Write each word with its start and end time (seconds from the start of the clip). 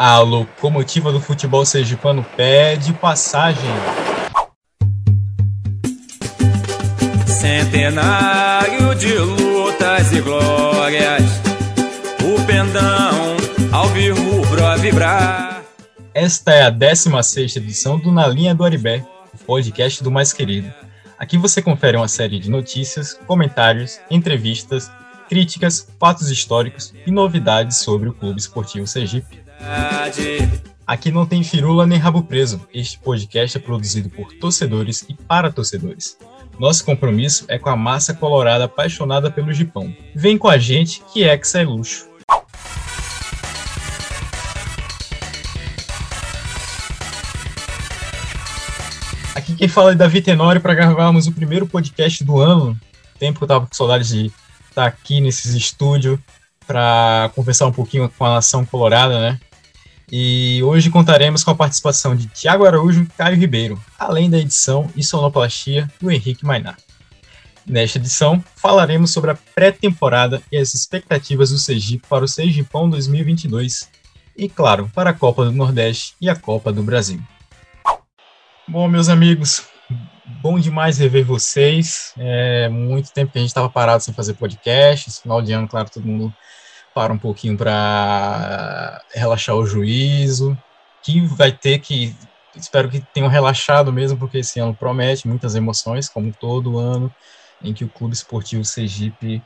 A 0.00 0.20
locomotiva 0.20 1.10
do 1.10 1.20
futebol 1.20 1.66
sergipano 1.66 2.24
pede 2.36 2.92
passagem. 2.92 3.68
Centenário 7.26 8.94
de 8.94 9.18
lutas 9.18 10.12
e 10.12 10.20
glórias, 10.20 11.24
o 12.22 12.46
pendão 12.46 13.36
ao 13.72 13.88
rubro 13.88 14.64
a 14.64 14.76
vibrar. 14.76 15.64
Esta 16.14 16.52
é 16.52 16.62
a 16.62 16.70
16 16.70 17.56
edição 17.56 17.98
do 17.98 18.12
Na 18.12 18.28
Linha 18.28 18.54
do 18.54 18.64
Aribé, 18.64 19.04
o 19.34 19.38
podcast 19.38 20.00
do 20.04 20.12
Mais 20.12 20.32
Querido. 20.32 20.72
Aqui 21.18 21.36
você 21.36 21.60
confere 21.60 21.96
uma 21.96 22.06
série 22.06 22.38
de 22.38 22.48
notícias, 22.48 23.14
comentários, 23.26 23.98
entrevistas, 24.08 24.92
críticas, 25.28 25.88
fatos 25.98 26.30
históricos 26.30 26.94
e 27.04 27.10
novidades 27.10 27.78
sobre 27.78 28.08
o 28.08 28.14
Clube 28.14 28.38
Esportivo 28.38 28.86
Sergipe. 28.86 29.47
Aqui 30.88 31.10
não 31.10 31.26
tem 31.26 31.44
firula 31.44 31.86
nem 31.86 31.98
rabo 31.98 32.22
preso. 32.22 32.66
Este 32.72 32.98
podcast 32.98 33.58
é 33.58 33.60
produzido 33.60 34.08
por 34.08 34.32
torcedores 34.32 35.04
e 35.06 35.14
para 35.14 35.52
torcedores. 35.52 36.16
Nosso 36.58 36.84
compromisso 36.84 37.44
é 37.46 37.58
com 37.58 37.68
a 37.68 37.76
massa 37.76 38.14
colorada 38.14 38.64
apaixonada 38.64 39.30
pelo 39.30 39.52
Gipão. 39.52 39.94
Vem 40.14 40.38
com 40.38 40.48
a 40.48 40.56
gente 40.56 41.02
que 41.12 41.24
é 41.24 41.38
luxo. 41.62 42.08
Aqui 49.34 49.54
quem 49.54 49.68
fala 49.68 49.92
é 49.92 49.94
Davi 49.94 50.20
Tenório 50.20 50.60
para 50.60 50.74
gravarmos 50.74 51.26
o 51.26 51.32
primeiro 51.32 51.66
podcast 51.66 52.24
do 52.24 52.40
ano. 52.40 52.76
Tempo 53.18 53.38
que 53.38 53.44
eu 53.44 53.48
tava 53.48 53.66
com 53.66 53.74
saudades 53.74 54.08
de 54.08 54.32
estar 54.68 54.86
aqui 54.86 55.20
nesses 55.20 55.54
estúdios 55.54 56.18
para 56.66 57.30
conversar 57.34 57.66
um 57.66 57.72
pouquinho 57.72 58.08
com 58.08 58.24
a 58.24 58.34
nação 58.34 58.64
colorada, 58.64 59.20
né? 59.20 59.38
E 60.10 60.62
hoje 60.62 60.88
contaremos 60.88 61.44
com 61.44 61.50
a 61.50 61.54
participação 61.54 62.16
de 62.16 62.26
Tiago 62.28 62.64
Araújo 62.64 63.02
e 63.02 63.06
Caio 63.06 63.36
Ribeiro, 63.36 63.78
além 63.98 64.30
da 64.30 64.38
edição 64.38 64.90
e 64.96 65.04
sonoplastia 65.04 65.86
do 66.00 66.10
Henrique 66.10 66.46
Mainá. 66.46 66.76
Nesta 67.66 67.98
edição, 67.98 68.42
falaremos 68.56 69.12
sobre 69.12 69.32
a 69.32 69.38
pré-temporada 69.54 70.42
e 70.50 70.56
as 70.56 70.72
expectativas 70.72 71.50
do 71.50 71.58
Sergipe 71.58 72.06
para 72.08 72.24
o 72.24 72.28
Sergipão 72.28 72.88
2022 72.88 73.90
e, 74.34 74.48
claro, 74.48 74.90
para 74.94 75.10
a 75.10 75.14
Copa 75.14 75.44
do 75.44 75.52
Nordeste 75.52 76.14
e 76.18 76.30
a 76.30 76.34
Copa 76.34 76.72
do 76.72 76.82
Brasil. 76.82 77.20
Bom, 78.66 78.88
meus 78.88 79.10
amigos, 79.10 79.66
bom 80.40 80.58
demais 80.58 80.96
rever 80.96 81.26
vocês. 81.26 82.14
É 82.16 82.70
muito 82.70 83.12
tempo 83.12 83.30
que 83.30 83.38
a 83.38 83.42
gente 83.42 83.50
estava 83.50 83.68
parado 83.68 84.02
sem 84.02 84.14
fazer 84.14 84.32
podcast. 84.32 85.10
Esse 85.10 85.20
final 85.20 85.42
de 85.42 85.52
ano, 85.52 85.68
claro, 85.68 85.90
todo 85.90 86.06
mundo 86.06 86.32
para 86.98 87.12
um 87.12 87.18
pouquinho 87.18 87.56
para 87.56 89.00
relaxar 89.14 89.54
o 89.54 89.64
juízo, 89.64 90.58
que 91.00 91.20
vai 91.20 91.52
ter 91.52 91.78
que, 91.78 92.12
espero 92.56 92.88
que 92.88 93.00
tenham 93.14 93.28
relaxado 93.28 93.92
mesmo, 93.92 94.18
porque 94.18 94.38
esse 94.38 94.58
ano 94.58 94.74
promete 94.74 95.28
muitas 95.28 95.54
emoções, 95.54 96.08
como 96.08 96.32
todo 96.32 96.76
ano 96.76 97.14
em 97.62 97.72
que 97.72 97.84
o 97.84 97.88
Clube 97.88 98.14
Esportivo 98.14 98.64
Sergipe 98.64 99.40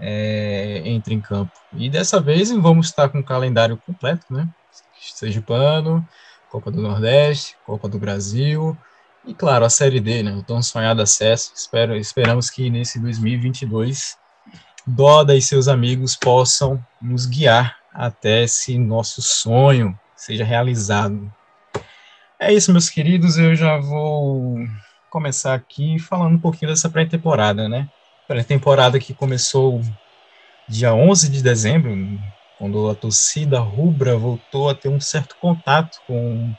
é, 0.00 0.82
entra 0.86 1.14
em 1.14 1.20
campo. 1.20 1.52
E 1.72 1.88
dessa 1.88 2.20
vez 2.20 2.50
vamos 2.50 2.88
estar 2.88 3.08
com 3.08 3.20
o 3.20 3.24
calendário 3.24 3.76
completo, 3.86 4.26
né? 4.28 4.48
Sergipano, 5.00 6.04
Copa 6.50 6.68
do 6.68 6.82
Nordeste, 6.82 7.56
Copa 7.64 7.88
do 7.88 8.00
Brasil, 8.00 8.76
e 9.24 9.34
claro, 9.34 9.64
a 9.64 9.70
Série 9.70 10.00
D, 10.00 10.24
né? 10.24 10.32
O 10.32 10.42
tão 10.42 10.60
sonhado 10.60 11.00
acesso. 11.00 11.52
Espero, 11.54 11.94
esperamos 11.94 12.50
que 12.50 12.68
nesse 12.68 12.98
2022 12.98 14.18
Doda 14.86 15.36
e 15.36 15.42
seus 15.42 15.68
amigos 15.68 16.16
possam 16.16 16.82
nos 17.00 17.26
guiar 17.26 17.76
até 17.92 18.44
esse 18.44 18.78
nosso 18.78 19.20
sonho 19.20 19.98
seja 20.18 20.44
realizado. 20.44 21.32
É 22.38 22.52
isso, 22.52 22.72
meus 22.72 22.90
queridos. 22.90 23.38
Eu 23.38 23.54
já 23.54 23.78
vou 23.78 24.58
começar 25.10 25.54
aqui 25.54 25.98
falando 25.98 26.34
um 26.34 26.40
pouquinho 26.40 26.70
dessa 26.70 26.90
pré-temporada, 26.90 27.68
né? 27.68 27.88
Pré-temporada 28.26 28.98
que 28.98 29.14
começou 29.14 29.80
dia 30.68 30.92
11 30.92 31.30
de 31.30 31.42
dezembro, 31.42 31.96
quando 32.58 32.90
a 32.90 32.94
torcida 32.94 33.58
rubra 33.58 34.18
voltou 34.18 34.68
a 34.68 34.74
ter 34.74 34.88
um 34.88 35.00
certo 35.00 35.36
contato 35.40 35.98
com 36.06 36.52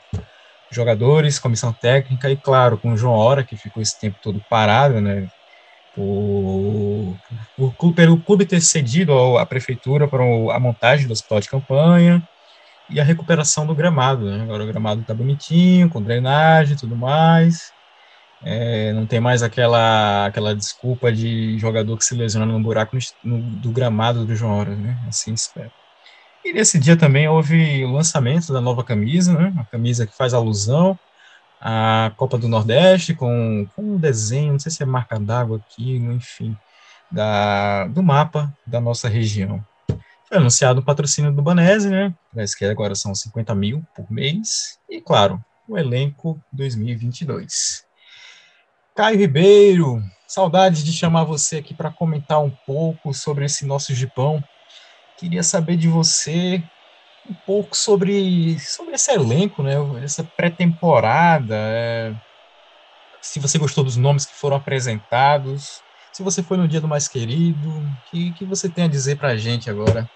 jogadores, 0.70 1.38
comissão 1.38 1.72
técnica 1.72 2.30
e, 2.30 2.36
claro, 2.36 2.76
com 2.76 2.92
o 2.92 2.96
João 2.96 3.14
Hora, 3.14 3.44
que 3.44 3.56
ficou 3.56 3.82
esse 3.82 3.98
tempo 3.98 4.18
todo 4.22 4.44
parado, 4.48 5.00
né? 5.00 5.28
por, 5.94 6.02
por, 7.56 7.92
pelo 7.94 8.20
clube 8.20 8.46
ter 8.46 8.60
cedido 8.60 9.36
à 9.38 9.46
prefeitura 9.46 10.06
para 10.08 10.22
a 10.22 10.60
montagem 10.60 11.06
do 11.06 11.12
hospital 11.12 11.40
de 11.40 11.48
campanha 11.48 12.22
e 12.88 13.00
a 13.00 13.04
recuperação 13.04 13.66
do 13.66 13.74
gramado. 13.74 14.24
Né? 14.24 14.42
Agora 14.42 14.64
o 14.64 14.66
gramado 14.66 15.00
está 15.00 15.14
bonitinho, 15.14 15.88
com 15.88 16.02
drenagem 16.02 16.74
e 16.74 16.78
tudo 16.78 16.96
mais. 16.96 17.72
É, 18.42 18.92
não 18.92 19.06
tem 19.06 19.20
mais 19.20 19.42
aquela, 19.42 20.26
aquela 20.26 20.54
desculpa 20.54 21.12
de 21.12 21.58
jogador 21.58 21.96
que 21.96 22.04
se 22.04 22.14
lesiona 22.14 22.46
no 22.46 22.58
buraco 22.60 22.96
no, 22.96 23.38
no, 23.38 23.42
do 23.56 23.70
gramado 23.70 24.24
do 24.24 24.34
João 24.34 24.58
Horas, 24.58 24.78
né? 24.78 24.98
Assim 25.06 25.34
espero. 25.34 25.70
E 26.42 26.52
nesse 26.52 26.78
dia 26.78 26.96
também 26.96 27.28
houve 27.28 27.84
o 27.84 27.92
lançamento 27.92 28.50
da 28.50 28.60
nova 28.60 28.82
camisa, 28.82 29.34
né? 29.34 29.50
Uma 29.54 29.66
camisa 29.66 30.06
que 30.06 30.16
faz 30.16 30.32
alusão 30.32 30.98
a 31.60 32.12
Copa 32.16 32.38
do 32.38 32.48
Nordeste 32.48 33.14
com, 33.14 33.68
com 33.76 33.82
um 33.82 33.96
desenho, 33.98 34.52
não 34.52 34.58
sei 34.58 34.72
se 34.72 34.82
é 34.82 34.86
marca 34.86 35.20
d'água 35.20 35.58
aqui, 35.58 35.96
enfim, 35.96 36.56
da, 37.10 37.86
do 37.86 38.02
mapa 38.02 38.54
da 38.66 38.80
nossa 38.80 39.08
região. 39.08 39.64
Foi 40.28 40.38
anunciado 40.38 40.80
o 40.80 40.84
patrocínio 40.84 41.32
do 41.32 41.42
Banese, 41.42 41.90
né? 41.90 42.14
Parece 42.32 42.56
que 42.56 42.64
agora 42.64 42.94
são 42.94 43.14
50 43.14 43.54
mil 43.54 43.84
por 43.96 44.10
mês. 44.10 44.78
E, 44.88 45.00
claro, 45.00 45.42
o 45.68 45.76
elenco 45.76 46.40
2022. 46.52 47.84
Caio 48.94 49.18
Ribeiro, 49.18 50.02
saudades 50.26 50.84
de 50.84 50.92
chamar 50.92 51.24
você 51.24 51.56
aqui 51.56 51.74
para 51.74 51.90
comentar 51.90 52.40
um 52.40 52.50
pouco 52.50 53.12
sobre 53.12 53.44
esse 53.44 53.66
nosso 53.66 53.92
Gipão. 53.94 54.42
Queria 55.16 55.42
saber 55.42 55.76
de 55.76 55.88
você 55.88 56.62
um 57.28 57.34
pouco 57.34 57.76
sobre, 57.76 58.58
sobre 58.60 58.94
esse 58.94 59.10
elenco, 59.10 59.62
né? 59.62 59.74
Essa 60.02 60.22
pré-temporada. 60.22 61.56
É, 61.56 62.14
se 63.20 63.38
você 63.38 63.58
gostou 63.58 63.84
dos 63.84 63.96
nomes 63.96 64.24
que 64.24 64.34
foram 64.34 64.56
apresentados, 64.56 65.82
se 66.12 66.22
você 66.22 66.42
foi 66.42 66.56
no 66.56 66.68
dia 66.68 66.80
do 66.80 66.88
mais 66.88 67.08
querido, 67.08 67.68
o 67.68 68.10
que, 68.10 68.32
que 68.32 68.44
você 68.44 68.68
tem 68.68 68.84
a 68.84 68.88
dizer 68.88 69.16
para 69.16 69.28
a 69.28 69.36
gente 69.36 69.70
agora? 69.70 70.08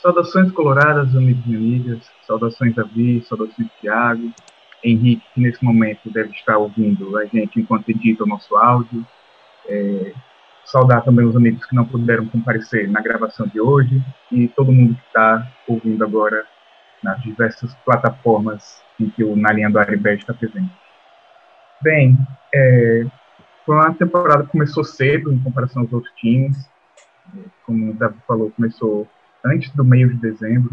Saudações 0.00 0.52
coloradas, 0.52 1.14
amigos 1.16 1.44
e 1.46 1.56
amigas. 1.56 2.10
Saudações 2.26 2.74
Davi, 2.74 3.24
saudações 3.26 3.68
Tiago, 3.80 4.30
Henrique, 4.82 5.24
que 5.34 5.40
nesse 5.40 5.64
momento 5.64 6.10
deve 6.10 6.30
estar 6.30 6.58
ouvindo 6.58 7.16
a 7.16 7.24
gente 7.24 7.60
enquanto 7.60 7.88
edita 7.88 8.24
o 8.24 8.26
nosso 8.26 8.54
áudio. 8.56 9.06
É, 9.66 10.12
saudar 10.64 11.02
também 11.02 11.24
os 11.26 11.36
amigos 11.36 11.64
que 11.64 11.74
não 11.74 11.86
puderam 11.86 12.26
comparecer 12.26 12.90
na 12.90 13.00
gravação 13.00 13.46
de 13.46 13.60
hoje 13.60 14.02
e 14.30 14.48
todo 14.48 14.72
mundo 14.72 14.94
que 14.94 15.06
está 15.06 15.46
ouvindo 15.68 16.02
agora 16.04 16.44
nas 17.02 17.20
diversas 17.22 17.74
plataformas 17.84 18.82
em 18.98 19.08
que 19.10 19.22
o 19.22 19.36
Na 19.36 19.52
Linha 19.52 19.70
do 19.70 19.78
Aribé 19.78 20.14
está 20.14 20.32
presente. 20.32 20.72
Bem, 21.82 22.16
é, 22.54 23.06
foi 23.64 23.76
uma 23.76 23.94
temporada 23.94 24.44
que 24.44 24.52
começou 24.52 24.84
cedo 24.84 25.32
em 25.32 25.38
comparação 25.38 25.82
aos 25.82 25.92
outros 25.92 26.12
times. 26.16 26.56
Como 27.66 27.90
o 27.90 27.94
Davi 27.94 28.18
falou, 28.26 28.50
começou 28.50 29.08
antes 29.44 29.70
do 29.70 29.84
meio 29.84 30.08
de 30.08 30.16
dezembro. 30.16 30.72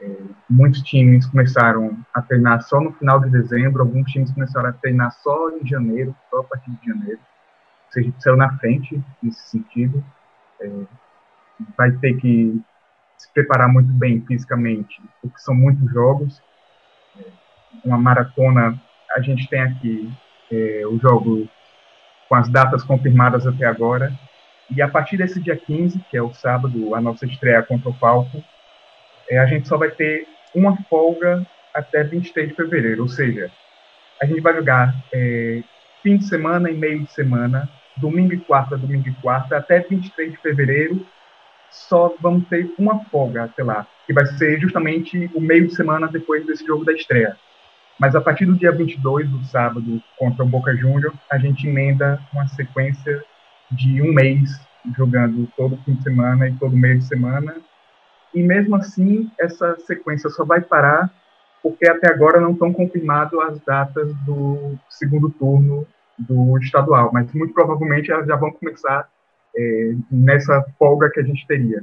É, 0.00 0.16
muitos 0.50 0.82
times 0.82 1.26
começaram 1.26 1.96
a 2.12 2.20
treinar 2.20 2.62
só 2.62 2.80
no 2.80 2.92
final 2.92 3.20
de 3.20 3.30
dezembro, 3.30 3.82
alguns 3.82 4.10
times 4.10 4.32
começaram 4.32 4.70
a 4.70 4.72
treinar 4.72 5.12
só 5.22 5.50
em 5.50 5.66
janeiro, 5.66 6.14
só 6.30 6.40
a 6.40 6.44
partir 6.44 6.70
de 6.70 6.86
janeiro 6.86 7.20
seja, 7.94 8.12
saiu 8.18 8.36
na 8.36 8.58
frente 8.58 9.00
nesse 9.22 9.48
sentido. 9.48 10.04
É, 10.60 10.68
vai 11.76 11.92
ter 11.92 12.14
que 12.14 12.60
se 13.16 13.32
preparar 13.32 13.68
muito 13.68 13.92
bem 13.92 14.20
fisicamente, 14.26 15.00
porque 15.22 15.38
são 15.38 15.54
muitos 15.54 15.90
jogos. 15.92 16.42
É, 17.18 17.24
uma 17.84 17.96
maratona, 17.96 18.80
a 19.16 19.20
gente 19.20 19.48
tem 19.48 19.62
aqui 19.62 20.12
é, 20.50 20.82
o 20.86 20.98
jogo 20.98 21.48
com 22.34 22.38
as 22.38 22.48
datas 22.48 22.82
confirmadas 22.82 23.46
até 23.46 23.64
agora. 23.64 24.12
E 24.74 24.82
a 24.82 24.88
partir 24.88 25.16
desse 25.16 25.40
dia 25.40 25.56
15, 25.56 26.00
que 26.10 26.16
é 26.16 26.22
o 26.22 26.34
sábado, 26.34 26.92
a 26.92 27.00
nossa 27.00 27.24
estreia 27.24 27.62
contra 27.62 27.88
o 27.88 27.94
Palco, 27.94 28.42
é, 29.30 29.38
a 29.38 29.46
gente 29.46 29.68
só 29.68 29.78
vai 29.78 29.90
ter 29.90 30.26
uma 30.52 30.76
folga 30.90 31.46
até 31.72 32.02
23 32.02 32.48
de 32.48 32.54
fevereiro, 32.54 33.02
ou 33.02 33.08
seja, 33.08 33.50
a 34.20 34.26
gente 34.26 34.40
vai 34.40 34.54
jogar 34.54 34.94
é, 35.12 35.62
fim 36.02 36.16
de 36.16 36.24
semana 36.24 36.70
e 36.70 36.74
meio 36.74 37.04
de 37.04 37.12
semana 37.12 37.68
domingo 37.96 38.32
e 38.32 38.40
quarta, 38.40 38.76
domingo 38.76 39.08
e 39.08 39.14
quarta, 39.14 39.56
até 39.56 39.78
23 39.78 40.32
de 40.32 40.38
fevereiro, 40.38 41.06
só 41.70 42.16
vamos 42.20 42.48
ter 42.48 42.68
uma 42.76 43.04
folga 43.04 43.44
até 43.44 43.62
lá, 43.62 43.86
que 44.06 44.12
vai 44.12 44.26
ser 44.26 44.60
justamente 44.60 45.30
o 45.34 45.40
meio 45.40 45.68
de 45.68 45.74
semana 45.76 46.08
depois 46.08 46.44
desse 46.46 46.66
jogo 46.66 46.84
da 46.84 46.92
estreia. 46.92 47.36
Mas 47.98 48.14
a 48.14 48.20
partir 48.20 48.46
do 48.46 48.56
dia 48.56 48.72
22, 48.72 49.28
do 49.28 49.44
sábado, 49.44 50.02
contra 50.18 50.44
o 50.44 50.48
Boca 50.48 50.74
Juniors, 50.76 51.14
a 51.30 51.38
gente 51.38 51.68
emenda 51.68 52.20
uma 52.32 52.46
sequência 52.48 53.24
de 53.70 54.02
um 54.02 54.12
mês, 54.12 54.60
jogando 54.96 55.48
todo 55.56 55.78
fim 55.84 55.94
de 55.94 56.02
semana 56.02 56.48
e 56.48 56.54
todo 56.56 56.76
meio 56.76 56.98
de 56.98 57.04
semana. 57.04 57.56
e 58.34 58.42
mesmo 58.42 58.74
assim 58.74 59.30
essa 59.38 59.76
sequência 59.86 60.28
só 60.28 60.44
vai 60.44 60.60
parar 60.60 61.08
porque 61.64 61.88
até 61.88 62.12
agora 62.12 62.38
não 62.38 62.52
estão 62.52 62.70
confirmadas 62.70 63.32
as 63.40 63.58
datas 63.62 64.14
do 64.26 64.76
segundo 64.90 65.30
turno 65.30 65.86
do 66.18 66.58
estadual, 66.58 67.10
mas 67.10 67.32
muito 67.32 67.54
provavelmente 67.54 68.12
elas 68.12 68.26
já 68.26 68.36
vão 68.36 68.52
começar 68.52 69.08
é, 69.56 69.94
nessa 70.10 70.62
folga 70.78 71.10
que 71.10 71.20
a 71.20 71.22
gente 71.22 71.46
teria. 71.46 71.82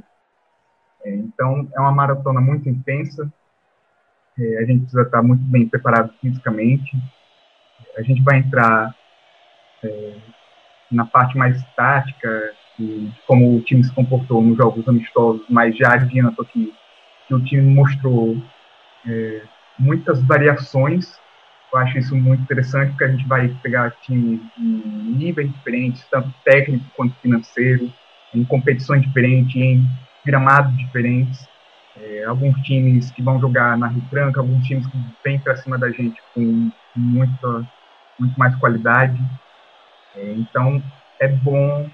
É, 1.04 1.12
então, 1.16 1.68
é 1.74 1.80
uma 1.80 1.90
maratona 1.90 2.40
muito 2.40 2.68
intensa, 2.68 3.30
é, 4.38 4.58
a 4.58 4.64
gente 4.64 4.80
precisa 4.80 5.02
estar 5.02 5.22
muito 5.22 5.42
bem 5.44 5.68
preparado 5.68 6.12
fisicamente, 6.20 6.96
a 7.96 8.02
gente 8.02 8.22
vai 8.22 8.38
entrar 8.38 8.94
é, 9.84 10.14
na 10.90 11.04
parte 11.04 11.36
mais 11.36 11.62
tática, 11.76 12.54
como 13.26 13.56
o 13.56 13.60
time 13.60 13.84
se 13.84 13.92
comportou 13.92 14.42
nos 14.42 14.56
jogos 14.56 14.86
amistosos, 14.88 15.44
mas 15.48 15.76
já 15.76 15.94
adianto 15.94 16.42
aqui 16.42 16.72
que 17.28 17.34
o 17.34 17.44
time 17.44 17.74
mostrou 17.74 18.36
é, 19.06 19.42
muitas 19.78 20.22
variações. 20.22 21.20
Eu 21.72 21.78
acho 21.78 21.98
isso 21.98 22.14
muito 22.14 22.42
interessante, 22.42 22.90
porque 22.90 23.04
a 23.04 23.08
gente 23.08 23.26
vai 23.26 23.48
pegar 23.62 23.90
times 24.02 24.40
de 24.56 24.62
níveis 24.62 25.50
diferentes, 25.52 26.04
tanto 26.10 26.32
técnico 26.44 26.84
quanto 26.94 27.14
financeiro, 27.16 27.92
em 28.34 28.44
competições 28.44 29.02
diferentes, 29.02 29.56
em 29.56 29.86
gramados 30.24 30.76
diferentes. 30.76 31.48
É, 31.96 32.24
alguns 32.24 32.56
times 32.62 33.10
que 33.10 33.22
vão 33.22 33.40
jogar 33.40 33.76
na 33.76 33.88
retranca, 33.88 34.40
alguns 34.40 34.66
times 34.66 34.86
que 34.86 34.98
vêm 35.24 35.38
para 35.38 35.56
cima 35.56 35.78
da 35.78 35.90
gente 35.90 36.20
com 36.34 36.70
muita, 36.96 37.66
muito 38.18 38.38
mais 38.38 38.54
qualidade. 38.56 39.20
É, 40.14 40.32
então, 40.32 40.82
é 41.20 41.28
bom 41.28 41.88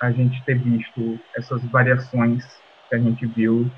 a 0.00 0.10
gente 0.10 0.42
ter 0.44 0.58
visto 0.58 1.18
essas 1.36 1.64
variações 1.70 2.44
que 2.88 2.96
a 2.96 2.98
gente 2.98 3.26
viu 3.26 3.70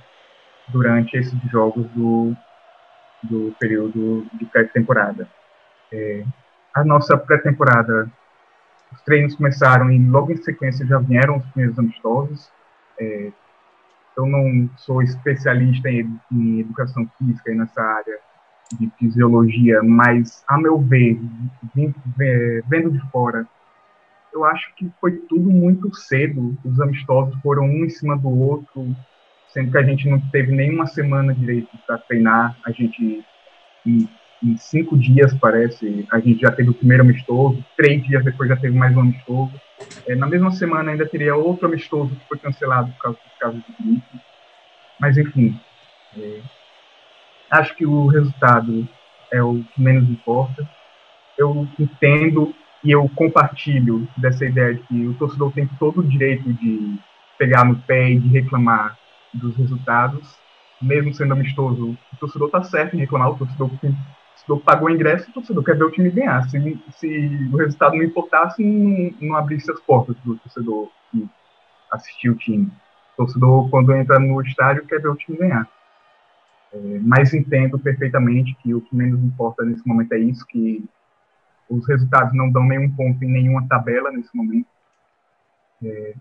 durante 0.68 1.16
esses 1.16 1.38
jogos 1.50 1.86
do, 1.92 2.34
do 3.22 3.54
período 3.58 4.26
de 4.34 4.44
pré-temporada. 4.46 5.28
É, 5.92 6.24
a 6.74 6.84
nossa 6.84 7.16
pré-temporada, 7.16 8.10
os 8.92 9.02
treinos 9.02 9.36
começaram 9.36 9.90
e 9.90 9.98
logo 10.08 10.32
em 10.32 10.36
sequência 10.36 10.86
já 10.86 10.98
vieram 10.98 11.38
os 11.38 11.46
primeiros 11.46 11.78
amistosos. 11.78 12.50
É, 12.98 13.32
eu 14.16 14.26
não 14.26 14.68
sou 14.76 15.02
especialista 15.02 15.90
em, 15.90 16.18
em 16.32 16.60
educação 16.60 17.08
física 17.18 17.52
e 17.52 17.54
nessa 17.54 17.80
área 17.82 18.18
de 18.78 18.90
fisiologia, 18.98 19.82
mas, 19.82 20.44
a 20.48 20.58
meu 20.58 20.78
ver, 20.78 21.20
vendo 22.66 22.90
de 22.90 22.98
fora, 23.10 23.46
eu 24.32 24.44
acho 24.44 24.74
que 24.74 24.90
foi 25.00 25.12
tudo 25.28 25.50
muito 25.50 25.94
cedo. 25.94 26.56
Os 26.64 26.80
amistosos 26.80 27.34
foram 27.40 27.64
um 27.64 27.84
em 27.84 27.88
cima 27.88 28.16
do 28.16 28.28
outro, 28.28 28.94
sendo 29.48 29.70
que 29.70 29.78
a 29.78 29.82
gente 29.82 30.08
não 30.08 30.20
teve 30.30 30.52
nenhuma 30.52 30.86
semana 30.86 31.34
direito 31.34 31.70
para 31.86 31.98
treinar. 31.98 32.56
A 32.66 32.70
gente, 32.70 33.24
em, 34.42 34.56
cinco 34.56 34.96
dias, 34.96 35.34
parece, 35.34 36.06
a 36.10 36.18
gente 36.18 36.40
já 36.40 36.50
teve 36.50 36.70
o 36.70 36.74
primeiro 36.74 37.02
amistoso, 37.02 37.64
três 37.76 38.02
dias 38.04 38.24
depois 38.24 38.48
já 38.48 38.56
teve 38.56 38.76
mais 38.76 38.96
um 38.96 39.00
amistoso. 39.00 39.52
É, 40.06 40.14
na 40.14 40.26
mesma 40.26 40.50
semana 40.50 40.90
ainda 40.90 41.06
teria 41.06 41.36
outro 41.36 41.66
amistoso 41.66 42.14
que 42.14 42.28
foi 42.28 42.38
cancelado 42.38 42.90
por 42.92 42.98
causa 42.98 43.18
dos 43.18 43.38
casos 43.38 43.62
de 43.66 43.84
gripe. 43.84 44.20
Mas, 45.00 45.18
enfim, 45.18 45.58
é, 46.16 46.40
acho 47.50 47.74
que 47.74 47.86
o 47.86 48.06
resultado 48.06 48.88
é 49.32 49.42
o 49.42 49.62
que 49.62 49.80
menos 49.80 50.08
importa. 50.08 50.68
Eu 51.36 51.68
entendo 51.78 52.54
e 52.82 52.90
eu 52.92 53.08
compartilho 53.14 54.08
dessa 54.16 54.44
ideia 54.44 54.74
de 54.74 54.80
que 54.82 55.06
o 55.06 55.14
torcedor 55.14 55.52
tem 55.52 55.66
todo 55.78 56.00
o 56.00 56.06
direito 56.06 56.52
de 56.54 56.98
pegar 57.38 57.64
no 57.64 57.76
pé 57.76 58.10
e 58.10 58.18
de 58.18 58.28
reclamar 58.28 58.96
dos 59.34 59.56
resultados, 59.56 60.36
mesmo 60.80 61.12
sendo 61.12 61.32
amistoso, 61.32 61.96
o 62.12 62.16
torcedor 62.18 62.48
está 62.48 62.62
certo 62.62 62.94
em 62.94 63.00
reclamar, 63.00 63.30
o 63.30 63.38
torcedor, 63.38 63.70
torcedor 64.36 64.60
pagou 64.60 64.88
o 64.88 64.90
ingresso, 64.90 65.30
o 65.30 65.32
torcedor 65.32 65.64
quer 65.64 65.76
ver 65.76 65.84
o 65.84 65.90
time 65.90 66.10
ganhar. 66.10 66.48
Se, 66.48 66.80
se 66.92 67.50
o 67.52 67.56
resultado 67.56 67.96
não 67.96 68.04
importasse, 68.04 68.62
não, 68.62 69.14
não 69.20 69.36
abrisse 69.36 69.70
as 69.70 69.80
portas 69.80 70.16
do 70.24 70.36
torcedor 70.36 70.90
que 71.10 71.28
assistiu 71.90 72.32
o 72.32 72.36
time. 72.36 72.66
O 73.14 73.16
torcedor, 73.16 73.70
quando 73.70 73.94
entra 73.94 74.18
no 74.18 74.40
estádio, 74.42 74.86
quer 74.86 75.00
ver 75.00 75.08
o 75.08 75.16
time 75.16 75.38
ganhar. 75.38 75.68
É, 76.72 76.98
mas 77.02 77.32
entendo 77.32 77.78
perfeitamente 77.78 78.54
que 78.62 78.74
o 78.74 78.80
que 78.80 78.94
menos 78.94 79.22
importa 79.22 79.64
nesse 79.64 79.86
momento 79.86 80.12
é 80.12 80.18
isso, 80.18 80.46
que 80.46 80.84
os 81.68 81.86
resultados 81.88 82.34
não 82.34 82.50
dão 82.50 82.64
nenhum 82.64 82.90
ponto 82.94 83.22
em 83.24 83.28
nenhuma 83.28 83.66
tabela 83.66 84.10
nesse 84.10 84.34
momento. 84.36 84.68
É, 85.82 86.14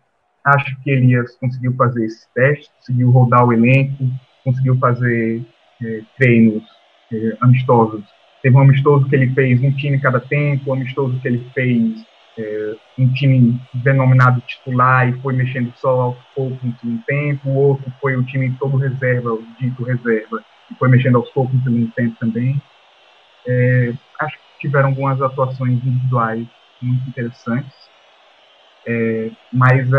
Acho 0.45 0.79
que 0.81 0.91
Elias 0.91 1.35
conseguiu 1.37 1.73
fazer 1.73 2.05
esse 2.05 2.31
teste, 2.35 2.69
conseguiu 2.77 3.09
rodar 3.09 3.43
o 3.43 3.51
elenco, 3.51 4.03
conseguiu 4.43 4.77
fazer 4.77 5.43
é, 5.83 6.03
treinos 6.17 6.63
é, 7.11 7.37
amistosos. 7.41 8.03
Teve 8.41 8.55
um 8.55 8.61
amistoso 8.61 9.07
que 9.07 9.15
ele 9.15 9.33
fez 9.33 9.61
um 9.61 9.71
time 9.71 9.99
cada 9.99 10.19
tempo, 10.19 10.69
um 10.69 10.73
amistoso 10.73 11.19
que 11.19 11.27
ele 11.27 11.49
fez 11.53 12.05
é, 12.37 12.75
um 12.99 13.11
time 13.13 13.59
denominado 13.73 14.41
titular 14.41 15.09
e 15.09 15.19
foi 15.21 15.33
mexendo 15.33 15.73
só 15.77 16.01
aos 16.01 16.17
poucos 16.35 16.59
no 16.83 16.97
tempo, 17.07 17.49
o 17.49 17.55
outro 17.55 17.91
foi 18.01 18.15
o 18.15 18.23
time 18.23 18.55
todo 18.59 18.77
reserva, 18.77 19.33
o 19.33 19.45
dito 19.59 19.83
reserva, 19.83 20.43
e 20.71 20.75
foi 20.75 20.89
mexendo 20.89 21.17
aos 21.17 21.29
poucos 21.31 21.63
no 21.63 21.87
tempo 21.91 22.15
também. 22.19 22.61
É, 23.47 23.93
acho 24.19 24.37
que 24.37 24.67
tiveram 24.67 24.89
algumas 24.89 25.21
atuações 25.21 25.73
individuais 25.83 26.45
muito 26.81 27.07
interessantes, 27.09 27.73
mas 29.51 29.89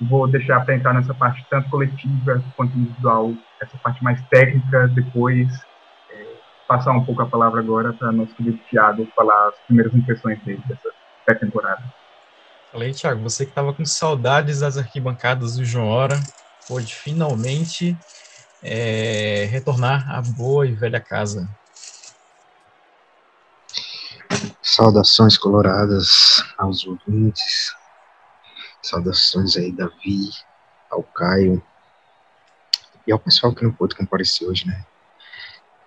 vou 0.00 0.26
deixar 0.28 0.64
para 0.64 0.74
entrar 0.74 0.92
nessa 0.92 1.14
parte 1.14 1.44
tanto 1.48 1.70
coletiva 1.70 2.42
quanto 2.56 2.76
individual, 2.76 3.32
essa 3.60 3.76
parte 3.78 4.02
mais 4.04 4.20
técnica, 4.28 4.88
depois 4.88 5.48
passar 6.66 6.92
um 6.92 7.04
pouco 7.04 7.22
a 7.22 7.26
palavra 7.26 7.60
agora 7.60 7.92
para 7.92 8.12
nosso 8.12 8.34
querido 8.34 8.58
Thiago 8.70 9.06
falar 9.14 9.48
as 9.48 9.54
primeiras 9.66 9.94
impressões 9.94 10.42
dele 10.42 10.62
dessa 10.66 10.90
pré-temporada. 11.24 11.82
Falei, 12.72 12.92
Thiago, 12.92 13.22
você 13.22 13.44
que 13.44 13.52
estava 13.52 13.72
com 13.72 13.84
saudades 13.84 14.60
das 14.60 14.76
arquibancadas 14.76 15.56
do 15.56 15.64
João 15.64 15.88
Hora, 15.88 16.20
pôde 16.66 16.94
finalmente 16.94 17.96
é, 18.62 19.46
retornar 19.50 20.10
à 20.10 20.20
boa 20.20 20.66
e 20.66 20.72
velha 20.72 21.00
casa. 21.00 21.48
Saudações 24.60 25.38
coloradas 25.38 26.44
aos 26.58 26.86
ouvintes, 26.86 27.74
Saudações 28.82 29.56
aí, 29.56 29.72
Davi, 29.72 30.30
ao 30.90 31.02
Caio 31.02 31.62
e 33.06 33.12
ao 33.12 33.18
pessoal 33.18 33.54
que 33.54 33.64
não 33.64 33.72
pôde 33.72 33.96
comparecer 33.96 34.46
hoje, 34.48 34.66
né? 34.66 34.84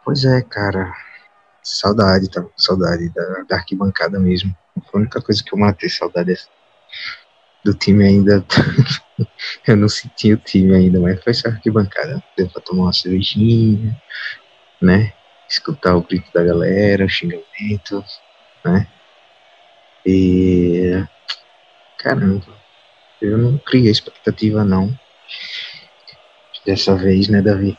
Pois 0.03 0.23
é, 0.25 0.41
cara. 0.41 0.93
Saudade, 1.61 2.29
com 2.29 2.49
saudade 2.57 3.09
da, 3.09 3.43
da 3.47 3.55
arquibancada 3.57 4.19
mesmo. 4.19 4.55
Foi 4.89 4.99
a 4.99 5.03
única 5.03 5.21
coisa 5.21 5.43
que 5.43 5.53
eu 5.53 5.59
matei 5.59 5.89
saudade 5.89 6.35
do 7.63 7.73
time 7.73 8.05
ainda. 8.05 8.45
eu 9.67 9.75
não 9.75 9.89
senti 9.89 10.33
o 10.33 10.37
time 10.37 10.75
ainda, 10.75 10.99
mas 10.99 11.21
foi 11.23 11.33
só 11.33 11.49
arquibancada. 11.49 12.23
Deu 12.37 12.49
pra 12.49 12.61
tomar 12.61 12.83
uma 12.83 12.93
cervejinha, 12.93 14.01
né? 14.81 15.13
Escutar 15.47 15.95
o 15.95 16.03
grito 16.03 16.31
da 16.33 16.43
galera, 16.43 17.05
o 17.05 17.09
xingamento, 17.09 18.03
né? 18.63 18.87
E. 20.05 21.03
Caramba, 21.97 22.45
eu 23.21 23.37
não 23.37 23.57
criei 23.57 23.91
expectativa, 23.91 24.63
não. 24.63 24.97
Dessa 26.65 26.95
vez, 26.95 27.27
né, 27.27 27.41
Davi? 27.41 27.77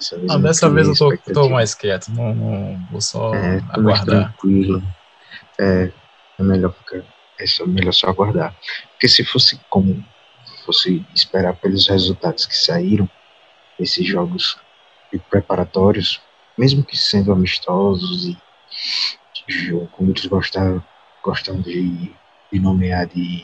Dessa 0.00 0.18
vez, 0.18 0.42
dessa 0.42 0.70
vez 0.70 0.88
eu 0.88 0.94
tô, 0.94 1.32
tô, 1.34 1.48
mais 1.50 1.74
quieto, 1.74 2.08
não, 2.08 2.34
não 2.34 2.86
vou 2.90 3.02
só 3.02 3.34
é, 3.34 3.58
aguardar. 3.68 4.32
Tranquilo. 4.32 4.82
É, 5.60 5.92
é 6.38 6.42
melhor 6.42 6.72
ficar, 6.72 7.04
é 7.38 7.46
só, 7.46 7.66
melhor 7.66 7.92
só 7.92 8.08
aguardar. 8.08 8.56
Porque 8.92 9.08
se 9.08 9.22
fosse 9.24 9.60
como 9.68 10.02
fosse 10.64 11.04
esperar 11.14 11.54
pelos 11.56 11.86
resultados 11.88 12.46
que 12.46 12.56
saíram, 12.56 13.08
esses 13.78 14.06
jogos 14.06 14.58
preparatórios, 15.28 16.20
mesmo 16.56 16.84
que 16.84 16.96
sendo 16.96 17.32
amistosos 17.32 18.26
e 18.26 18.38
como 19.92 20.06
muitos 20.06 20.26
gostam, 20.26 20.82
gostam 21.22 21.60
de, 21.60 22.14
de 22.52 22.60
nomear 22.60 23.06
de 23.06 23.42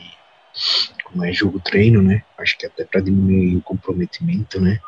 como 1.03 1.23
é 1.23 1.31
jogo 1.31 1.59
treino, 1.59 2.01
né? 2.01 2.23
Acho 2.37 2.57
que 2.57 2.65
até 2.65 2.83
para 2.83 3.01
diminuir 3.01 3.57
o 3.57 3.61
comprometimento, 3.61 4.59
né? 4.59 4.79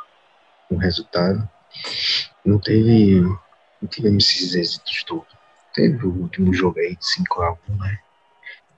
Com 0.67 0.75
o 0.75 0.79
resultado. 0.79 1.47
Não 2.45 2.59
teve. 2.59 3.21
Não 3.81 3.88
tivemos 3.89 4.25
esses 4.25 4.55
êxitos 4.55 5.03
todos. 5.03 5.27
Teve 5.74 6.05
o 6.05 6.13
último 6.13 6.53
jogo 6.53 6.79
aí 6.79 6.95
de 6.95 7.05
5x1, 7.05 7.57
né? 7.79 8.00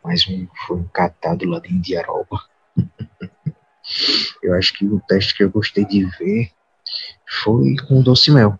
Mais 0.03 0.27
um 0.27 0.47
foi 0.67 0.77
um 0.77 0.87
catado 0.87 1.45
lá 1.45 1.59
de 1.59 1.73
Indiaroba. 1.73 2.41
eu 4.43 4.53
acho 4.55 4.73
que 4.73 4.85
o 4.85 4.99
teste 5.07 5.35
que 5.35 5.43
eu 5.43 5.49
gostei 5.49 5.85
de 5.85 6.05
ver 6.05 6.51
foi 7.43 7.75
com 7.87 7.99
o 7.99 8.03
Doce 8.03 8.31
Mel. 8.31 8.59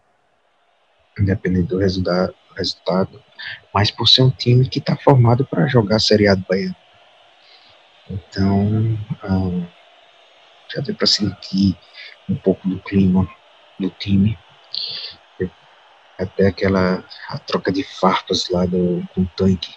Independente 1.20 1.68
do 1.68 1.78
resultado, 1.78 2.34
resultado, 2.56 3.22
mas 3.74 3.92
por 3.92 4.08
ser 4.08 4.24
um 4.24 4.32
time 4.32 4.68
que 4.68 4.80
está 4.80 4.96
formado 4.96 5.46
para 5.46 5.68
jogar 5.68 5.98
a 5.98 6.00
Série 6.00 6.28
A 6.28 6.36
do 6.36 6.46
Bahia 6.48 6.76
então, 8.12 8.98
ah, 9.24 9.68
já 10.74 10.82
deu 10.82 10.96
para 10.96 11.08
sentir 11.08 11.78
um 12.28 12.36
pouco 12.36 12.68
do 12.68 12.80
clima 12.80 13.28
do 13.82 13.90
time. 13.90 14.38
Até 16.18 16.48
aquela 16.48 17.04
a 17.30 17.40
troca 17.40 17.72
de 17.72 17.84
farpas 17.84 18.48
lá 18.50 18.66
do, 18.66 19.04
com 19.14 19.22
o 19.22 19.32
tanque 19.36 19.76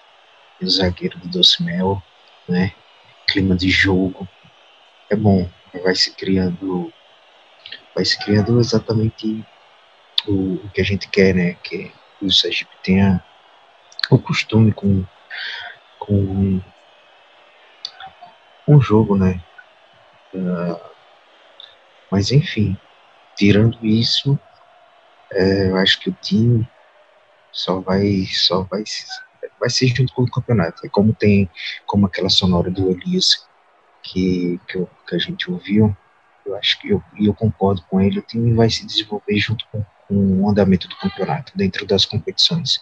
e 0.61 0.65
o 0.67 0.71
zagueiro 0.71 1.19
do 1.19 1.29
Doce 1.29 1.63
Mel, 1.63 2.03
né? 2.47 2.73
Clima 3.27 3.57
de 3.57 3.71
jogo. 3.71 4.29
É 5.11 5.17
bom, 5.17 5.49
vai 5.83 5.95
se 5.95 6.15
criando 6.15 6.93
vai 7.95 8.05
se 8.05 8.19
criando 8.19 8.61
exatamente 8.61 9.45
o, 10.27 10.55
o 10.55 10.71
que 10.71 10.81
a 10.81 10.85
gente 10.85 11.09
quer, 11.09 11.35
né? 11.35 11.55
Que 11.63 11.93
o 12.21 12.31
Sergipe 12.31 12.77
tenha 12.83 13.25
o 14.11 14.19
costume 14.19 14.73
com, 14.73 15.05
com 15.99 16.61
um 18.67 18.81
jogo, 18.81 19.17
né? 19.17 19.41
Uh, 20.35 20.81
mas 22.11 22.33
enfim, 22.33 22.77
tirando 23.37 23.85
isso, 23.85 24.39
é, 25.33 25.69
eu 25.69 25.77
acho 25.77 26.01
que 26.01 26.11
o 26.11 26.17
time 26.21 26.69
só 27.53 27.81
vai, 27.81 28.27
só 28.27 28.63
vai, 28.63 28.85
vai 29.59 29.71
ser 29.71 29.87
junto 29.89 30.13
com 30.13 30.23
o 30.23 30.31
campeonato. 30.31 30.85
É 30.85 30.89
como 30.89 31.15
tem, 31.15 31.49
como 31.87 32.07
aquela 32.07 32.29
sonora 32.29 32.71
do 32.71 32.91
Elias 32.91 33.47
que, 34.03 34.61
que, 34.69 34.77
eu, 34.77 34.89
que 35.09 35.15
a 35.15 35.19
gente 35.19 35.51
ouviu, 35.51 35.97
eu 36.45 36.57
acho 36.57 36.79
que 36.81 36.91
eu, 36.91 37.03
eu 37.19 37.33
concordo 37.33 37.83
com 37.89 38.01
ele, 38.01 38.19
o 38.19 38.23
time 38.23 38.53
vai 38.53 38.69
se 38.69 38.85
desenvolver 38.85 39.39
junto 39.39 39.65
com, 39.73 39.85
com 40.07 40.43
o 40.43 40.49
andamento 40.49 40.87
do 40.89 40.97
campeonato, 40.97 41.57
dentro 41.57 41.87
das 41.87 42.05
competições, 42.05 42.81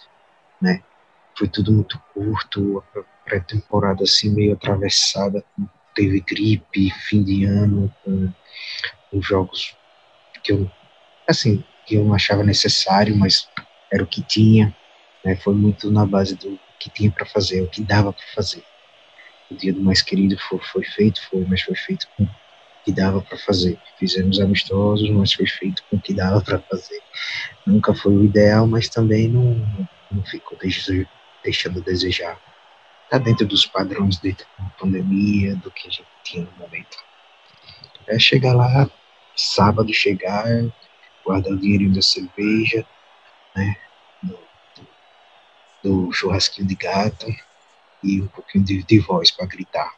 né? 0.61 0.83
Foi 1.37 1.47
tudo 1.47 1.71
muito 1.71 1.99
curto, 2.13 2.83
a 2.95 3.01
pré-temporada 3.25 4.03
assim 4.03 4.29
meio 4.29 4.53
atravessada, 4.53 5.43
teve 5.95 6.19
gripe, 6.19 6.91
fim 6.91 7.23
de 7.23 7.45
ano, 7.45 7.93
com, 8.03 8.31
com 9.09 9.21
jogos 9.21 9.75
que 10.43 10.51
eu, 10.51 10.69
assim, 11.27 11.63
que 11.85 11.95
eu 11.95 12.03
não 12.03 12.13
achava 12.13 12.43
necessário, 12.43 13.15
mas 13.15 13.47
era 13.91 14.03
o 14.03 14.07
que 14.07 14.21
tinha, 14.21 14.75
né? 15.23 15.35
Foi 15.37 15.53
muito 15.53 15.89
na 15.91 16.05
base 16.05 16.35
do 16.35 16.59
que 16.79 16.89
tinha 16.89 17.11
para 17.11 17.25
fazer, 17.25 17.61
o 17.61 17.67
que 17.67 17.81
dava 17.81 18.11
para 18.11 18.25
fazer. 18.35 18.63
O 19.49 19.55
dia 19.55 19.73
do 19.73 19.81
mais 19.81 20.01
querido 20.01 20.37
foi, 20.49 20.59
foi 20.59 20.83
feito, 20.83 21.21
foi, 21.29 21.45
mas 21.45 21.61
foi 21.61 21.75
feito 21.75 22.07
com 22.17 22.23
o 22.23 22.29
que 22.83 22.91
dava 22.91 23.21
para 23.21 23.37
fazer. 23.37 23.79
Fizemos 23.97 24.39
amistosos, 24.39 25.09
mas 25.11 25.33
foi 25.33 25.47
feito 25.47 25.83
com 25.89 25.97
o 25.97 26.01
que 26.01 26.13
dava 26.13 26.41
para 26.41 26.59
fazer. 26.59 27.01
Nunca 27.65 27.93
foi 27.93 28.13
o 28.13 28.25
ideal, 28.25 28.67
mas 28.67 28.89
também 28.89 29.29
não, 29.29 29.87
não 30.11 30.23
ficou 30.25 30.57
deixando 30.57 31.79
a 31.79 31.83
desejar. 31.83 32.39
Está 33.05 33.17
dentro 33.17 33.45
dos 33.45 33.65
padrões 33.65 34.19
da 34.19 34.31
pandemia, 34.79 35.55
do 35.57 35.69
que 35.71 35.87
a 35.87 35.91
gente 35.91 36.07
tinha 36.23 36.43
no 36.45 36.51
momento. 36.57 36.97
É 38.07 38.19
chegar 38.19 38.53
lá, 38.53 38.89
sábado 39.35 39.93
chegar, 39.93 40.45
guardar 41.25 41.53
o 41.53 41.93
da 41.93 42.01
cerveja, 42.01 42.85
né? 43.55 43.75
Do, 44.21 44.39
do, 45.83 46.05
do 46.05 46.11
churrasquinho 46.11 46.67
de 46.67 46.75
gato 46.75 47.27
e 48.03 48.21
um 48.21 48.27
pouquinho 48.27 48.63
de, 48.63 48.83
de 48.83 48.99
voz 48.99 49.31
para 49.31 49.45
gritar. 49.45 49.91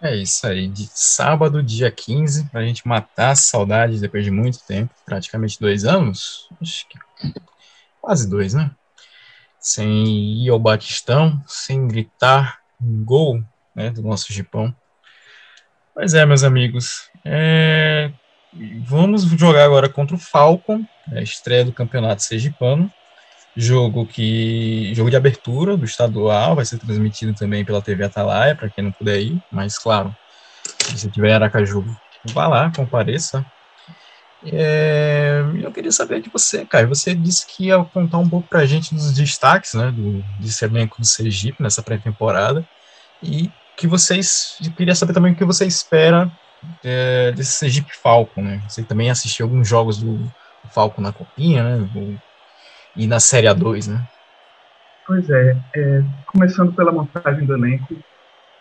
É 0.00 0.14
isso 0.14 0.46
aí, 0.46 0.68
de 0.68 0.86
sábado, 0.92 1.60
dia 1.60 1.90
15, 1.90 2.48
para 2.50 2.60
a 2.60 2.64
gente 2.64 2.86
matar 2.86 3.30
a 3.30 3.36
saudade 3.36 4.00
depois 4.00 4.24
de 4.24 4.30
muito 4.30 4.64
tempo, 4.64 4.94
praticamente 5.04 5.58
dois 5.58 5.84
anos, 5.84 6.48
acho 6.62 6.88
que 6.88 6.96
quase 8.00 8.30
dois, 8.30 8.54
né? 8.54 8.70
Sem 9.58 10.44
ir 10.44 10.50
ao 10.50 10.58
Batistão, 10.58 11.42
sem 11.48 11.88
gritar 11.88 12.60
gol 12.80 13.42
né, 13.74 13.90
do 13.90 14.02
nosso 14.02 14.32
Gipão. 14.32 14.74
Pois 15.92 16.14
é, 16.14 16.24
meus 16.24 16.44
amigos, 16.44 17.10
é, 17.24 18.12
Vamos 18.52 19.24
jogar 19.24 19.64
agora 19.64 19.88
contra 19.88 20.16
o 20.16 20.18
Falcon, 20.18 20.84
a 21.12 21.20
estreia 21.20 21.64
do 21.64 21.72
Campeonato 21.72 22.22
Sergipano. 22.22 22.90
Jogo 23.56 24.06
que 24.06 24.92
jogo 24.94 25.10
de 25.10 25.16
abertura 25.16 25.76
do 25.76 25.84
estadual, 25.84 26.54
vai 26.54 26.64
ser 26.64 26.78
transmitido 26.78 27.34
também 27.34 27.64
pela 27.64 27.82
TV 27.82 28.04
Atalaia, 28.04 28.54
para 28.54 28.68
quem 28.68 28.84
não 28.84 28.92
puder 28.92 29.20
ir, 29.20 29.42
mas 29.50 29.76
claro, 29.78 30.14
se 30.78 30.96
você 30.96 31.10
tiver 31.10 31.34
Aracaju, 31.34 31.84
vá 32.26 32.46
lá, 32.46 32.72
compareça. 32.74 33.44
É, 34.44 35.42
eu 35.60 35.72
queria 35.72 35.90
saber 35.90 36.22
de 36.22 36.30
você, 36.30 36.64
Caio. 36.64 36.88
Você 36.88 37.14
disse 37.14 37.44
que 37.46 37.66
ia 37.66 37.82
contar 37.82 38.18
um 38.18 38.28
pouco 38.28 38.46
para 38.46 38.60
a 38.60 38.66
gente 38.66 38.94
dos 38.94 39.12
destaques 39.12 39.74
né, 39.74 39.90
do, 39.90 40.24
desse 40.38 40.64
elenco 40.64 41.00
do 41.00 41.06
Sergipe 41.06 41.60
nessa 41.60 41.82
pré-temporada 41.82 42.66
e 43.22 43.50
que 43.76 43.86
vocês. 43.86 44.56
Queria 44.76 44.94
saber 44.94 45.12
também 45.12 45.32
o 45.32 45.36
que 45.36 45.44
você 45.44 45.66
espera 45.66 46.30
é, 46.84 47.32
desse 47.32 47.52
Sergipe 47.52 47.94
Falcon, 47.96 48.42
né? 48.42 48.60
Você 48.68 48.82
também 48.82 49.10
assistiu 49.10 49.46
alguns 49.46 49.68
jogos 49.68 50.02
do 50.02 50.18
Falcon 50.70 51.02
na 51.02 51.12
Copinha, 51.12 51.62
né? 51.62 52.18
E 52.96 53.06
na 53.06 53.20
Série 53.20 53.46
A2, 53.46 53.88
né? 53.88 54.06
Pois 55.06 55.28
é, 55.30 55.56
é 55.76 56.02
começando 56.26 56.72
pela 56.74 56.92
montagem 56.92 57.46
do 57.46 57.54
elenco, 57.54 57.96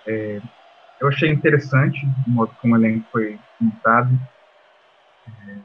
é, 0.06 0.40
eu 1.00 1.08
achei 1.08 1.30
interessante 1.30 2.00
o 2.26 2.30
modo 2.30 2.56
como 2.62 2.74
o 2.74 2.78
elenco 2.78 3.06
foi 3.12 3.38
montado. 3.60 4.18
É, 5.28 5.58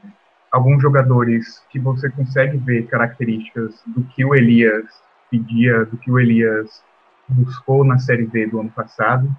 alguns 0.51 0.83
jogadores 0.83 1.65
que 1.71 1.79
você 1.79 2.11
consegue 2.11 2.59
ver 2.59 2.87
características 2.89 3.81
do 3.87 4.03
que 4.05 4.25
o 4.25 4.35
Elias 4.35 4.85
pedia, 5.31 5.85
do 5.87 5.97
que 5.97 6.11
o 6.11 6.19
Elias 6.19 6.83
buscou 7.29 7.85
na 7.85 7.99
Série 7.99 8.27
B 8.27 8.47
do 8.47 8.61
ano 8.61 8.71
passado 8.71 9.35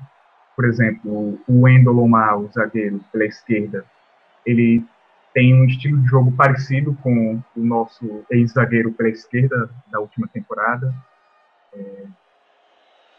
por 0.55 0.65
exemplo, 0.65 1.39
o 1.47 1.61
Wendel 1.61 1.99
Omar, 1.99 2.39
o 2.39 2.51
zagueiro 2.51 2.99
pela 3.11 3.25
esquerda, 3.25 3.85
ele 4.45 4.83
tem 5.33 5.53
um 5.53 5.65
estilo 5.65 6.01
de 6.01 6.07
jogo 6.07 6.31
parecido 6.33 6.95
com 7.01 7.41
o 7.55 7.59
nosso 7.63 8.23
ex-zagueiro 8.29 8.91
pela 8.93 9.09
esquerda 9.09 9.69
da 9.91 9.99
última 9.99 10.27
temporada. 10.27 10.93
É, 11.73 12.03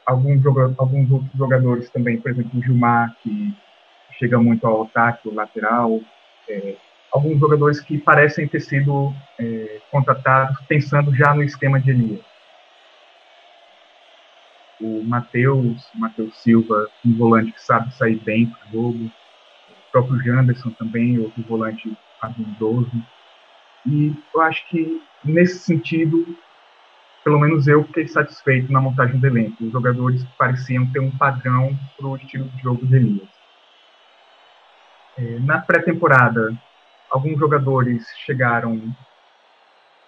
alguns, 0.07 0.45
alguns 0.79 1.11
outros 1.11 1.33
jogadores 1.33 1.91
também, 1.91 2.21
por 2.21 2.31
exemplo, 2.31 2.59
o 2.59 2.63
Gilmar, 2.63 3.17
que 3.23 3.53
chega 4.19 4.39
muito 4.39 4.65
ao 4.67 4.83
ataque, 4.83 5.29
o 5.29 5.35
lateral. 5.35 6.01
É, 6.49 6.77
alguns 7.13 7.41
jogadores 7.41 7.81
que 7.81 7.99
parecem 7.99 8.47
ter 8.47 8.61
sido 8.61 9.13
é, 9.41 9.81
contratados 9.91 10.61
pensando 10.69 11.13
já 11.15 11.35
no 11.35 11.43
esquema 11.43 11.81
de 11.81 11.91
Elias 11.91 12.34
o 14.81 15.03
Matheus, 15.05 15.89
Matheus 15.95 16.37
Silva, 16.39 16.89
um 17.05 17.17
volante 17.17 17.53
que 17.53 17.63
sabe 17.63 17.95
sair 17.95 18.17
bem 18.17 18.47
do 18.47 18.73
jogo, 18.73 19.05
o 19.05 19.93
próprio 19.93 20.23
Janderson 20.23 20.71
também, 20.71 21.19
outro 21.19 21.43
volante 21.43 21.97
habilidoso. 22.21 22.91
E 23.87 24.15
eu 24.35 24.41
acho 24.41 24.67
que, 24.69 25.01
nesse 25.25 25.59
sentido, 25.61 26.27
pelo 27.23 27.39
menos 27.39 27.67
eu 27.67 27.85
fiquei 27.85 28.07
satisfeito 28.07 28.71
na 28.71 28.81
montagem 28.81 29.19
do 29.19 29.27
elenco. 29.27 29.65
Os 29.65 29.73
jogadores 29.73 30.25
pareciam 30.39 30.87
ter 30.93 31.01
um 31.01 31.11
padrão 31.11 31.77
para 31.97 32.07
o 32.07 32.17
estilo 32.17 32.49
de 32.51 32.63
jogo 32.63 32.87
de 32.87 32.97
Elias. 32.97 33.29
É, 35.17 35.39
na 35.41 35.61
pré-temporada, 35.61 36.55
alguns 37.11 37.39
jogadores 37.39 38.05
chegaram 38.27 38.95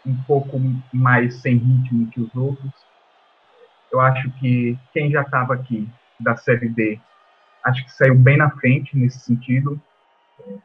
um 0.05 0.17
pouco 0.27 0.61
mais 0.93 1.37
sem 1.41 1.57
ritmo 1.57 2.11
que 2.11 2.21
os 2.21 2.35
outros, 2.35 2.73
eu 3.97 4.01
acho 4.01 4.31
que 4.33 4.79
quem 4.93 5.11
já 5.11 5.23
estava 5.23 5.55
aqui 5.55 5.89
da 6.21 6.37
Série 6.37 6.69
D, 6.69 7.01
acho 7.65 7.85
que 7.85 7.93
saiu 7.93 8.15
bem 8.15 8.37
na 8.37 8.51
frente 8.51 8.97
nesse 8.97 9.21
sentido. 9.21 9.81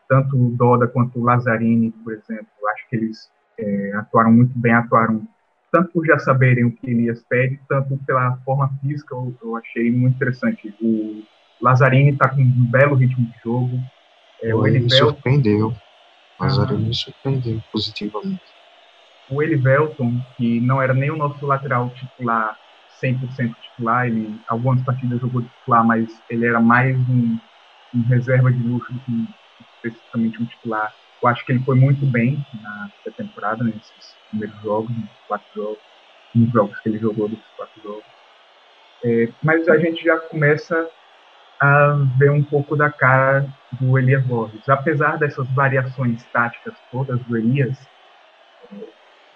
Tanto 0.07 0.35
o 0.35 0.51
Doda 0.51 0.85
quanto 0.85 1.17
o 1.17 1.23
Lazzarini, 1.23 1.91
por 1.91 2.13
exemplo, 2.13 2.47
acho 2.73 2.89
que 2.89 2.95
eles 2.97 3.31
é, 3.57 3.93
atuaram 3.95 4.31
muito 4.33 4.51
bem, 4.59 4.73
atuaram 4.73 5.25
tanto 5.71 5.93
por 5.93 6.05
já 6.05 6.19
saberem 6.19 6.65
o 6.65 6.71
que 6.71 6.89
Elias 6.89 7.23
pede, 7.23 7.57
tanto 7.69 7.97
pela 8.05 8.35
forma 8.43 8.69
física, 8.81 9.15
eu, 9.15 9.33
eu 9.41 9.55
achei 9.55 9.89
muito 9.89 10.15
interessante. 10.15 10.75
O 10.81 11.23
Lazzarini 11.61 12.11
está 12.11 12.27
com 12.27 12.41
um 12.41 12.65
belo 12.69 12.95
ritmo 12.95 13.25
de 13.25 13.33
jogo. 13.41 13.79
É, 14.43 14.53
o 14.53 14.89
surpreendeu. 14.89 15.73
O 16.37 16.43
Lazzarini 16.43 16.87
me 16.87 16.93
surpreendeu 16.93 17.63
positivamente. 17.71 18.43
O 19.29 19.41
Elivelton, 19.41 20.21
que 20.35 20.59
não 20.59 20.81
era 20.81 20.93
nem 20.93 21.09
o 21.09 21.15
nosso 21.15 21.45
lateral 21.45 21.89
titular 21.91 22.59
100% 23.01 23.55
titular, 23.61 24.07
ele 24.07 24.39
algumas 24.47 24.81
partidas 24.83 25.19
jogou 25.19 25.41
titular, 25.41 25.85
mas 25.85 26.21
ele 26.29 26.45
era 26.45 26.59
mais 26.59 26.95
um, 27.09 27.37
um 27.95 28.01
reserva 28.03 28.51
de 28.51 28.63
luxo 28.63 28.93
do 28.93 28.99
que 28.99 29.27
especificamente 29.75 30.41
um 30.41 30.45
titular. 30.45 30.93
Eu 31.21 31.29
acho 31.29 31.45
que 31.45 31.51
ele 31.51 31.63
foi 31.63 31.75
muito 31.75 32.05
bem 32.05 32.43
na 32.61 32.89
temporada, 33.11 33.63
nesses 33.63 34.15
primeiros 34.29 34.59
jogos, 34.61 34.89
nos 34.95 35.09
quatro 35.27 35.47
jogos, 35.55 35.79
nos 36.33 36.51
jogos 36.51 36.79
que 36.79 36.89
ele 36.89 36.99
jogou 36.99 37.29
desses 37.29 37.45
quatro 37.57 37.81
jogos. 37.81 38.03
É, 39.03 39.29
mas 39.43 39.67
a 39.67 39.77
gente 39.77 40.03
já 40.03 40.17
começa 40.17 40.89
a 41.59 41.97
ver 42.17 42.31
um 42.31 42.43
pouco 42.43 42.75
da 42.75 42.89
cara 42.89 43.47
do 43.79 43.97
Elias 43.97 44.23
Borges. 44.25 44.67
Apesar 44.67 45.17
dessas 45.17 45.47
variações 45.51 46.23
táticas 46.33 46.73
todas 46.91 47.19
do 47.21 47.37
Elias, 47.37 47.77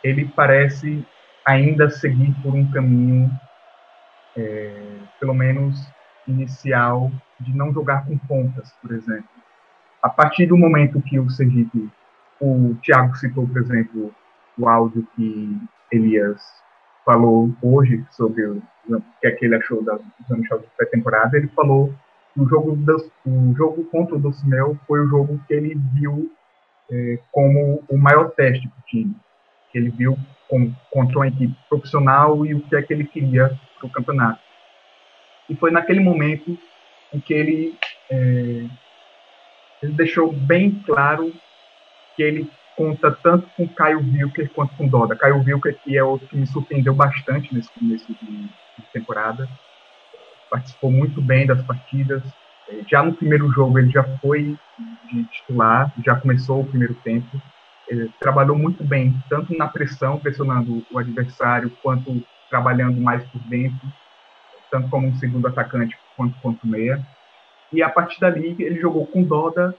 ele 0.03 0.25
parece 0.35 1.05
ainda 1.45 1.89
seguir 1.89 2.33
por 2.41 2.53
um 2.53 2.69
caminho 2.71 3.29
é, 4.37 4.97
pelo 5.19 5.33
menos 5.33 5.79
inicial, 6.27 7.11
de 7.39 7.55
não 7.55 7.73
jogar 7.73 8.05
com 8.05 8.17
pontas, 8.17 8.71
por 8.81 8.91
exemplo. 8.91 9.29
a 10.01 10.09
partir 10.09 10.45
do 10.45 10.57
momento 10.57 11.01
que 11.01 11.19
o 11.19 11.29
Sergipe, 11.29 11.89
o 12.39 12.75
Thiago 12.83 13.15
citou, 13.15 13.47
por 13.47 13.57
exemplo, 13.57 14.13
o 14.57 14.69
áudio 14.69 15.07
que 15.15 15.59
Elias 15.91 16.41
falou 17.03 17.51
hoje 17.61 18.03
sobre 18.11 18.45
o, 18.45 18.61
que, 19.21 19.27
é 19.27 19.31
que 19.31 19.45
ele 19.45 19.55
achou 19.55 19.83
da 19.83 19.97
jogos 20.29 20.65
de 20.65 20.71
pré-temporada, 20.75 21.37
ele 21.37 21.47
falou 21.49 21.93
que 22.33 22.41
o 22.41 22.47
jogo, 22.47 22.75
do, 22.75 23.11
o 23.25 23.53
jogo 23.55 23.85
contra 23.85 24.15
o 24.15 24.19
Docimel 24.19 24.77
foi 24.87 25.01
o 25.01 25.07
jogo 25.07 25.39
que 25.47 25.53
ele 25.53 25.79
viu 25.93 26.31
é, 26.91 27.19
como 27.31 27.83
o 27.89 27.97
maior 27.97 28.31
teste 28.31 28.67
para 28.67 28.79
o 28.79 28.83
time, 28.85 29.15
ele 29.77 29.89
viu 29.89 30.17
com, 30.47 30.73
contra 30.91 31.17
uma 31.17 31.27
equipe 31.27 31.53
profissional 31.69 32.45
e 32.45 32.53
o 32.53 32.61
que 32.61 32.75
é 32.75 32.81
que 32.81 32.93
ele 32.93 33.05
queria 33.05 33.57
para 33.77 33.87
o 33.87 33.89
campeonato. 33.89 34.39
E 35.49 35.55
foi 35.55 35.71
naquele 35.71 35.99
momento 35.99 36.57
em 37.13 37.19
que 37.19 37.33
ele, 37.33 37.77
é, 38.09 38.65
ele 39.81 39.93
deixou 39.93 40.31
bem 40.31 40.71
claro 40.85 41.33
que 42.15 42.23
ele 42.23 42.49
conta 42.75 43.11
tanto 43.11 43.47
com 43.55 43.67
Caio 43.67 43.99
Wilker 43.99 44.49
quanto 44.49 44.75
com 44.75 44.87
Doda. 44.87 45.15
Caio 45.15 45.41
Wilker, 45.41 45.77
que 45.83 45.97
é 45.97 46.03
outro 46.03 46.27
que 46.27 46.37
me 46.37 46.47
surpreendeu 46.47 46.93
bastante 46.93 47.53
nesse 47.53 47.69
começo 47.71 48.07
de, 48.21 48.43
de 48.43 48.85
temporada, 48.91 49.47
participou 50.49 50.91
muito 50.91 51.21
bem 51.21 51.45
das 51.45 51.61
partidas. 51.63 52.23
É, 52.69 52.81
já 52.87 53.03
no 53.03 53.13
primeiro 53.13 53.49
jogo 53.51 53.79
ele 53.79 53.91
já 53.91 54.03
foi 54.19 54.57
de 55.11 55.23
titular, 55.25 55.93
já 56.03 56.15
começou 56.15 56.61
o 56.61 56.67
primeiro 56.67 56.95
tempo. 56.95 57.41
Ele 57.87 58.11
trabalhou 58.19 58.57
muito 58.57 58.83
bem, 58.83 59.15
tanto 59.29 59.55
na 59.57 59.67
pressão, 59.67 60.19
pressionando 60.19 60.85
o 60.91 60.97
adversário, 60.97 61.69
quanto 61.81 62.23
trabalhando 62.49 62.99
mais 62.99 63.23
por 63.25 63.39
dentro, 63.41 63.87
tanto 64.71 64.89
como 64.89 65.07
um 65.07 65.15
segundo 65.15 65.47
atacante 65.47 65.97
quanto 66.15 66.39
quanto 66.41 66.67
meia. 66.67 67.05
E 67.71 67.83
a 67.83 67.89
partir 67.89 68.19
dali 68.19 68.55
ele 68.59 68.79
jogou 68.79 69.05
com 69.05 69.23
Doda 69.23 69.75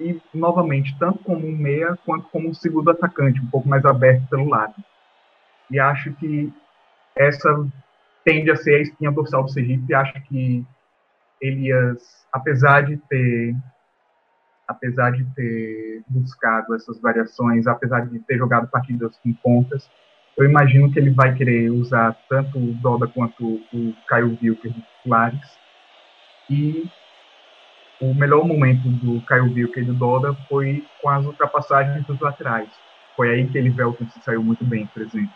e 0.00 0.20
novamente 0.32 0.96
tanto 0.98 1.18
como 1.20 1.46
um 1.46 1.52
meia 1.52 1.98
quanto 2.04 2.28
como 2.28 2.48
um 2.48 2.54
segundo 2.54 2.90
atacante, 2.90 3.40
um 3.40 3.46
pouco 3.46 3.68
mais 3.68 3.84
aberto 3.84 4.26
pelo 4.28 4.48
lado. 4.48 4.74
E 5.70 5.78
acho 5.78 6.12
que 6.14 6.52
essa 7.16 7.66
tende 8.24 8.50
a 8.50 8.56
ser 8.56 8.76
a 8.76 8.82
espinha 8.82 9.10
dorsal 9.10 9.44
do 9.44 9.50
Sergipe. 9.50 9.94
Acho 9.94 10.14
que 10.22 10.64
Elias, 11.40 12.26
apesar 12.32 12.82
de 12.82 12.96
ter 13.08 13.54
apesar 14.72 15.12
de 15.12 15.24
ter 15.34 16.02
buscado 16.08 16.74
essas 16.74 17.00
variações, 17.00 17.66
apesar 17.66 18.06
de 18.06 18.18
ter 18.20 18.36
jogado 18.36 18.68
partidas 18.68 19.16
com 19.18 19.32
pontas, 19.34 19.88
eu 20.36 20.48
imagino 20.48 20.90
que 20.90 20.98
ele 20.98 21.10
vai 21.10 21.34
querer 21.34 21.70
usar 21.70 22.16
tanto 22.28 22.58
o 22.58 22.72
Doda 22.74 23.06
quanto 23.06 23.44
o 23.44 23.94
Caio 24.08 24.38
Wilker 24.42 24.72
titulares. 24.72 25.58
E 26.48 26.90
o 28.00 28.14
melhor 28.14 28.44
momento 28.44 28.88
do 28.88 29.20
Caio 29.26 29.52
Wilker 29.52 29.82
e 29.82 29.86
do 29.86 29.94
Doda 29.94 30.34
foi 30.48 30.84
com 31.00 31.08
as 31.10 31.24
ultrapassagens 31.24 32.04
dos 32.06 32.18
laterais. 32.20 32.68
Foi 33.14 33.30
aí 33.30 33.46
que 33.46 33.58
ele 33.58 33.70
Velton 33.70 34.08
se 34.08 34.20
saiu 34.22 34.42
muito 34.42 34.64
bem, 34.64 34.86
por 34.86 35.02
exemplo. 35.02 35.30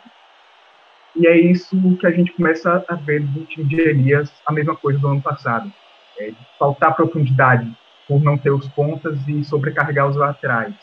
E 1.14 1.26
é 1.26 1.38
isso 1.38 1.96
que 1.98 2.06
a 2.06 2.10
gente 2.10 2.32
começa 2.32 2.84
a 2.88 2.94
ver 2.94 3.22
do 3.22 3.44
time 3.44 3.68
de 3.68 3.80
Elias, 3.80 4.32
a 4.46 4.52
mesma 4.52 4.74
coisa 4.74 4.98
do 4.98 5.08
ano 5.08 5.22
passado. 5.22 5.70
É, 6.18 6.32
faltar 6.58 6.96
profundidade 6.96 7.70
por 8.06 8.20
não 8.22 8.38
ter 8.38 8.50
os 8.50 8.68
pontas 8.68 9.26
e 9.26 9.44
sobrecarregar 9.44 10.08
os 10.08 10.16
laterais. 10.16 10.74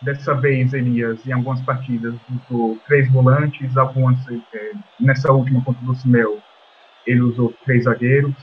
Dessa 0.00 0.34
vez, 0.34 0.72
Elias, 0.72 1.26
em 1.26 1.32
algumas 1.32 1.60
partidas, 1.62 2.14
usou 2.30 2.78
três 2.86 3.10
volantes, 3.10 3.76
algumas, 3.76 4.16
é, 4.28 4.72
nessa 5.00 5.32
última 5.32 5.62
contra 5.64 5.82
o 5.84 5.88
Lucimel, 5.88 6.38
ele 7.06 7.20
usou 7.20 7.52
três 7.64 7.84
zagueiros 7.84 8.34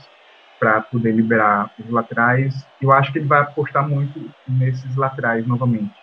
para 0.58 0.82
poder 0.82 1.12
liberar 1.12 1.70
os 1.78 1.90
laterais. 1.90 2.66
Eu 2.80 2.92
acho 2.92 3.12
que 3.12 3.18
ele 3.18 3.28
vai 3.28 3.40
apostar 3.40 3.88
muito 3.88 4.30
nesses 4.48 4.96
laterais 4.96 5.46
novamente. 5.46 5.94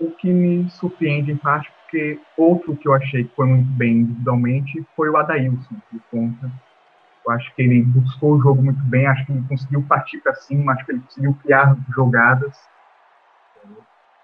O 0.00 0.10
que 0.10 0.30
me 0.30 0.68
surpreende, 0.70 1.32
em 1.32 1.36
parte, 1.36 1.70
porque 1.82 2.18
outro 2.36 2.76
que 2.76 2.88
eu 2.88 2.94
achei 2.94 3.24
que 3.24 3.34
foi 3.34 3.46
muito 3.46 3.70
bem 3.72 3.98
individualmente 3.98 4.84
foi 4.96 5.08
o 5.08 5.16
Adailson, 5.16 5.76
de 5.92 6.00
ponta. 6.10 6.50
Eu 7.24 7.32
acho 7.32 7.54
que 7.54 7.62
ele 7.62 7.82
buscou 7.82 8.34
o 8.34 8.42
jogo 8.42 8.62
muito 8.62 8.82
bem, 8.84 9.06
acho 9.06 9.24
que 9.26 9.32
ele 9.32 9.44
conseguiu 9.48 9.82
partir 9.82 10.18
para 10.18 10.34
cima, 10.34 10.72
acho 10.72 10.84
que 10.84 10.92
ele 10.92 11.00
conseguiu 11.00 11.34
criar 11.42 11.76
jogadas 11.94 12.56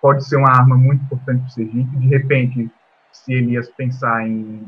pode 0.01 0.25
ser 0.25 0.37
uma 0.37 0.51
arma 0.51 0.77
muito 0.77 1.03
importante 1.05 1.41
para 1.41 1.49
o 1.49 1.51
Sergipe. 1.51 1.97
De 1.97 2.09
repente, 2.09 2.71
se 3.13 3.33
Elias 3.33 3.69
pensar 3.71 4.27
em 4.27 4.67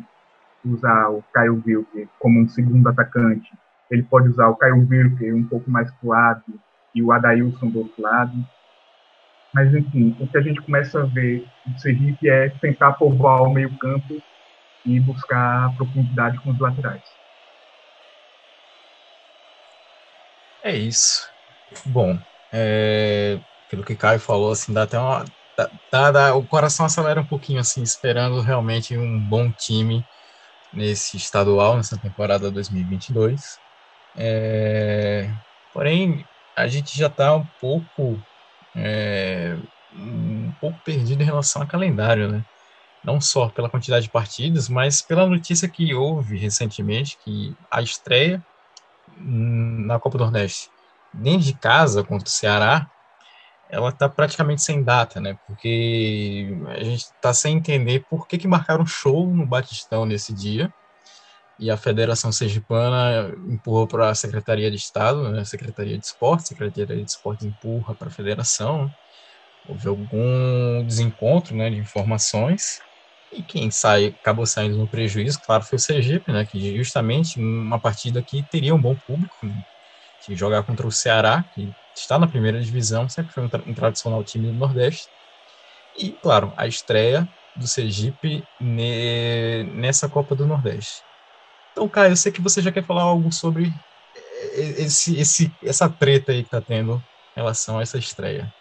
usar 0.65 1.09
o 1.09 1.23
Caio 1.33 1.63
Wilker 1.67 2.09
como 2.19 2.41
um 2.41 2.49
segundo 2.49 2.89
atacante, 2.89 3.51
ele 3.91 4.03
pode 4.03 4.29
usar 4.29 4.49
o 4.49 4.57
Caio 4.57 4.87
Wilker 4.89 5.35
um 5.35 5.45
pouco 5.45 5.71
mais 5.71 5.91
para 5.91 6.07
o 6.07 6.11
lado 6.11 6.45
e 6.95 7.03
o 7.03 7.13
Adailson 7.13 7.69
do 7.69 7.81
outro 7.81 8.03
lado. 8.03 8.33
Mas, 9.53 9.75
enfim, 9.75 10.17
o 10.21 10.29
que 10.29 10.39
a 10.39 10.43
gente 10.43 10.61
começa 10.61 11.03
a 11.03 11.07
ver 11.07 11.45
no 11.67 11.79
Sergipe 11.79 12.29
é 12.29 12.51
tentar 12.61 12.93
povoar 12.93 13.43
o 13.43 13.53
meio 13.53 13.77
campo 13.79 14.23
e 14.87 15.01
buscar 15.01 15.75
profundidade 15.77 16.39
com 16.41 16.51
os 16.51 16.61
laterais. 16.61 17.03
É 20.71 20.77
isso. 20.77 21.29
Bom, 21.87 22.17
é, 22.53 23.41
pelo 23.69 23.85
que 23.85 23.97
Caio 23.97 24.21
falou, 24.21 24.53
assim, 24.53 24.73
dá 24.73 24.85
até 24.85 24.97
uma. 25.01 25.25
Dá, 25.91 26.13
dá, 26.13 26.35
o 26.37 26.47
coração 26.47 26.87
acelera 26.87 27.21
um 27.21 27.27
pouquinho, 27.27 27.59
assim, 27.59 27.83
esperando 27.83 28.41
realmente 28.41 28.97
um 28.97 29.19
bom 29.29 29.51
time 29.51 30.05
nesse 30.73 31.17
estadual, 31.17 31.77
nessa 31.77 31.99
temporada 31.99 32.53
2022. 32.53 33.41
É, 34.17 35.29
porém, 35.75 36.25
a 36.57 36.69
gente 36.69 36.97
já 36.97 37.09
está 37.09 37.35
um 37.35 37.45
pouco. 37.61 38.17
É, 38.77 39.57
um 39.93 40.53
pouco 40.61 40.79
perdido 40.85 41.21
em 41.21 41.27
relação 41.27 41.63
ao 41.63 41.69
calendário, 41.69 42.31
né? 42.31 42.45
Não 43.05 43.21
só 43.21 43.49
pela 43.49 43.69
quantidade 43.69 44.05
de 44.07 44.13
partidas, 44.13 44.69
mas 44.69 45.03
pela 45.03 45.27
notícia 45.27 45.69
que 45.69 45.93
houve 45.93 46.39
recentemente 46.39 47.19
que 47.25 47.57
a 47.73 47.83
estreia 47.83 48.41
na 49.19 49.99
Copa 49.99 50.19
do 50.19 50.25
Nordeste 50.25 50.71
dentro 51.13 51.47
de 51.47 51.55
casa 51.55 52.05
contra 52.05 52.27
o 52.27 52.31
Ceará 52.31 52.91
ela 53.71 53.91
está 53.91 54.09
praticamente 54.09 54.63
sem 54.63 54.83
data, 54.83 55.21
né? 55.21 55.39
Porque 55.47 56.49
a 56.69 56.83
gente 56.83 57.05
está 57.05 57.33
sem 57.33 57.57
entender 57.57 58.05
por 58.11 58.27
que, 58.27 58.37
que 58.37 58.49
marcaram 58.49 58.85
show 58.85 59.29
no 59.29 59.47
Batistão 59.47 60.05
nesse 60.05 60.33
dia 60.33 60.73
e 61.59 61.71
a 61.71 61.77
Federação 61.77 62.33
Sergipana 62.33 63.33
empurrou 63.47 63.87
para 63.87 64.11
a 64.11 64.15
Secretaria 64.15 64.71
de 64.71 64.77
Estado, 64.77 65.31
né? 65.31 65.45
Secretaria 65.45 65.97
de 65.97 66.05
Esporte, 66.05 66.49
Secretaria 66.49 66.97
de 66.97 67.11
Esporte 67.11 67.47
empurra 67.47 67.95
para 67.95 68.09
a 68.09 68.11
Federação. 68.11 68.93
Houve 69.69 69.89
algum 69.89 70.83
desencontro, 70.85 71.55
né, 71.55 71.71
de 71.71 71.77
informações 71.77 72.81
e 73.33 73.43
quem 73.43 73.71
sai 73.71 74.07
acabou 74.07 74.47
saindo 74.47 74.77
no 74.77 74.89
prejuízo, 74.89 75.41
claro, 75.45 75.65
foi 75.65 75.77
o 75.77 75.81
Sergipe, 75.81 76.33
né? 76.33 76.45
Que 76.45 76.77
justamente 76.77 77.41
uma 77.41 77.81
partida 77.81 78.23
que 78.23 78.45
teria 78.45 78.75
um 78.75 78.81
bom 78.81 78.97
público, 79.07 79.37
né? 79.43 79.55
que 80.21 80.37
jogar 80.37 80.63
contra 80.65 80.87
o 80.87 80.93
Ceará, 80.93 81.45
que 81.53 81.73
está 81.97 82.19
na 82.19 82.27
primeira 82.27 82.61
divisão, 82.61 83.09
sempre 83.09 83.33
foi 83.33 83.45
um, 83.45 83.49
tra 83.49 83.63
um 83.67 83.75
tradicional 83.75 84.23
time 84.25 84.49
do 84.49 84.55
Nordeste. 84.55 85.09
E, 85.99 86.13
claro, 86.13 86.53
a 86.57 86.67
estreia 86.67 87.29
do 87.57 87.67
Sergipe 87.67 88.45
ne 88.61 89.65
nessa 89.75 90.09
Copa 90.09 90.35
do 90.37 90.47
Nordeste. 90.47 91.03
Então, 91.73 91.89
Caio, 91.89 92.13
eu 92.13 92.17
sei 92.17 92.33
que 92.33 92.41
você 92.41 92.63
já 92.63 92.73
quer 92.73 92.85
falar 92.85 93.03
algo 93.03 93.33
sobre 93.33 93.73
esse, 94.55 95.17
esse, 95.17 95.55
essa 95.63 95.89
treta 95.89 96.33
aí 96.33 96.43
que 96.43 96.49
está 96.49 96.61
tendo 96.61 96.97
em 97.37 97.41
relação 97.41 97.79
a 97.79 97.83
essa 97.83 97.99
estreia. 97.99 98.53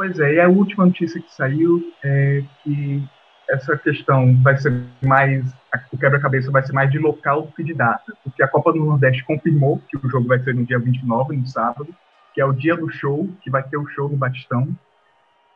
Pois 0.00 0.18
é, 0.18 0.36
e 0.36 0.40
a 0.40 0.48
última 0.48 0.86
notícia 0.86 1.20
que 1.20 1.30
saiu 1.30 1.92
é 2.02 2.42
que 2.64 3.06
essa 3.50 3.76
questão 3.76 4.34
vai 4.42 4.56
ser 4.56 4.72
mais, 5.02 5.54
o 5.92 5.98
quebra-cabeça 5.98 6.50
vai 6.50 6.62
ser 6.62 6.72
mais 6.72 6.90
de 6.90 6.98
local 6.98 7.48
que 7.54 7.62
de 7.62 7.74
data, 7.74 8.16
porque 8.24 8.42
a 8.42 8.48
Copa 8.48 8.72
do 8.72 8.82
Nordeste 8.82 9.22
confirmou 9.26 9.78
que 9.90 9.98
o 9.98 10.08
jogo 10.08 10.26
vai 10.26 10.38
ser 10.38 10.54
no 10.54 10.64
dia 10.64 10.78
29, 10.78 11.36
no 11.36 11.46
sábado, 11.46 11.94
que 12.32 12.40
é 12.40 12.46
o 12.46 12.54
dia 12.54 12.78
do 12.78 12.88
show, 12.88 13.28
que 13.42 13.50
vai 13.50 13.62
ter 13.62 13.76
o 13.76 13.86
show 13.88 14.08
no 14.08 14.16
Batistão, 14.16 14.74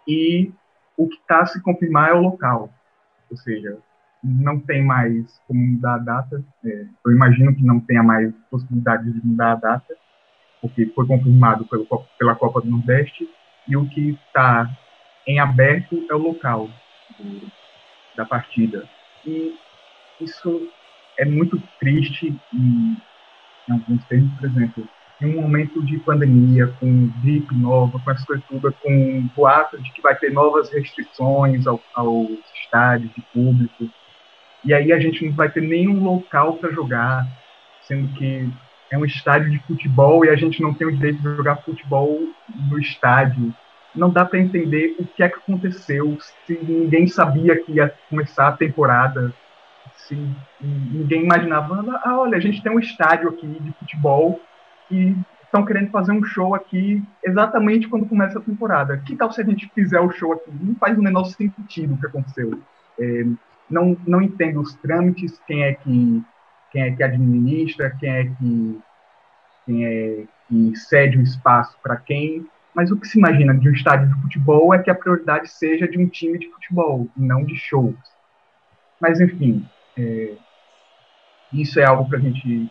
e 0.06 0.52
o 0.94 1.08
que 1.08 1.16
está 1.16 1.40
a 1.40 1.46
se 1.46 1.62
confirmar 1.62 2.10
é 2.10 2.12
o 2.12 2.20
local, 2.20 2.68
ou 3.30 3.38
seja, 3.38 3.78
não 4.22 4.60
tem 4.60 4.84
mais 4.84 5.40
como 5.48 5.58
mudar 5.58 5.94
a 5.94 5.98
data, 5.98 6.44
é, 6.62 6.84
eu 7.06 7.12
imagino 7.12 7.54
que 7.56 7.64
não 7.64 7.80
tenha 7.80 8.02
mais 8.02 8.30
possibilidade 8.50 9.10
de 9.10 9.26
mudar 9.26 9.52
a 9.52 9.56
data, 9.56 9.94
porque 10.60 10.84
foi 10.94 11.06
confirmado 11.06 11.64
pelo, 11.64 11.86
pela 12.18 12.34
Copa 12.34 12.60
do 12.60 12.70
Nordeste, 12.70 13.26
e 13.68 13.76
o 13.76 13.88
que 13.88 14.18
está 14.26 14.70
em 15.26 15.38
aberto 15.38 16.04
é 16.10 16.14
o 16.14 16.18
local 16.18 16.68
do, 17.18 17.50
da 18.16 18.24
partida. 18.24 18.88
E 19.26 19.54
isso 20.20 20.68
é 21.18 21.24
muito 21.24 21.62
triste 21.78 22.34
em, 22.52 22.96
alguns 23.70 24.04
termos, 24.04 24.32
por 24.38 24.46
exemplo, 24.46 24.88
em 25.20 25.36
um 25.38 25.42
momento 25.42 25.82
de 25.82 25.98
pandemia, 25.98 26.66
com 26.80 27.08
gripe 27.22 27.54
nova, 27.54 27.98
com 27.98 28.10
essa 28.10 28.26
coisa 28.26 28.42
toda, 28.48 28.72
com 28.72 29.28
boato 29.34 29.80
de 29.80 29.92
que 29.92 30.02
vai 30.02 30.14
ter 30.16 30.32
novas 30.32 30.70
restrições 30.72 31.66
ao, 31.66 31.80
aos 31.94 32.28
estádios 32.62 33.12
de 33.14 33.22
público, 33.32 33.88
e 34.64 34.72
aí 34.72 34.92
a 34.92 34.98
gente 34.98 35.24
não 35.24 35.32
vai 35.32 35.50
ter 35.50 35.60
nenhum 35.60 36.02
local 36.02 36.54
para 36.54 36.72
jogar, 36.72 37.26
sendo 37.82 38.12
que 38.14 38.50
é 38.94 38.98
um 38.98 39.04
estádio 39.04 39.50
de 39.50 39.58
futebol 39.58 40.24
e 40.24 40.30
a 40.30 40.36
gente 40.36 40.62
não 40.62 40.72
tem 40.72 40.86
o 40.86 40.92
direito 40.92 41.18
de 41.18 41.36
jogar 41.36 41.56
futebol 41.56 42.20
no 42.70 42.78
estádio. 42.78 43.52
Não 43.94 44.08
dá 44.08 44.24
para 44.24 44.38
entender 44.38 44.96
o 44.98 45.04
que 45.04 45.22
é 45.22 45.28
que 45.28 45.36
aconteceu, 45.36 46.16
se 46.46 46.58
ninguém 46.62 47.06
sabia 47.06 47.60
que 47.60 47.72
ia 47.72 47.92
começar 48.08 48.48
a 48.48 48.52
temporada, 48.52 49.32
se 49.96 50.16
ninguém 50.60 51.24
imaginava, 51.24 52.00
ah, 52.04 52.18
olha, 52.18 52.36
a 52.36 52.40
gente 52.40 52.62
tem 52.62 52.72
um 52.72 52.78
estádio 52.78 53.28
aqui 53.28 53.46
de 53.46 53.72
futebol 53.72 54.40
e 54.90 55.14
estão 55.42 55.64
querendo 55.64 55.90
fazer 55.90 56.12
um 56.12 56.24
show 56.24 56.54
aqui 56.54 57.02
exatamente 57.22 57.88
quando 57.88 58.06
começa 58.06 58.38
a 58.38 58.42
temporada. 58.42 58.98
Que 58.98 59.16
tal 59.16 59.30
se 59.32 59.40
a 59.40 59.44
gente 59.44 59.70
fizer 59.74 60.00
o 60.00 60.10
show 60.10 60.32
aqui? 60.32 60.50
Não 60.60 60.74
faz 60.76 60.96
o 60.96 61.02
menor 61.02 61.24
sentido 61.24 61.94
o 61.94 61.98
que 61.98 62.06
aconteceu. 62.06 62.60
É, 62.98 63.26
não, 63.68 63.96
não 64.06 64.22
entendo 64.22 64.60
os 64.60 64.74
trâmites, 64.74 65.40
quem 65.46 65.64
é 65.64 65.74
que 65.74 66.22
quem 66.74 66.82
é 66.82 66.90
que 66.90 67.02
administra, 67.04 67.96
quem 68.00 68.10
é 68.10 68.24
que 68.24 68.80
quem 69.64 69.86
é 69.86 70.24
que 70.48 70.76
cede 70.76 71.16
o 71.16 71.22
espaço 71.22 71.78
para 71.82 71.96
quem. 71.96 72.44
Mas 72.74 72.90
o 72.90 72.98
que 72.98 73.06
se 73.06 73.16
imagina 73.16 73.54
de 73.54 73.68
um 73.68 73.72
estádio 73.72 74.08
de 74.08 74.20
futebol 74.22 74.74
é 74.74 74.82
que 74.82 74.90
a 74.90 74.94
prioridade 74.94 75.48
seja 75.48 75.86
de 75.86 75.96
um 75.96 76.08
time 76.08 76.36
de 76.38 76.50
futebol, 76.50 77.08
e 77.16 77.22
não 77.22 77.44
de 77.44 77.56
shows. 77.56 77.94
Mas, 79.00 79.20
enfim, 79.20 79.64
é, 79.96 80.34
isso 81.52 81.78
é 81.78 81.84
algo 81.84 82.08
para 82.08 82.18
a 82.18 82.20
gente 82.20 82.68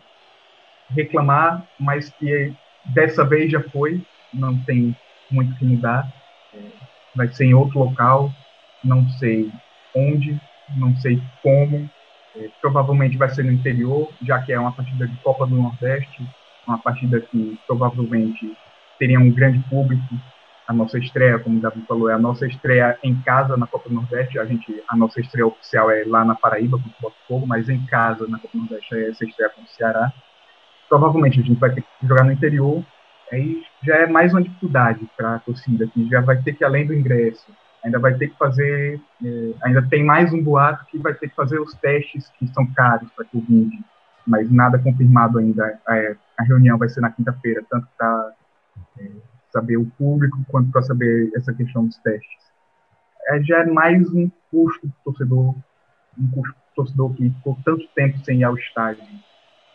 reclamar, 0.90 1.66
mas 1.80 2.10
que 2.10 2.52
dessa 2.84 3.24
vez 3.24 3.50
já 3.50 3.62
foi, 3.70 4.02
não 4.32 4.56
tem 4.64 4.94
muito 5.30 5.56
que 5.56 5.64
mudar. 5.64 6.06
É, 6.52 6.60
vai 7.16 7.28
ser 7.28 7.46
em 7.46 7.54
outro 7.54 7.78
local, 7.78 8.30
não 8.84 9.08
sei 9.08 9.50
onde, 9.96 10.38
não 10.76 10.94
sei 10.96 11.18
como. 11.42 11.88
É, 12.36 12.48
provavelmente 12.60 13.16
vai 13.16 13.28
ser 13.28 13.44
no 13.44 13.52
interior, 13.52 14.08
já 14.22 14.40
que 14.40 14.52
é 14.52 14.58
uma 14.58 14.72
partida 14.72 15.06
de 15.06 15.16
Copa 15.18 15.46
do 15.46 15.54
Nordeste, 15.54 16.26
uma 16.66 16.78
partida 16.78 17.20
que 17.20 17.58
provavelmente 17.66 18.56
teria 18.98 19.20
um 19.20 19.30
grande 19.30 19.58
público. 19.68 20.02
A 20.66 20.72
nossa 20.72 20.98
estreia, 20.98 21.38
como 21.38 21.58
o 21.58 21.60
Davi 21.60 21.84
falou, 21.86 22.08
é 22.08 22.14
a 22.14 22.18
nossa 22.18 22.46
estreia 22.46 22.98
em 23.02 23.14
casa 23.20 23.56
na 23.56 23.66
Copa 23.66 23.88
do 23.88 23.94
Nordeste. 23.94 24.38
A 24.38 24.46
gente, 24.46 24.82
a 24.88 24.96
nossa 24.96 25.20
estreia 25.20 25.46
oficial 25.46 25.90
é 25.90 26.04
lá 26.06 26.24
na 26.24 26.34
Paraíba 26.34 26.78
com 26.78 26.88
o 26.88 26.92
Botafogo, 27.02 27.46
mas 27.46 27.68
em 27.68 27.84
casa 27.86 28.26
na 28.26 28.38
Copa 28.38 28.56
do 28.56 28.60
Nordeste 28.60 28.94
é 28.94 29.10
essa 29.10 29.24
estreia 29.24 29.50
com 29.50 29.62
o 29.62 29.68
Ceará. 29.68 30.12
Provavelmente 30.88 31.40
a 31.40 31.42
gente 31.42 31.60
vai 31.60 31.70
ter 31.70 31.82
que 31.82 32.06
jogar 32.06 32.24
no 32.24 32.32
interior. 32.32 32.82
Aí 33.30 33.62
já 33.82 33.96
é 33.96 34.06
mais 34.06 34.32
uma 34.32 34.42
dificuldade 34.42 35.06
para 35.16 35.36
a 35.36 35.38
torcida, 35.38 35.86
que 35.86 36.08
já 36.08 36.20
vai 36.20 36.40
ter 36.42 36.54
que 36.54 36.64
além 36.64 36.86
do 36.86 36.94
ingresso, 36.94 37.46
ainda 37.84 37.98
vai 37.98 38.14
ter 38.14 38.28
que 38.28 38.38
fazer, 38.38 39.00
é, 39.24 39.54
ainda 39.62 39.82
tem 39.82 40.02
mais 40.02 40.32
um 40.32 40.42
boato 40.42 40.86
que 40.86 40.98
vai 40.98 41.12
ter 41.14 41.28
que 41.28 41.34
fazer 41.34 41.60
os 41.60 41.74
testes 41.74 42.28
que 42.38 42.48
são 42.48 42.66
caros 42.72 43.08
para 43.14 43.26
Covid, 43.26 43.70
mas 44.26 44.50
nada 44.50 44.78
confirmado 44.78 45.38
ainda. 45.38 45.78
É, 45.88 46.16
a 46.38 46.42
reunião 46.42 46.78
vai 46.78 46.88
ser 46.88 47.00
na 47.00 47.10
quinta-feira, 47.10 47.62
tanto 47.70 47.86
para 47.96 48.32
é, 48.98 49.10
saber 49.52 49.76
o 49.76 49.84
público 49.98 50.38
quanto 50.48 50.70
para 50.72 50.82
saber 50.82 51.30
essa 51.36 51.52
questão 51.52 51.86
dos 51.86 51.98
testes. 51.98 52.44
É, 53.28 53.42
já 53.42 53.58
é 53.60 53.66
mais 53.66 54.10
um 54.12 54.30
custo 54.50 54.86
do 54.86 54.94
torcedor, 55.04 55.54
um 56.18 56.26
custo 56.28 56.54
do 56.54 56.74
torcedor 56.74 57.14
que 57.14 57.30
ficou 57.30 57.58
tanto 57.64 57.86
tempo 57.94 58.18
sem 58.24 58.40
ir 58.40 58.44
ao 58.44 58.56
estádio, 58.56 59.04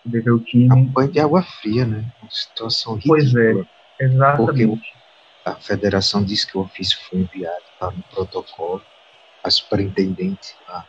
ver 0.05 0.31
o 0.31 0.39
time. 0.39 0.73
Um 0.73 0.85
banho 0.85 1.11
de 1.11 1.19
água 1.19 1.43
fria, 1.43 1.85
né? 1.85 2.11
Uma 2.21 2.31
situação 2.31 2.95
ridícula. 2.95 3.19
Pois 3.19 3.35
é, 3.35 3.65
exatamente. 3.99 4.67
Porque 4.67 4.98
a 5.51 5.61
federação 5.61 6.23
disse 6.23 6.47
que 6.47 6.57
o 6.57 6.61
ofício 6.61 6.97
foi 7.09 7.19
enviado 7.19 7.63
tá 7.79 7.91
no 7.91 8.03
protocolo, 8.03 8.83
a 9.43 9.49
superintendente 9.49 10.55
a, 10.67 10.85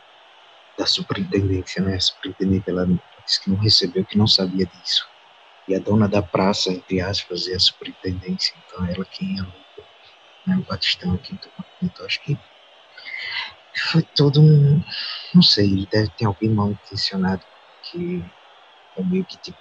da 0.77 0.85
superintendência, 0.85 1.81
né? 1.81 1.95
A 1.95 1.99
superintendente 1.99 2.69
ela 2.69 2.85
disse 3.25 3.43
que 3.43 3.49
não 3.49 3.57
recebeu, 3.57 4.05
que 4.05 4.17
não 4.17 4.27
sabia 4.27 4.65
disso. 4.65 5.05
E 5.67 5.75
a 5.75 5.79
dona 5.79 6.07
da 6.07 6.21
praça, 6.21 6.71
entre 6.71 6.99
aspas, 6.99 7.47
é 7.47 7.55
a 7.55 7.59
superintendência, 7.59 8.53
então 8.65 8.85
ela 8.85 9.05
quem 9.05 9.39
é 9.39 9.43
né, 10.47 10.57
o 10.57 10.63
Batistão 10.63 11.13
aqui. 11.13 11.37
Então 11.81 12.05
acho 12.05 12.21
que 12.23 12.37
foi 13.91 14.03
todo 14.15 14.41
um. 14.41 14.81
Não 15.33 15.41
sei, 15.41 15.85
deve 15.87 16.09
ter 16.11 16.25
alguém 16.25 16.49
mal 16.49 16.71
intencionado 16.71 17.45
que 17.83 18.23
é 18.97 19.03
meio 19.03 19.25
que 19.25 19.37
tipo, 19.37 19.57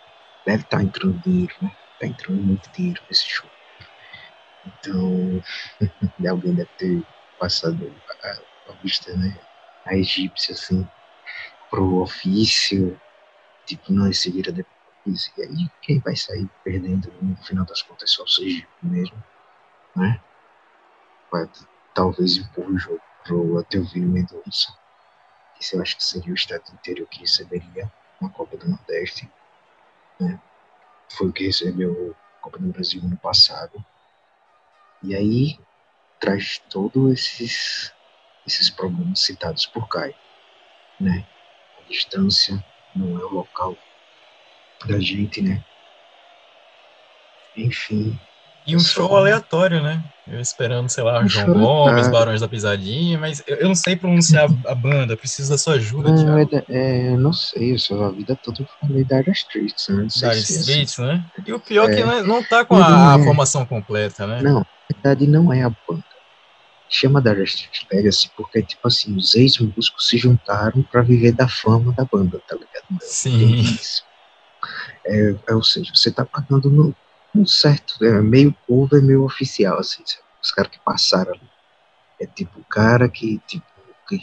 deve 0.46 0.62
estar 0.62 0.78
tá 0.78 0.82
entrando 0.82 1.18
dinheiro, 1.20 1.54
né? 1.60 1.70
Está 1.94 2.06
entrando 2.06 2.42
muito 2.42 2.70
dinheiro 2.72 3.02
nesse 3.08 3.26
show. 3.28 3.48
Então, 4.78 5.40
alguém 6.28 6.54
deve 6.54 6.70
ter 6.76 7.06
passado 7.38 7.94
a, 8.22 8.72
a 8.72 8.74
vista, 8.76 9.14
né? 9.16 9.40
A 9.86 9.96
egípcia, 9.96 10.54
assim, 10.54 10.86
pro 11.70 12.02
ofício, 12.02 13.00
tipo, 13.66 13.92
não, 13.92 14.08
esse 14.08 14.30
vira 14.30 14.52
depois. 14.52 15.32
E 15.36 15.42
aí, 15.42 15.70
quem 15.82 16.00
vai 16.00 16.14
sair 16.16 16.48
perdendo 16.62 17.10
no 17.22 17.36
final 17.44 17.64
das 17.64 17.82
contas 17.82 18.10
só 18.10 18.22
o 18.24 18.28
Sergipe 18.28 18.68
mesmo, 18.82 19.22
né? 19.96 20.20
Vai, 21.30 21.48
talvez 21.94 22.36
empurre 22.36 22.74
o 22.74 22.78
jogo 22.78 23.02
pro 23.24 23.58
Ateuvio 23.58 24.08
Mendonça. 24.08 24.76
Esse 25.60 25.76
eu 25.76 25.82
acho 25.82 25.96
que 25.96 26.04
seria 26.04 26.32
o 26.32 26.34
estado 26.34 26.64
inteiro 26.72 27.06
que 27.06 27.20
receberia 27.20 27.90
uma 28.20 28.30
Copa 28.30 28.56
do 28.56 28.68
Nordeste, 28.68 29.30
né? 30.18 30.40
Foi 31.12 31.28
o 31.28 31.32
que 31.32 31.46
recebeu 31.46 32.16
a 32.38 32.42
Copa 32.42 32.58
do 32.58 32.72
Brasil 32.72 33.02
no 33.02 33.16
passado. 33.16 33.84
E 35.02 35.14
aí 35.14 35.58
traz 36.20 36.60
todos 36.68 37.12
esses, 37.12 37.92
esses 38.46 38.70
problemas 38.70 39.20
citados 39.20 39.66
por 39.66 39.88
Caio. 39.88 40.14
Né? 41.00 41.24
A 41.78 41.88
distância 41.88 42.62
não 42.94 43.18
é 43.18 43.24
o 43.24 43.32
local 43.32 43.76
da 44.86 44.98
gente, 45.00 45.40
né? 45.40 45.64
Enfim. 47.56 48.18
E 48.66 48.76
um 48.76 48.80
show 48.80 49.16
aleatório, 49.16 49.82
né? 49.82 50.02
Eu 50.28 50.38
esperando, 50.38 50.88
sei 50.88 51.02
lá, 51.02 51.20
um 51.20 51.28
João 51.28 51.54
Gomes, 51.54 52.08
Barões 52.08 52.40
da 52.40 52.46
Pisadinha, 52.46 53.18
mas 53.18 53.42
eu, 53.46 53.66
não 53.66 53.74
sei 53.74 53.96
pronunciar 53.96 54.48
a 54.66 54.74
banda, 54.74 55.16
preciso 55.16 55.50
da 55.50 55.58
sua 55.58 55.74
ajuda, 55.74 56.12
não, 56.12 56.38
é, 56.38 56.46
é, 56.68 57.16
não 57.16 57.32
sei, 57.32 57.72
eu 57.72 57.78
sou 57.78 58.04
a 58.04 58.10
vida 58.10 58.36
toda 58.36 58.62
eu 58.62 58.68
falei 58.80 59.02
Dire 59.02 59.30
Streets, 59.32 59.88
né? 59.88 60.06
Dire 60.06 60.38
Streets, 60.38 60.98
né? 60.98 61.24
E 61.44 61.52
o 61.52 61.58
pior 61.58 61.90
é 61.90 61.96
que 61.96 62.02
é. 62.02 62.22
não 62.22 62.44
tá 62.44 62.64
com 62.64 62.76
a, 62.76 63.14
a 63.14 63.18
é. 63.18 63.24
formação 63.24 63.66
completa, 63.66 64.26
né? 64.26 64.40
Não, 64.42 64.64
verdade 64.92 65.26
não 65.26 65.52
é 65.52 65.62
a 65.62 65.70
banda. 65.70 66.04
Chama 66.88 67.20
da 67.20 67.32
Street 67.44 67.86
Legacy 67.92 68.30
porque, 68.36 68.62
tipo 68.62 68.86
assim, 68.88 69.16
os 69.16 69.34
ex-músicos 69.34 70.08
se 70.08 70.18
juntaram 70.18 70.82
para 70.82 71.02
viver 71.02 71.32
da 71.32 71.48
fama 71.48 71.92
da 71.92 72.04
banda, 72.04 72.40
tá 72.48 72.56
ligado? 72.56 73.00
Sim. 73.00 73.62
É, 75.04 75.34
é, 75.48 75.54
ou 75.54 75.62
seja, 75.62 75.92
você 75.94 76.10
tá 76.10 76.24
pagando 76.24 76.68
no, 76.68 76.94
no 77.32 77.46
certo, 77.46 78.04
é 78.04 78.20
meio 78.20 78.54
cover, 78.66 79.00
meio 79.00 79.24
oficial, 79.24 79.78
assim, 79.78 80.02
os 80.42 80.50
caras 80.50 80.72
que 80.72 80.80
passaram 80.80 81.32
ali. 81.32 81.50
É 82.20 82.26
tipo 82.26 82.58
o 82.58 82.64
cara 82.64 83.08
que, 83.08 83.38
tipo, 83.46 83.64
que, 84.08 84.20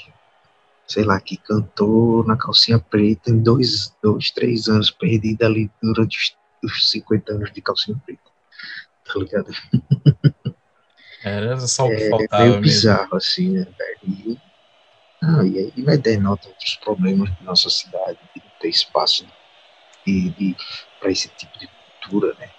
sei 0.85 1.05
lá, 1.05 1.19
que 1.21 1.37
cantou 1.37 2.23
na 2.25 2.37
calcinha 2.37 2.77
preta 2.77 3.31
em 3.31 3.41
dois, 3.41 3.95
dois 4.03 4.29
três 4.31 4.67
anos, 4.67 4.91
perdido 4.91 5.43
ali 5.43 5.71
durante 5.81 6.17
os, 6.17 6.71
os 6.71 6.91
50 6.91 7.31
anos 7.31 7.51
de 7.53 7.61
calcinha 7.61 7.99
preta. 8.05 8.21
Tá 9.05 9.19
ligado? 9.19 9.51
Era 11.27 11.59
só 11.59 11.85
o 11.85 11.89
que 11.89 12.03
é, 12.03 12.09
faltava. 12.09 12.43
É 12.43 12.45
meio 12.47 12.61
mesmo. 12.61 12.61
bizarro, 12.61 13.15
assim, 13.15 13.51
né, 13.51 13.65
velho? 13.77 13.99
E, 14.03 14.37
ah, 15.23 15.43
e 15.45 15.57
aí 15.59 15.83
vai 15.83 15.97
denota 15.97 16.47
outros 16.47 16.75
problemas 16.75 17.29
da 17.29 17.43
nossa 17.43 17.69
cidade, 17.69 18.17
de 18.35 18.41
não 18.43 18.51
ter 18.59 18.69
espaço 18.69 19.25
de, 20.05 20.29
de, 20.31 20.55
para 20.99 21.11
esse 21.11 21.29
tipo 21.29 21.57
de 21.59 21.67
cultura, 21.67 22.35
né? 22.35 22.49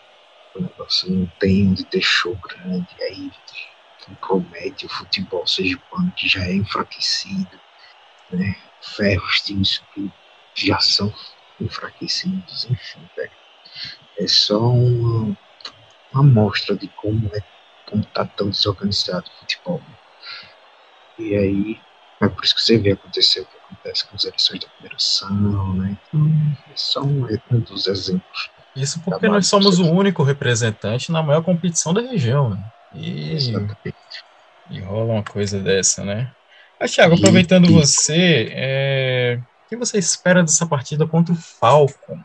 O 0.54 0.60
negócio 0.60 1.10
não 1.10 1.26
tem 1.38 1.68
onde 1.68 1.84
ter 1.84 2.02
show 2.02 2.36
grande, 2.36 2.96
aí 3.02 3.30
compromete 4.08 4.86
o 4.86 4.88
futebol 4.88 5.46
seja 5.46 5.78
quando 5.90 6.12
que 6.12 6.28
já 6.28 6.44
é 6.44 6.54
enfraquecido, 6.54 7.58
né? 8.30 8.56
Ferra 8.80 9.22
os 9.22 9.40
times 9.42 9.82
que 9.94 10.10
já 10.54 10.78
são 10.80 11.12
enfraquecidos, 11.60 12.64
enfim, 12.70 13.08
velho. 13.16 13.30
É 14.18 14.26
só 14.26 14.60
uma, 14.60 15.36
uma 16.12 16.20
amostra 16.20 16.76
de 16.76 16.88
como 16.88 17.30
é 17.34 17.40
como 17.88 18.04
tá 18.04 18.24
tão 18.24 18.50
desorganizado 18.50 19.26
o 19.26 19.40
futebol. 19.40 19.80
E 21.18 21.34
aí, 21.34 21.80
é 22.20 22.28
por 22.28 22.44
isso 22.44 22.54
que 22.54 22.62
você 22.62 22.78
vê 22.78 22.92
acontecer 22.92 23.40
o 23.40 23.46
que 23.46 23.56
acontece 23.56 24.06
com 24.06 24.16
as 24.16 24.24
eleições 24.24 24.60
da 24.60 24.68
federação, 24.68 25.74
né? 25.74 25.96
Então, 26.08 26.56
é 26.70 26.76
só 26.76 27.02
um, 27.02 27.26
um 27.50 27.60
dos 27.60 27.86
exemplos. 27.86 28.50
Isso 28.76 29.00
porque 29.00 29.28
nós 29.28 29.46
somos 29.46 29.78
o 29.78 29.90
único 29.90 30.22
representante 30.22 31.10
na 31.10 31.22
maior 31.22 31.42
competição 31.42 31.92
da 31.92 32.00
região, 32.00 32.50
né? 32.50 32.64
E, 32.94 33.36
e 34.70 34.80
rola 34.80 35.14
uma 35.14 35.22
coisa 35.22 35.60
dessa, 35.60 36.04
né? 36.04 36.32
Mas, 36.78 36.92
Thiago, 36.92 37.16
aproveitando 37.16 37.72
você, 37.72 38.48
é... 38.52 39.40
o 39.66 39.68
que 39.68 39.76
você 39.76 39.98
espera 39.98 40.42
dessa 40.42 40.66
partida 40.66 41.06
contra 41.06 41.34
o 41.34 41.36
Falcon? 41.36 42.20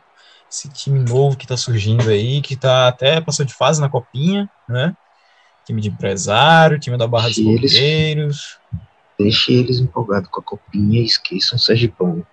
Esse 0.49 0.69
time 0.69 0.99
novo 0.99 1.35
que 1.35 1.45
está 1.45 1.57
surgindo 1.57 2.07
aí, 2.09 2.39
que 2.39 2.55
tá 2.55 2.87
até 2.87 3.19
passou 3.19 3.43
de 3.43 3.53
fase 3.53 3.81
na 3.81 3.89
copinha, 3.89 4.47
né? 4.69 4.95
Time 5.65 5.81
de 5.81 5.89
empresário, 5.89 6.79
time 6.79 6.97
da 6.97 7.07
Barra 7.07 7.27
dos 7.27 7.39
Bombeiros. 7.39 8.59
Deixe 9.17 9.53
eles 9.53 9.79
empolgados 9.79 10.29
com 10.29 10.39
a 10.39 10.43
copinha 10.43 11.01
e 11.01 11.05
esqueçam 11.05 11.57
o 11.57 11.59
Sergipão. 11.59 12.25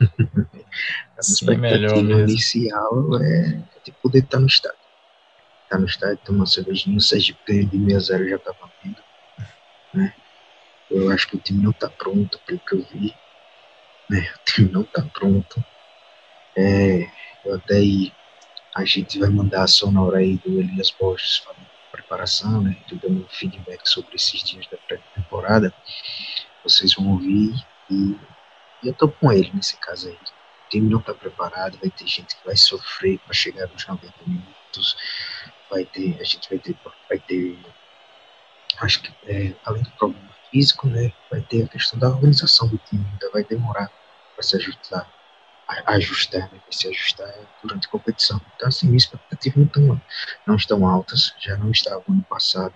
Assim 1.18 1.50
é 1.50 1.56
melhor 1.56 2.02
mesmo. 2.02 2.20
inicial 2.20 3.22
é, 3.22 3.62
de 3.84 3.92
poder 4.02 4.18
estar 4.18 4.38
no 4.38 4.46
estádio. 4.46 4.78
Estar 5.64 5.78
no 5.78 5.86
estádio, 5.86 6.18
tomar 6.24 6.40
uma 6.40 6.46
cervejinha, 6.46 6.98
o 6.98 7.46
ganha 7.48 7.64
de 7.64 7.78
6 7.78 7.94
a 7.94 7.98
0 7.98 8.28
já 8.28 8.36
estava 8.36 8.70
vindo. 8.82 9.02
Né? 9.94 10.12
Eu 10.90 11.10
acho 11.10 11.28
que 11.28 11.36
o 11.36 11.40
time 11.40 11.62
não 11.62 11.70
está 11.70 11.88
pronto, 11.88 12.38
pelo 12.46 12.60
que 12.60 12.74
eu 12.74 12.86
vi. 12.92 13.14
Né? 14.10 14.30
O 14.34 14.44
time 14.44 14.70
não 14.70 14.82
está 14.82 15.02
pronto. 15.02 15.64
É, 16.54 17.08
eu 17.44 17.54
até 17.54 17.76
aí, 17.76 18.12
a 18.74 18.84
gente 18.84 19.18
vai 19.18 19.30
mandar 19.30 19.62
a 19.62 19.68
sonora 19.68 20.18
aí 20.18 20.36
do 20.36 20.60
Elias 20.60 20.90
Borges 20.90 21.38
falando 21.38 21.65
preparação, 22.06 22.62
né? 22.62 22.76
Dando 22.92 23.24
um 23.24 23.28
feedback 23.28 23.86
sobre 23.88 24.14
esses 24.14 24.42
dias 24.42 24.66
da 24.68 24.78
pré-temporada. 24.78 25.74
Vocês 26.62 26.94
vão 26.94 27.12
ouvir 27.12 27.54
e, 27.90 28.16
e 28.82 28.88
eu 28.88 28.94
tô 28.94 29.08
com 29.08 29.32
ele 29.32 29.50
nesse 29.52 29.76
caso 29.78 30.08
aí. 30.08 30.14
O 30.14 30.68
time 30.70 30.88
não 30.88 31.00
está 31.00 31.12
preparado, 31.12 31.78
vai 31.78 31.90
ter 31.90 32.06
gente 32.06 32.36
que 32.36 32.44
vai 32.44 32.56
sofrer 32.56 33.18
para 33.20 33.34
chegar 33.34 33.68
nos 33.68 33.86
90 33.86 34.14
minutos. 34.26 34.96
Vai 35.70 35.84
ter, 35.84 36.18
a 36.20 36.24
gente 36.24 36.48
vai 36.48 36.58
ter, 36.58 36.76
vai 37.08 37.18
ter 37.18 37.58
acho 38.78 39.02
que 39.02 39.14
é, 39.26 39.54
além 39.64 39.82
do 39.82 39.90
problema 39.92 40.34
físico, 40.50 40.88
né, 40.88 41.12
vai 41.30 41.40
ter 41.40 41.64
a 41.64 41.68
questão 41.68 41.98
da 41.98 42.08
organização 42.08 42.68
do 42.68 42.78
time, 42.78 43.04
ainda 43.10 43.30
vai 43.30 43.44
demorar 43.44 43.90
para 44.34 44.42
se 44.42 44.56
ajustar, 44.56 45.10
ajustar, 45.66 46.52
né, 46.52 46.60
se 46.70 46.88
ajustar 46.88 47.32
durante 47.62 47.86
a 47.86 47.90
competição. 47.90 48.40
Então, 48.54 48.68
assim, 48.68 48.86
minhas 48.86 49.04
expectativas 49.04 49.56
não 49.56 49.66
estão, 49.66 50.02
não 50.46 50.56
estão 50.56 50.86
altas, 50.86 51.34
já 51.38 51.56
não 51.56 51.70
estavam 51.70 52.04
ano 52.08 52.22
passado. 52.24 52.74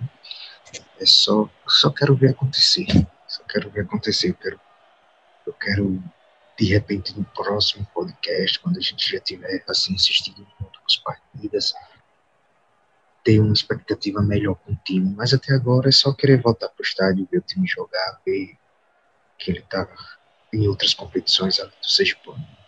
É 0.99 1.07
só, 1.07 1.49
só 1.67 1.91
quero 1.91 2.15
ver 2.15 2.31
acontecer, 2.31 2.87
só 3.27 3.43
quero 3.45 3.71
ver 3.71 3.83
acontecer, 3.83 4.31
eu 4.31 4.35
quero, 4.35 4.61
eu 5.47 5.53
quero 5.55 6.03
de 6.59 6.67
repente 6.67 7.17
no 7.17 7.25
próximo 7.25 7.87
podcast, 7.95 8.59
quando 8.61 8.77
a 8.77 8.81
gente 8.81 9.11
já 9.11 9.19
tiver 9.21 9.65
assim 9.69 9.95
assistido 9.95 10.47
outras 10.61 10.97
partidas, 10.97 11.73
ter 13.25 13.41
uma 13.41 13.53
expectativa 13.53 14.23
melhor 14.23 14.55
com 14.57 14.73
o 14.73 14.79
time, 14.85 15.15
mas 15.17 15.33
até 15.33 15.55
agora 15.55 15.89
é 15.89 15.93
só 15.93 16.13
querer 16.13 16.41
voltar 16.41 16.69
para 16.69 16.83
o 16.83 16.85
estádio, 16.85 17.29
ver 17.31 17.39
o 17.39 17.43
time 17.43 17.67
jogar, 17.67 18.21
ver 18.25 18.57
que 19.39 19.51
ele 19.51 19.61
está 19.61 19.89
em 20.53 20.69
outras 20.69 20.95
competições 20.95 21.59
além 21.59 21.73
do 21.81 21.89
Sergipano. 21.89 22.60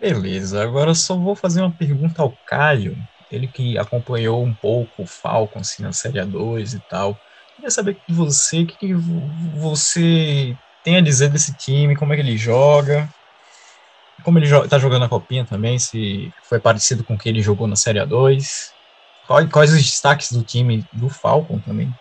Beleza, 0.00 0.62
agora 0.62 0.94
só 0.94 1.16
vou 1.18 1.36
fazer 1.36 1.60
uma 1.60 1.76
pergunta 1.76 2.22
ao 2.22 2.38
Caio, 2.46 2.96
ele 3.30 3.48
que 3.48 3.76
acompanhou 3.78 4.44
um 4.44 4.54
pouco 4.56 5.02
o 5.02 5.06
Falcon 5.06 5.60
assim, 5.60 5.82
na 5.82 5.92
Série 5.92 6.18
A2 6.20 6.72
e 6.72 6.80
tal. 6.86 7.20
Queria 7.54 7.70
saber 7.70 8.02
de 8.08 8.14
você, 8.14 8.62
o 8.62 8.66
que, 8.66 8.76
que 8.78 8.94
você 8.94 10.58
tem 10.82 10.96
a 10.96 11.00
dizer 11.02 11.28
desse 11.30 11.54
time, 11.56 11.94
como 11.96 12.12
é 12.14 12.16
que 12.16 12.22
ele 12.22 12.36
joga, 12.38 13.10
como 14.24 14.38
ele 14.38 14.46
está 14.46 14.78
jogando 14.78 15.04
a 15.04 15.08
Copinha 15.08 15.46
também, 15.46 15.78
se 15.78 16.30
foi 16.48 16.60
parecido 16.60 17.04
com 17.04 17.14
o 17.14 17.18
que 17.18 17.28
ele 17.28 17.42
jogou 17.42 17.66
na 17.66 17.76
Série 17.76 17.98
A2. 18.00 18.74
Quais, 19.26 19.48
quais 19.50 19.72
os 19.72 19.82
destaques 19.82 20.30
do 20.32 20.44
time 20.44 20.86
do 20.92 21.08
Falcon 21.08 21.60
também? 21.60 21.94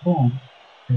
Bom, 0.00 0.38
é, 0.90 0.94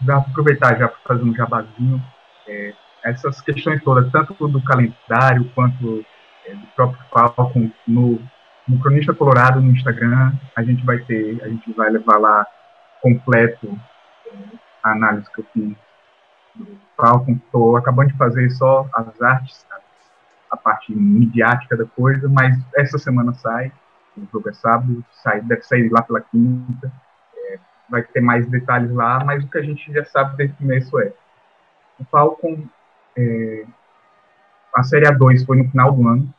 vou 0.00 0.14
aproveitar 0.16 0.78
já 0.78 0.88
para 0.88 1.00
fazer 1.06 1.24
um 1.24 1.34
jabazinho. 1.34 2.04
É, 2.46 2.76
essas 3.04 3.40
questões 3.42 3.82
todas, 3.82 4.10
tanto 4.10 4.48
do 4.48 4.62
calendário 4.64 5.50
quanto 5.54 6.04
é, 6.46 6.54
do 6.54 6.66
próprio 6.68 7.04
Falcon, 7.10 7.70
no, 7.86 8.20
no 8.66 8.80
Cronista 8.80 9.12
Colorado 9.12 9.60
no 9.60 9.70
Instagram, 9.70 10.32
a 10.56 10.62
gente 10.62 10.84
vai 10.84 10.98
ter, 10.98 11.42
a 11.42 11.48
gente 11.48 11.70
vai 11.74 11.90
levar 11.90 12.18
lá 12.18 12.46
completo 13.02 13.78
é, 14.26 14.32
a 14.82 14.92
análise 14.92 15.30
que 15.30 15.40
eu 15.40 15.46
fiz 15.52 15.76
do 16.54 16.78
Falcon. 16.96 17.32
Estou 17.32 17.76
acabando 17.76 18.12
de 18.12 18.16
fazer 18.16 18.48
só 18.50 18.88
as 18.94 19.20
artes, 19.20 19.66
a 20.50 20.56
parte 20.56 20.94
midiática 20.94 21.76
da 21.76 21.84
coisa, 21.84 22.26
mas 22.28 22.56
essa 22.74 22.96
semana 22.98 23.34
sai, 23.34 23.70
o 24.16 24.26
jogo 24.32 24.48
é 24.48 24.52
sábado, 24.52 25.04
sai, 25.10 25.42
deve 25.42 25.62
sair 25.62 25.90
lá 25.90 26.00
pela 26.00 26.22
quinta, 26.22 26.90
é, 27.36 27.58
vai 27.90 28.02
ter 28.02 28.20
mais 28.20 28.46
detalhes 28.46 28.90
lá, 28.92 29.22
mas 29.24 29.44
o 29.44 29.48
que 29.48 29.58
a 29.58 29.62
gente 29.62 29.92
já 29.92 30.04
sabe 30.04 30.36
desde 30.36 30.54
o 30.54 30.58
começo 30.58 30.98
é, 31.00 31.12
o 31.98 32.04
Falcon, 32.04 32.66
é, 33.16 33.64
a 34.74 34.82
Série 34.82 35.06
A2 35.06 35.44
foi 35.46 35.58
no 35.58 35.70
final 35.70 35.92
do 35.92 36.08
ano, 36.08 36.34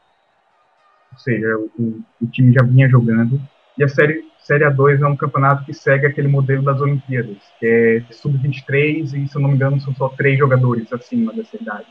ou 1.11 1.19
seja, 1.19 1.57
o, 1.57 2.01
o 2.21 2.27
time 2.27 2.53
já 2.53 2.63
vinha 2.63 2.89
jogando, 2.89 3.41
e 3.77 3.83
a 3.83 3.87
Série, 3.87 4.25
série 4.39 4.65
A2 4.65 5.01
é 5.01 5.07
um 5.07 5.15
campeonato 5.15 5.65
que 5.65 5.73
segue 5.73 6.05
aquele 6.05 6.27
modelo 6.27 6.63
das 6.63 6.79
Olimpíadas, 6.79 7.37
que 7.59 7.65
é 8.09 8.13
sub-23 8.13 9.13
e, 9.13 9.27
se 9.27 9.35
eu 9.35 9.41
não 9.41 9.49
me 9.49 9.55
engano, 9.55 9.79
são 9.81 9.93
só 9.95 10.09
três 10.09 10.37
jogadores 10.37 10.91
acima 10.93 11.33
dessa 11.33 11.57
idade. 11.57 11.87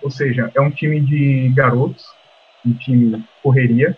Ou 0.00 0.10
seja, 0.10 0.50
é 0.54 0.60
um 0.60 0.70
time 0.70 1.00
de 1.00 1.48
garotos, 1.54 2.04
um 2.64 2.74
time 2.74 3.24
correria, 3.42 3.96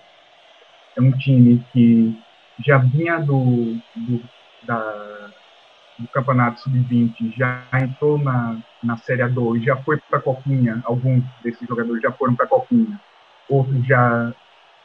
é 0.97 1.01
um 1.01 1.13
time 1.13 1.63
que 1.73 2.17
já 2.65 2.79
vinha 2.79 3.19
do, 3.19 3.77
do, 3.97 4.23
da, 4.63 5.31
do 5.99 6.09
Campeonato 6.09 6.61
Sub-20, 6.61 7.37
já 7.37 7.63
entrou 7.81 8.19
na, 8.19 8.59
na 8.83 8.97
Série 8.99 9.23
A2, 9.23 9.63
já 9.63 9.77
foi 9.77 9.99
para 9.99 10.19
a 10.19 10.23
Copinha, 10.23 10.83
alguns 10.85 11.25
desses 11.43 11.67
jogadores 11.67 12.03
já 12.03 12.11
foram 12.13 12.35
para 12.35 12.47
a 12.47 12.49
Copinha, 12.49 13.01
outros 13.49 13.87
já 13.87 14.33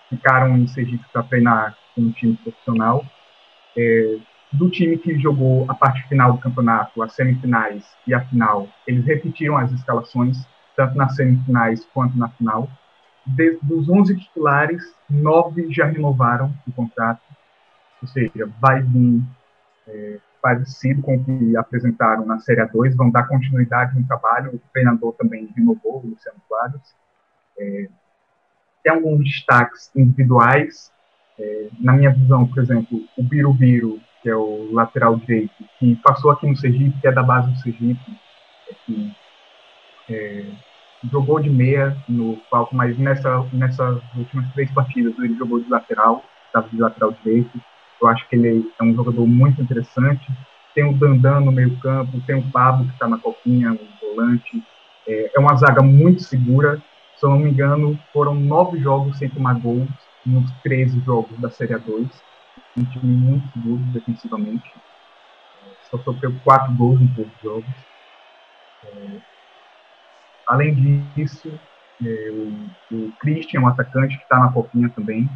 ficaram 0.09 0.57
em 0.57 0.67
Sergipe 0.67 1.05
para 1.11 1.23
treinar 1.23 1.77
com 1.95 2.01
um 2.01 2.11
time 2.11 2.35
profissional. 2.37 3.05
É, 3.77 4.17
do 4.51 4.69
time 4.69 4.97
que 4.97 5.17
jogou 5.19 5.65
a 5.69 5.75
parte 5.75 6.07
final 6.07 6.33
do 6.33 6.39
campeonato, 6.39 7.01
as 7.03 7.13
semifinais 7.13 7.85
e 8.07 8.13
a 8.13 8.21
final, 8.25 8.67
eles 8.87 9.05
repetiram 9.05 9.57
as 9.57 9.71
escalações 9.71 10.37
tanto 10.75 10.95
nas 10.95 11.15
semifinais 11.15 11.85
quanto 11.93 12.17
na 12.17 12.29
final. 12.29 12.69
De, 13.25 13.59
dos 13.61 13.89
11 13.89 14.17
titulares, 14.17 14.81
nove 15.09 15.71
já 15.71 15.85
renovaram 15.85 16.53
o 16.67 16.71
contrato, 16.71 17.21
ou 18.01 18.07
seja, 18.07 18.49
vai 18.59 18.81
vir 18.81 19.21
é, 19.87 20.19
parecido 20.41 21.01
com 21.01 21.15
o 21.15 21.23
que 21.23 21.57
apresentaram 21.57 22.25
na 22.25 22.39
Série 22.39 22.65
2, 22.65 22.95
vão 22.95 23.09
dar 23.09 23.27
continuidade 23.27 23.97
no 23.97 24.05
trabalho, 24.07 24.55
o 24.55 24.61
treinador 24.73 25.13
também 25.13 25.49
renovou, 25.55 26.01
o 26.03 26.07
Luciano 26.07 26.39
Quadros. 26.47 26.95
É, 27.57 27.89
tem 28.83 28.93
alguns 28.93 29.23
destaques 29.23 29.91
individuais, 29.95 30.91
é, 31.37 31.69
na 31.79 31.93
minha 31.93 32.11
visão, 32.11 32.47
por 32.47 32.61
exemplo, 32.61 33.01
o 33.17 33.23
Birubiru, 33.23 33.99
que 34.21 34.29
é 34.29 34.35
o 34.35 34.71
lateral 34.73 35.15
direito, 35.17 35.53
que 35.77 35.95
passou 35.97 36.31
aqui 36.31 36.47
no 36.47 36.57
Sergipe, 36.57 36.99
que 36.99 37.07
é 37.07 37.11
da 37.11 37.23
base 37.23 37.51
do 37.51 37.57
Sergipe, 37.59 38.19
é, 38.69 38.73
que, 38.85 39.15
é, 40.09 40.45
jogou 41.11 41.39
de 41.39 41.49
meia 41.49 41.95
no 42.07 42.37
palco, 42.49 42.75
mas 42.75 42.97
nessa, 42.97 43.43
nessas 43.53 44.01
últimas 44.15 44.51
três 44.53 44.69
partidas 44.71 45.17
ele 45.17 45.35
jogou 45.35 45.59
de 45.59 45.69
lateral, 45.69 46.23
estava 46.45 46.67
de 46.67 46.77
lateral 46.77 47.11
direito. 47.23 47.61
Eu 48.01 48.07
acho 48.07 48.27
que 48.27 48.35
ele 48.35 48.71
é 48.79 48.83
um 48.83 48.93
jogador 48.93 49.25
muito 49.27 49.61
interessante. 49.61 50.25
Tem 50.73 50.83
o 50.83 50.97
Dandan 50.97 51.41
no 51.41 51.51
meio 51.51 51.77
campo, 51.79 52.21
tem 52.25 52.35
o 52.35 52.51
Pablo 52.51 52.85
que 52.87 52.93
está 52.93 53.07
na 53.07 53.17
copinha, 53.17 53.73
o 53.73 54.15
volante. 54.15 54.63
É, 55.07 55.31
é, 55.35 55.39
uma 55.39 55.55
zaga 55.55 55.81
muito 55.81 56.21
segura. 56.21 56.81
Se 57.17 57.25
eu 57.25 57.31
não 57.31 57.39
me 57.39 57.49
engano, 57.49 57.99
foram 58.13 58.35
nove 58.35 58.79
jogos 58.79 59.17
sem 59.17 59.29
tomar 59.29 59.59
gols 59.59 59.89
nos 60.25 60.49
13 60.63 60.99
jogos 61.01 61.37
da 61.39 61.49
Série 61.49 61.73
A2. 61.73 62.09
Um 62.77 62.85
time 62.85 63.13
muito 63.13 63.51
seguro 63.51 63.81
defensivamente. 63.91 64.71
Só 65.89 65.97
sofreu 65.97 66.33
quatro 66.43 66.73
gols 66.75 67.01
em 67.01 67.07
poucos 67.07 67.41
jogos. 67.41 67.65
É, 68.85 69.19
Além 70.49 70.73
disso, 71.13 71.47
é, 72.03 72.31
o, 72.31 72.95
o 72.95 73.11
Christian, 73.19 73.61
um 73.61 73.67
atacante 73.67 74.17
que 74.17 74.23
está 74.23 74.39
na 74.39 74.51
copinha 74.51 74.89
também. 74.89 75.29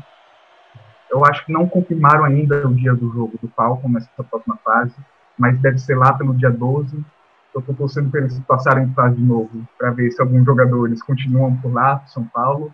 Eu 1.14 1.24
acho 1.24 1.46
que 1.46 1.52
não 1.52 1.70
confirmaram 1.70 2.24
ainda 2.24 2.68
o 2.68 2.74
dia 2.74 2.92
do 2.96 3.08
jogo 3.14 3.38
do 3.40 3.48
Falcon 3.50 3.88
nessa 3.88 4.10
próxima 4.24 4.58
fase, 4.66 4.96
mas 5.38 5.56
deve 5.60 5.78
ser 5.78 5.96
lá 5.96 6.12
pelo 6.14 6.36
dia 6.36 6.50
12. 6.50 7.06
Eu 7.54 7.60
estou 7.60 7.76
torcendo 7.76 8.10
para 8.10 8.22
eles 8.22 8.40
passarem 8.48 8.88
de 8.88 8.96
fase 8.96 9.16
de 9.16 9.22
novo, 9.22 9.64
para 9.78 9.92
ver 9.92 10.12
se 10.12 10.20
alguns 10.20 10.44
jogadores 10.44 11.04
continuam 11.04 11.56
por 11.58 11.72
lá, 11.72 12.04
São 12.08 12.26
Paulo. 12.26 12.74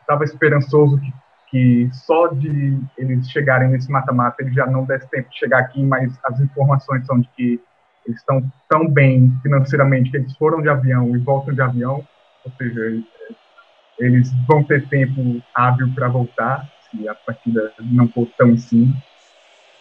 Estava 0.00 0.22
esperançoso 0.22 1.00
que, 1.00 1.12
que, 1.50 1.90
só 1.92 2.28
de 2.28 2.80
eles 2.96 3.28
chegarem 3.28 3.68
nesse 3.68 3.90
mata-mata 3.90 4.36
eles 4.40 4.54
já 4.54 4.66
não 4.66 4.84
desse 4.84 5.10
tempo 5.10 5.28
de 5.28 5.38
chegar 5.38 5.58
aqui, 5.58 5.84
mas 5.84 6.16
as 6.24 6.38
informações 6.38 7.04
são 7.04 7.18
de 7.18 7.28
que 7.36 7.60
eles 8.06 8.20
estão 8.20 8.40
tão 8.68 8.88
bem 8.88 9.36
financeiramente 9.42 10.08
que 10.08 10.18
eles 10.18 10.36
foram 10.36 10.62
de 10.62 10.68
avião 10.68 11.16
e 11.16 11.18
voltam 11.18 11.52
de 11.52 11.60
avião, 11.60 12.06
ou 12.44 12.52
seja, 12.52 13.02
eles 13.98 14.30
vão 14.46 14.62
ter 14.62 14.88
tempo 14.88 15.42
hábil 15.52 15.92
para 15.94 16.08
voltar, 16.08 16.71
se 16.92 17.08
a 17.08 17.14
partida 17.14 17.72
não 17.80 18.06
for 18.08 18.28
tão 18.38 18.50
em 18.50 18.58
cima. 18.58 18.94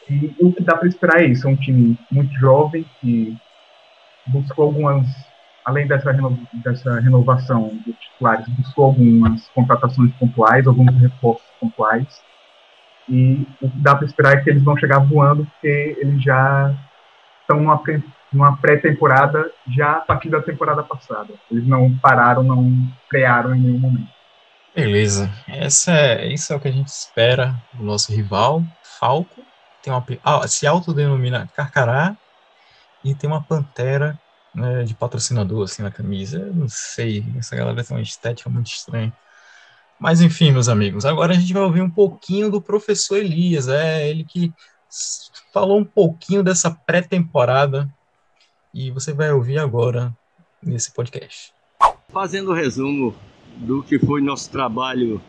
E 0.09 0.33
o 0.39 0.51
que 0.51 0.63
dá 0.63 0.75
para 0.75 0.87
esperar 0.87 1.21
é 1.21 1.27
isso, 1.27 1.47
é 1.47 1.51
um 1.51 1.55
time 1.55 1.97
muito 2.09 2.33
jovem 2.33 2.85
que 2.99 3.37
buscou 4.27 4.65
algumas, 4.65 5.07
além 5.63 5.87
dessa, 5.87 6.11
reno, 6.11 6.39
dessa 6.53 6.99
renovação 6.99 7.69
dos 7.85 7.95
titulares, 7.97 8.47
buscou 8.49 8.85
algumas 8.85 9.47
contratações 9.49 10.11
pontuais, 10.15 10.65
alguns 10.65 10.93
reforços 10.99 11.47
pontuais. 11.59 12.21
E 13.07 13.45
o 13.61 13.69
que 13.69 13.77
dá 13.77 13.95
para 13.95 14.05
esperar 14.05 14.37
é 14.37 14.41
que 14.41 14.49
eles 14.49 14.63
vão 14.63 14.77
chegar 14.77 14.99
voando, 14.99 15.45
porque 15.45 15.97
eles 15.99 16.23
já 16.23 16.73
estão 17.41 17.59
numa 17.59 17.77
numa 18.31 18.55
pré-temporada 18.57 19.51
já 19.67 19.93
a 19.93 20.01
partir 20.01 20.29
da 20.29 20.41
temporada 20.41 20.83
passada. 20.83 21.33
Eles 21.51 21.67
não 21.67 21.93
pararam, 21.97 22.43
não 22.43 22.87
frearam 23.09 23.53
em 23.53 23.59
nenhum 23.59 23.79
momento. 23.79 24.20
Beleza. 24.75 25.29
Essa 25.47 25.91
é, 25.91 26.27
isso 26.27 26.53
é 26.53 26.55
o 26.55 26.59
que 26.59 26.67
a 26.67 26.71
gente 26.71 26.87
espera 26.87 27.61
do 27.73 27.83
nosso 27.83 28.11
rival, 28.11 28.63
Falco. 28.99 29.41
Tem 29.83 29.91
uma, 29.91 30.05
ah, 30.23 30.47
se 30.47 30.65
autodenomina 30.65 31.49
Carcará 31.55 32.15
e 33.03 33.13
tem 33.13 33.29
uma 33.29 33.43
pantera 33.43 34.19
né, 34.53 34.83
de 34.83 34.93
patrocinador 34.93 35.63
assim 35.63 35.81
na 35.81 35.91
camisa. 35.91 36.39
Eu 36.39 36.53
não 36.53 36.67
sei, 36.69 37.25
essa 37.37 37.55
galera 37.55 37.83
tem 37.83 37.97
uma 37.97 38.03
estética 38.03 38.49
muito 38.49 38.67
estranha. 38.67 39.11
Mas 39.99 40.21
enfim, 40.21 40.51
meus 40.51 40.69
amigos, 40.69 41.05
agora 41.05 41.33
a 41.33 41.35
gente 41.35 41.53
vai 41.53 41.63
ouvir 41.63 41.81
um 41.81 41.89
pouquinho 41.89 42.49
do 42.49 42.61
professor 42.61 43.17
Elias, 43.17 43.67
é 43.67 44.09
ele 44.09 44.23
que 44.23 44.53
falou 45.53 45.79
um 45.79 45.85
pouquinho 45.85 46.43
dessa 46.43 46.71
pré-temporada 46.71 47.87
e 48.73 48.89
você 48.89 49.13
vai 49.13 49.31
ouvir 49.31 49.59
agora 49.59 50.15
nesse 50.61 50.91
podcast. 50.91 51.53
Fazendo 52.09 52.51
o 52.51 52.53
resumo 52.53 53.15
do 53.61 53.83
que 53.83 53.99
foi 53.99 54.21
nosso 54.21 54.51
trabalho 54.51 55.21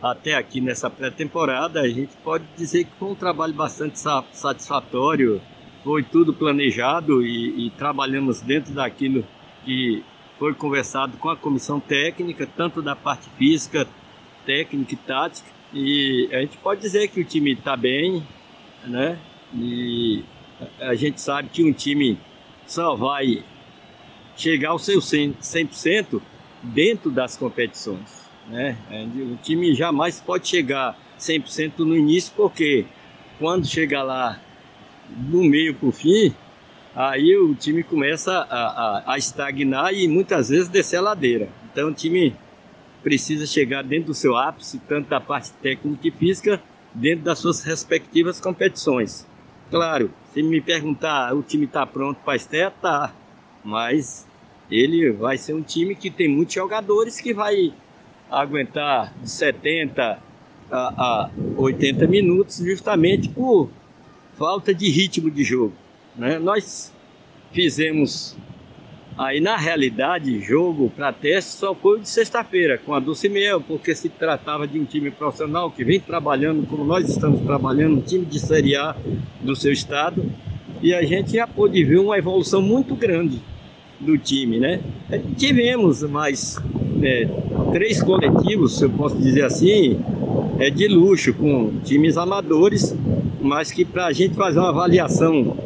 até 0.00 0.34
aqui 0.34 0.60
nessa 0.60 0.88
pré-temporada, 0.88 1.80
a 1.80 1.88
gente 1.88 2.16
pode 2.24 2.44
dizer 2.56 2.84
que 2.84 2.92
foi 2.98 3.10
um 3.10 3.14
trabalho 3.14 3.52
bastante 3.52 3.98
satisfatório, 3.98 5.42
foi 5.84 6.02
tudo 6.02 6.32
planejado 6.32 7.22
e, 7.22 7.66
e 7.66 7.70
trabalhamos 7.70 8.40
dentro 8.40 8.72
daquilo 8.72 9.24
que 9.64 10.02
foi 10.38 10.54
conversado 10.54 11.18
com 11.18 11.28
a 11.28 11.36
comissão 11.36 11.80
técnica, 11.80 12.46
tanto 12.46 12.80
da 12.80 12.96
parte 12.96 13.28
física, 13.36 13.86
técnica 14.46 14.94
e 14.94 14.96
tática. 14.96 15.50
E 15.74 16.28
a 16.32 16.40
gente 16.40 16.56
pode 16.58 16.80
dizer 16.80 17.08
que 17.08 17.20
o 17.20 17.24
time 17.24 17.52
está 17.52 17.76
bem, 17.76 18.22
né? 18.84 19.18
E 19.54 20.24
a 20.80 20.94
gente 20.94 21.20
sabe 21.20 21.48
que 21.48 21.62
um 21.62 21.72
time 21.72 22.18
só 22.66 22.94
vai 22.94 23.44
chegar 24.36 24.70
ao 24.70 24.78
seu 24.78 25.00
100% 25.00 26.22
dentro 26.62 27.10
das 27.10 27.36
competições. 27.36 28.28
Né? 28.48 28.76
O 29.32 29.36
time 29.36 29.74
jamais 29.74 30.20
pode 30.20 30.48
chegar 30.48 30.98
100% 31.18 31.78
no 31.78 31.96
início, 31.96 32.32
porque 32.36 32.84
quando 33.38 33.66
chega 33.66 34.02
lá 34.02 34.40
no 35.10 35.44
meio 35.44 35.74
para 35.74 35.88
o 35.88 35.92
fim, 35.92 36.34
aí 36.94 37.36
o 37.36 37.54
time 37.54 37.82
começa 37.82 38.32
a, 38.32 38.42
a, 38.42 39.14
a, 39.14 39.18
estagnar 39.18 39.94
e 39.94 40.08
muitas 40.08 40.48
vezes 40.48 40.68
descer 40.68 40.96
a 40.96 41.02
ladeira. 41.02 41.48
Então 41.70 41.88
o 41.88 41.94
time 41.94 42.34
precisa 43.02 43.46
chegar 43.46 43.82
dentro 43.82 44.08
do 44.08 44.14
seu 44.14 44.36
ápice, 44.36 44.78
tanto 44.80 45.08
da 45.08 45.20
parte 45.20 45.52
técnica 45.62 46.08
e 46.08 46.10
física, 46.10 46.60
dentro 46.92 47.24
das 47.24 47.38
suas 47.38 47.62
respectivas 47.62 48.40
competições. 48.40 49.26
Claro, 49.70 50.10
se 50.32 50.42
me 50.42 50.60
perguntar, 50.60 51.34
o 51.34 51.42
time 51.42 51.64
está 51.64 51.86
pronto 51.86 52.18
para 52.24 52.32
a 52.32 52.36
estreia, 52.36 52.70
tá. 52.70 53.12
Mas 53.64 54.26
ele 54.70 55.10
vai 55.10 55.36
ser 55.36 55.54
um 55.54 55.62
time 55.62 55.94
que 55.94 56.10
tem 56.10 56.28
muitos 56.28 56.54
jogadores 56.54 57.20
que 57.20 57.34
vai 57.34 57.72
aguentar 58.30 59.12
de 59.20 59.28
70 59.28 60.18
a, 60.70 60.76
a 60.76 61.30
80 61.56 62.06
minutos 62.06 62.58
justamente 62.58 63.28
por 63.28 63.68
falta 64.38 64.72
de 64.72 64.88
ritmo 64.88 65.30
de 65.30 65.42
jogo. 65.42 65.74
Né? 66.16 66.38
Nós 66.38 66.92
fizemos 67.52 68.36
Aí, 69.18 69.38
na 69.38 69.54
realidade, 69.54 70.40
jogo 70.40 70.88
para 70.96 71.12
teste 71.12 71.50
só 71.50 71.74
foi 71.74 72.00
de 72.00 72.08
sexta-feira, 72.08 72.78
com 72.78 72.94
a 72.94 73.00
Dulcimel, 73.00 73.60
porque 73.60 73.94
se 73.94 74.08
tratava 74.08 74.66
de 74.66 74.80
um 74.80 74.84
time 74.86 75.10
profissional 75.10 75.70
que 75.70 75.84
vem 75.84 76.00
trabalhando 76.00 76.66
como 76.66 76.84
nós 76.84 77.06
estamos 77.06 77.42
trabalhando, 77.42 77.98
um 77.98 78.00
time 78.00 78.24
de 78.24 78.40
Série 78.40 78.76
A 78.76 78.96
do 79.42 79.54
seu 79.54 79.72
estado, 79.72 80.24
e 80.80 80.94
a 80.94 81.02
gente 81.02 81.32
já 81.32 81.46
pôde 81.46 81.84
ver 81.84 81.98
uma 81.98 82.16
evolução 82.16 82.62
muito 82.62 82.94
grande 82.94 83.42
do 84.00 84.16
time, 84.16 84.58
né? 84.58 84.80
É, 85.10 85.20
tivemos 85.36 86.02
mais 86.02 86.58
é, 87.02 87.28
três 87.72 88.02
coletivos, 88.02 88.78
se 88.78 88.84
eu 88.84 88.90
posso 88.90 89.16
dizer 89.18 89.44
assim, 89.44 89.98
é 90.58 90.70
de 90.70 90.88
luxo, 90.88 91.34
com 91.34 91.72
times 91.84 92.16
amadores, 92.16 92.96
mas 93.40 93.70
que 93.70 93.84
para 93.84 94.06
a 94.06 94.12
gente 94.12 94.34
fazer 94.34 94.58
uma 94.58 94.70
avaliação 94.70 95.56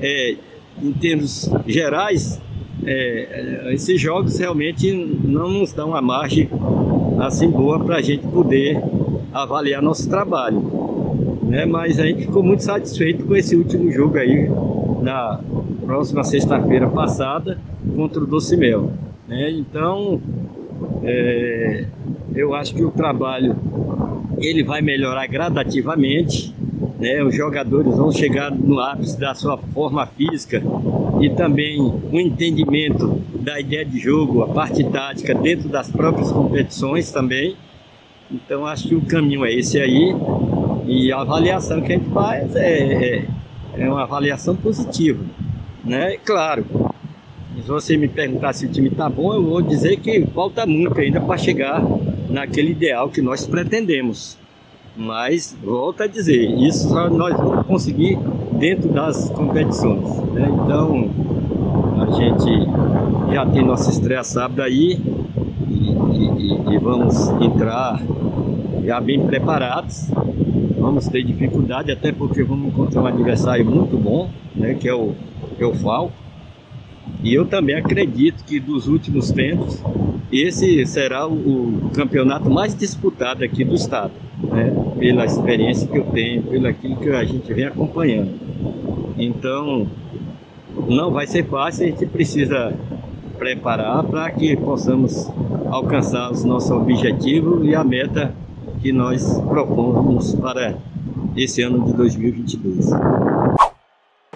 é, 0.00 0.36
em 0.82 0.92
termos 0.92 1.50
gerais, 1.66 2.40
é, 2.84 3.66
é, 3.68 3.74
esses 3.74 4.00
jogos 4.00 4.38
realmente 4.38 4.92
não 4.92 5.48
nos 5.48 5.72
dão 5.72 5.94
a 5.94 6.00
margem 6.00 6.48
assim 7.18 7.50
boa 7.50 7.78
para 7.78 7.96
a 7.96 8.02
gente 8.02 8.26
poder 8.26 8.80
avaliar 9.32 9.82
nosso 9.82 10.08
trabalho. 10.08 10.60
Né? 11.42 11.66
Mas 11.66 11.98
a 11.98 12.06
gente 12.06 12.22
ficou 12.22 12.42
muito 12.42 12.62
satisfeito 12.62 13.24
com 13.26 13.36
esse 13.36 13.54
último 13.54 13.90
jogo 13.92 14.16
aí, 14.16 14.48
na 15.02 15.40
próxima 15.84 16.24
sexta-feira 16.24 16.88
passada, 16.88 17.58
contra 17.96 18.22
o 18.22 18.26
Docimel. 18.26 18.92
Né? 19.26 19.50
Então, 19.50 20.20
é, 21.02 21.86
eu 22.34 22.54
acho 22.54 22.74
que 22.74 22.84
o 22.84 22.90
trabalho 22.90 23.56
ele 24.38 24.62
vai 24.62 24.80
melhorar 24.80 25.26
gradativamente 25.26 26.54
né? 27.00 27.24
Os 27.24 27.34
jogadores 27.34 27.96
vão 27.96 28.12
chegar 28.12 28.50
no 28.50 28.78
ápice 28.78 29.18
da 29.18 29.34
sua 29.34 29.56
forma 29.56 30.06
física 30.06 30.62
e 31.20 31.30
também 31.30 31.80
o 31.80 32.20
entendimento 32.20 33.22
da 33.40 33.58
ideia 33.58 33.84
de 33.86 33.98
jogo, 33.98 34.42
a 34.42 34.48
parte 34.48 34.84
tática 34.84 35.34
dentro 35.34 35.68
das 35.68 35.90
próprias 35.90 36.30
competições 36.30 37.10
também. 37.10 37.56
Então 38.30 38.66
acho 38.66 38.86
que 38.86 38.94
o 38.94 39.00
caminho 39.00 39.44
é 39.46 39.52
esse 39.52 39.80
aí 39.80 40.14
e 40.86 41.10
a 41.10 41.22
avaliação 41.22 41.80
que 41.80 41.92
a 41.92 41.96
gente 41.96 42.10
faz 42.10 42.54
é, 42.54 43.16
é, 43.16 43.24
é 43.76 43.88
uma 43.88 44.02
avaliação 44.02 44.56
positiva, 44.56 45.24
né? 45.84 46.16
Claro, 46.24 46.64
se 47.56 47.68
você 47.68 47.96
me 47.96 48.08
perguntar 48.08 48.52
se 48.52 48.66
o 48.66 48.68
time 48.70 48.88
está 48.88 49.08
bom, 49.08 49.34
eu 49.34 49.44
vou 49.44 49.60
dizer 49.60 49.96
que 49.96 50.24
falta 50.26 50.66
muito 50.66 50.98
ainda 51.00 51.20
para 51.20 51.36
chegar 51.36 51.82
naquele 52.28 52.70
ideal 52.70 53.08
que 53.08 53.20
nós 53.20 53.46
pretendemos. 53.46 54.38
Mas, 54.96 55.56
volto 55.62 56.02
a 56.02 56.06
dizer, 56.06 56.50
isso 56.58 56.88
só 56.88 57.08
nós 57.08 57.36
vamos 57.36 57.66
conseguir 57.66 58.18
dentro 58.52 58.88
das 58.88 59.30
competições. 59.30 60.04
Né? 60.32 60.48
Então, 60.52 61.10
a 62.02 62.10
gente 62.12 63.32
já 63.32 63.46
tem 63.46 63.64
nossa 63.64 63.90
estreia 63.90 64.24
sábado 64.24 64.62
aí 64.62 65.00
e, 65.68 66.72
e, 66.72 66.74
e 66.74 66.78
vamos 66.78 67.28
entrar 67.40 68.00
já 68.84 69.00
bem 69.00 69.26
preparados. 69.26 70.08
Vamos 70.80 71.06
ter 71.08 71.22
dificuldade, 71.22 71.92
até 71.92 72.10
porque 72.10 72.42
vamos 72.42 72.68
encontrar 72.68 73.02
um 73.02 73.06
adversário 73.06 73.66
muito 73.66 73.98
bom, 73.98 74.30
né? 74.56 74.74
que 74.74 74.88
é 74.88 74.94
o, 74.94 75.14
é 75.58 75.66
o 75.66 75.74
Falco. 75.74 76.14
E 77.22 77.34
eu 77.34 77.44
também 77.44 77.76
acredito 77.76 78.42
que 78.44 78.58
dos 78.58 78.88
últimos 78.88 79.30
tempos, 79.30 79.82
esse 80.32 80.86
será 80.86 81.28
o, 81.28 81.34
o 81.34 81.90
campeonato 81.94 82.48
mais 82.48 82.74
disputado 82.74 83.44
aqui 83.44 83.62
do 83.62 83.74
estado, 83.74 84.12
né? 84.42 84.74
pela 84.98 85.26
experiência 85.26 85.86
que 85.86 85.98
eu 85.98 86.04
tenho, 86.04 86.42
pelo 86.44 86.66
aquilo 86.66 86.96
que 86.96 87.10
a 87.10 87.24
gente 87.24 87.52
vem 87.52 87.66
acompanhando. 87.66 88.30
Então, 89.18 89.86
não 90.88 91.10
vai 91.10 91.26
ser 91.26 91.44
fácil, 91.44 91.84
a 91.84 91.90
gente 91.90 92.06
precisa 92.06 92.72
preparar 93.38 94.02
para 94.04 94.30
que 94.30 94.56
possamos 94.56 95.30
alcançar 95.66 96.30
os 96.30 96.42
nossos 96.42 96.70
objetivos 96.70 97.66
e 97.66 97.74
a 97.74 97.84
meta 97.84 98.34
que 98.80 98.92
nós 98.92 99.38
propomos 99.40 100.34
para 100.34 100.76
esse 101.36 101.62
ano 101.62 101.84
de 101.84 101.92
2022. 101.92 102.90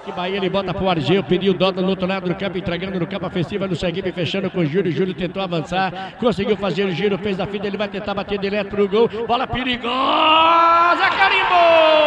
Que 0.05 0.13
Bahia 0.13 0.37
ele 0.37 0.51
bota 0.51 0.75
pro 0.75 0.89
Argel, 0.89 1.25
pediu 1.25 1.55
Dota 1.55 1.81
no 1.81 1.89
outro 1.89 2.07
lado 2.07 2.29
do 2.29 2.35
campo, 2.35 2.59
entregando 2.59 3.01
no 3.01 3.07
campo 3.07 3.27
ofensiva 3.27 3.67
no 3.67 3.75
Seguipe, 3.75 4.13
fechando 4.13 4.51
com 4.51 4.61
o 4.61 4.67
Júlio. 4.67 4.93
Júlio 4.93 5.15
tentou 5.15 5.43
avançar, 5.43 6.19
conseguiu 6.19 6.59
fazer 6.59 6.85
o 6.85 6.91
giro, 6.91 7.17
fez 7.17 7.41
a 7.41 7.47
fita, 7.47 7.67
ele 7.67 7.79
vai 7.79 7.89
tentar 7.89 8.13
bater 8.13 8.39
direto 8.39 8.69
pro 8.69 8.87
gol. 8.87 9.09
Bola 9.27 9.47
perigosa, 9.47 11.09
carimbou! 11.17 12.05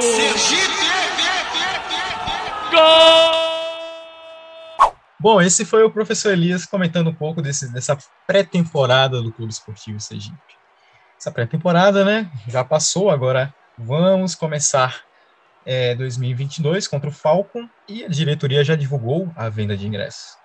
Sergipe! 0.00 0.70
Gol! 2.70 3.40
Bom, 5.20 5.42
esse 5.42 5.66
foi 5.66 5.82
o 5.82 5.90
professor 5.90 6.32
Elias 6.32 6.64
comentando 6.64 7.10
um 7.10 7.14
pouco 7.14 7.42
desse, 7.42 7.70
dessa 7.70 7.98
pré-temporada 8.26 9.20
do 9.20 9.30
Clube 9.30 9.52
Esportivo 9.52 10.00
Sergipe. 10.00 10.59
Essa 11.20 11.30
pré-temporada, 11.30 12.02
né, 12.02 12.30
já 12.48 12.64
passou, 12.64 13.10
agora 13.10 13.54
vamos 13.76 14.34
começar 14.34 15.02
é, 15.66 15.94
2022 15.94 16.88
contra 16.88 17.10
o 17.10 17.12
Falcon 17.12 17.68
e 17.86 18.02
a 18.02 18.08
diretoria 18.08 18.64
já 18.64 18.74
divulgou 18.74 19.30
a 19.36 19.50
venda 19.50 19.76
de 19.76 19.86
ingressos. 19.86 20.38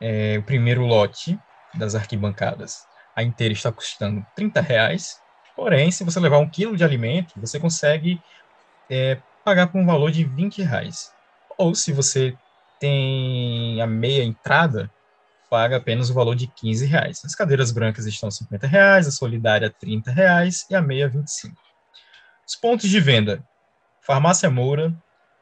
É, 0.00 0.38
o 0.40 0.42
primeiro 0.42 0.84
lote 0.84 1.38
das 1.72 1.94
arquibancadas, 1.94 2.84
a 3.14 3.22
inteira 3.22 3.54
está 3.54 3.70
custando 3.70 4.26
30 4.34 4.60
reais, 4.60 5.20
porém, 5.54 5.92
se 5.92 6.02
você 6.02 6.18
levar 6.18 6.38
um 6.38 6.50
quilo 6.50 6.76
de 6.76 6.82
alimento, 6.82 7.34
você 7.36 7.60
consegue 7.60 8.20
é, 8.90 9.18
pagar 9.44 9.68
por 9.68 9.80
um 9.80 9.86
valor 9.86 10.10
de 10.10 10.24
20 10.24 10.62
reais. 10.62 11.12
Ou 11.56 11.76
se 11.76 11.92
você 11.92 12.36
tem 12.80 13.80
a 13.80 13.86
meia 13.86 14.24
entrada, 14.24 14.90
paga 15.52 15.76
apenas 15.76 16.08
o 16.08 16.14
valor 16.14 16.34
de 16.34 16.46
15 16.46 16.86
reais. 16.86 17.22
As 17.26 17.34
cadeiras 17.34 17.70
brancas 17.70 18.06
estão 18.06 18.30
50 18.30 18.66
reais, 18.66 19.06
a 19.06 19.10
solidária 19.10 19.68
30 19.68 20.10
reais 20.10 20.64
e 20.70 20.74
a 20.74 20.80
meia 20.80 21.06
25. 21.06 21.54
Os 22.48 22.56
pontos 22.56 22.88
de 22.88 22.98
venda 22.98 23.44
Farmácia 24.00 24.48
Moura, 24.48 24.94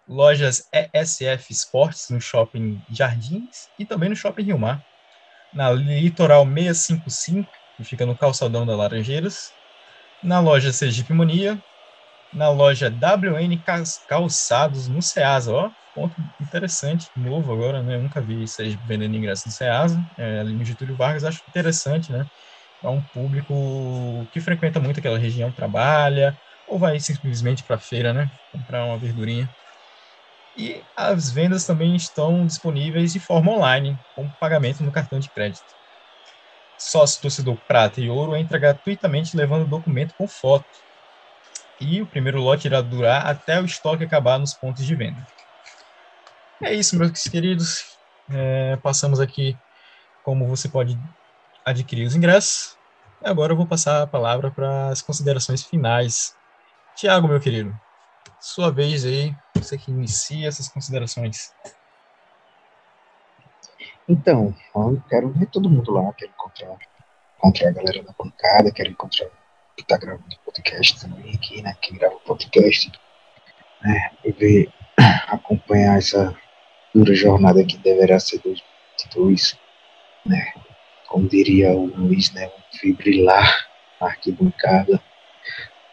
lojas 0.08 0.68
ESF 0.72 1.52
Esportes 1.52 2.11
no 2.11 2.20
Shopping 2.20 2.82
Jardins 2.90 3.68
e 3.78 3.84
também 3.84 4.08
no 4.08 4.16
Shopping 4.16 4.42
Rio 4.42 4.58
Mar. 4.58 4.84
Na 5.54 5.70
Litoral 5.70 6.44
655, 6.44 7.48
que 7.76 7.84
fica 7.84 8.04
no 8.04 8.16
Calçadão 8.16 8.66
da 8.66 8.74
Laranjeiras. 8.74 9.52
Na 10.24 10.40
loja 10.40 10.72
Sergipe 10.72 11.12
Mania. 11.12 11.62
Na 12.32 12.48
loja 12.48 12.90
WN 12.90 13.62
Calçados 14.08 14.88
no 14.88 15.00
Ceasa, 15.00 15.52
ó, 15.52 15.70
ponto 15.95 16.16
interessante, 16.41 17.11
novo 17.16 17.53
agora, 17.53 17.82
né? 17.82 17.99
Nunca 17.99 18.22
vi 18.22 18.47
Sergipe 18.49 18.84
vendendo 18.86 19.16
ingressos 19.16 19.47
no 19.47 19.53
Ceasa, 19.53 20.05
é, 20.18 20.41
ali 20.41 20.55
no 20.55 20.64
Getúlio 20.64 20.97
Vargas, 20.97 21.24
acho 21.24 21.41
interessante, 21.49 22.11
né? 22.12 22.26
É 22.84 22.88
um 22.88 23.03
público 23.03 24.28
que 24.32 24.41
frequenta 24.41 24.80
muito 24.80 25.01
aquela 25.01 25.18
região, 25.18 25.53
trabalha, 25.53 26.38
ou 26.66 26.78
vai 26.78 27.01
simplesmente 27.01 27.64
para 27.64 27.76
a 27.76 27.80
feira, 27.80 28.12
né? 28.14 28.30
Comprar 28.53 28.84
uma 28.86 28.99
verdurinha. 29.01 29.51
E 30.57 30.86
as 30.97 31.32
vendas 31.32 31.64
também 31.66 31.97
estão 31.97 32.47
disponíveis 32.47 33.12
de 33.12 33.18
forma 33.18 33.51
online, 33.53 34.01
com 34.14 34.30
pagamento 34.38 34.82
no 34.84 34.93
cartão 34.93 35.18
de 35.18 35.30
crédito. 35.30 35.74
Sócio 36.76 37.20
torcedor 37.22 37.62
prata 37.64 38.01
e 38.01 38.09
ouro 38.09 38.34
entra 38.34 38.59
gratuitamente 38.59 39.36
levando 39.36 39.68
documento 39.68 40.12
com 40.16 40.26
foto. 40.26 40.66
E 41.80 42.01
o 42.01 42.07
primeiro 42.07 42.41
lote 42.41 42.68
irá 42.68 42.80
durar 42.80 43.26
até 43.26 43.61
o 43.61 43.64
estoque 43.64 44.05
acabar 44.05 44.38
nos 44.38 44.55
pontos 44.55 44.84
de 44.86 44.95
venda. 44.95 45.20
É 46.62 46.74
isso, 46.74 46.96
meus 46.98 47.24
queridos. 47.28 47.96
É, 48.30 48.76
passamos 48.76 49.18
aqui 49.18 49.56
como 50.22 50.46
você 50.46 50.68
pode 50.68 50.98
adquirir 51.64 52.06
os 52.06 52.14
ingressos. 52.14 52.76
Agora 53.22 53.52
eu 53.52 53.56
vou 53.56 53.66
passar 53.66 54.02
a 54.02 54.06
palavra 54.06 54.50
para 54.50 54.88
as 54.88 55.02
considerações 55.02 55.62
finais. 55.62 56.36
Tiago, 56.94 57.28
meu 57.28 57.40
querido, 57.40 57.78
sua 58.38 58.70
vez 58.70 59.04
aí, 59.04 59.34
você 59.54 59.78
que 59.78 59.90
inicia 59.90 60.48
essas 60.48 60.68
considerações. 60.68 61.52
Então, 64.08 64.54
eu 64.74 65.02
quero 65.08 65.30
ver 65.30 65.46
todo 65.46 65.70
mundo 65.70 65.92
lá, 65.92 66.12
quero 66.12 66.32
encontrar, 66.32 66.76
encontrar 67.38 67.68
a 67.68 67.72
galera 67.72 68.02
da 68.02 68.12
bancada, 68.18 68.72
quero 68.72 68.90
encontrar 68.90 69.28
que 69.76 69.82
está 69.82 69.96
gravando 69.96 70.36
podcast 70.44 71.00
também 71.00 71.34
aqui, 71.34 71.62
né? 71.62 71.74
Quem 71.80 71.96
grava 71.96 72.16
podcast, 72.20 72.92
né? 73.82 74.11
E 74.24 74.32
ver, 74.32 74.72
acompanhar 75.28 75.96
essa 75.96 76.36
dura 76.95 77.14
jornada 77.14 77.64
que 77.64 77.76
deverá 77.78 78.18
ser 78.18 78.41
2022, 78.41 79.59
né? 80.26 80.53
Como 81.09 81.28
diria 81.28 81.72
o 81.72 81.86
Luiz, 81.86 82.32
né? 82.32 82.51
Fibrilar 82.72 83.68
na 84.01 84.09
arquibancada, 84.09 85.01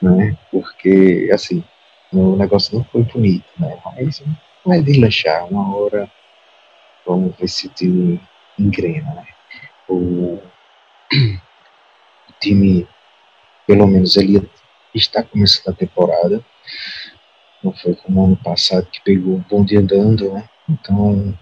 né? 0.01 0.37
Porque, 0.51 1.29
assim, 1.33 1.63
o 2.11 2.35
negócio 2.35 2.77
não 2.77 2.83
foi 2.85 3.03
bonito, 3.03 3.45
né? 3.59 3.77
Mas 3.85 4.23
vai 4.65 4.81
deslanchar, 4.81 5.47
uma 5.47 5.75
hora 5.75 6.11
vamos 7.05 7.35
ver 7.37 7.47
se 7.47 7.67
o 7.67 7.69
time 7.69 8.21
engrena, 8.59 9.13
né? 9.13 9.27
O, 9.87 10.41
o 12.29 12.33
time, 12.39 12.87
pelo 13.65 13.87
menos 13.87 14.17
ele 14.17 14.47
está 14.93 15.23
começando 15.23 15.73
a 15.73 15.77
temporada, 15.77 16.43
não 17.63 17.73
foi 17.73 17.95
como 17.95 18.25
ano 18.25 18.37
passado 18.37 18.87
que 18.87 19.01
pegou 19.01 19.35
o 19.35 19.45
bonde 19.49 19.77
andando, 19.77 20.33
né? 20.33 20.47
Então 20.69 21.37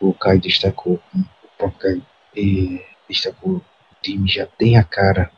o 0.00 0.12
Caio 0.14 0.40
destacou, 0.40 1.00
o 1.14 1.48
próprio 1.56 1.78
Caio 1.78 2.06
e 2.34 2.84
destacou, 3.08 3.56
o 3.56 3.64
time 4.02 4.28
já 4.28 4.46
tem 4.46 4.76
a 4.76 4.84
cara 4.84 5.30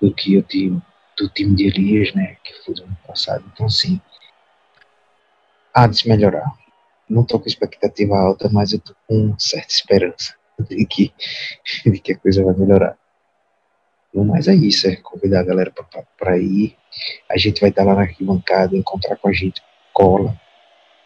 do 0.00 0.12
que 0.14 0.36
o 0.36 0.42
time 0.42 0.80
do 1.18 1.28
time 1.28 1.54
de 1.56 1.66
Elias, 1.66 2.14
né, 2.14 2.36
que 2.44 2.54
foi 2.64 2.74
do 2.74 2.84
ano 2.84 2.96
passado. 3.06 3.44
Então, 3.52 3.68
sim, 3.68 4.00
há 5.74 5.86
de 5.86 5.98
se 5.98 6.08
melhorar. 6.08 6.46
Não 7.08 7.22
estou 7.22 7.40
com 7.40 7.48
expectativa 7.48 8.16
alta, 8.16 8.48
mas 8.48 8.72
eu 8.72 8.78
estou 8.78 8.94
com 9.08 9.36
certa 9.38 9.72
esperança 9.72 10.34
de 10.68 10.86
que, 10.86 11.12
de 11.84 11.98
que 11.98 12.12
a 12.12 12.18
coisa 12.18 12.44
vai 12.44 12.54
melhorar. 12.54 12.96
Mas 14.14 14.48
é 14.48 14.54
isso, 14.54 14.88
é 14.88 14.96
convidar 14.96 15.40
a 15.40 15.44
galera 15.44 15.72
para 16.18 16.38
ir. 16.38 16.76
A 17.30 17.36
gente 17.36 17.60
vai 17.60 17.70
estar 17.70 17.84
lá 17.84 17.94
na 17.94 18.02
arquibancada, 18.02 18.76
encontrar 18.76 19.16
com 19.16 19.28
a 19.28 19.32
gente, 19.32 19.62
cola, 19.92 20.40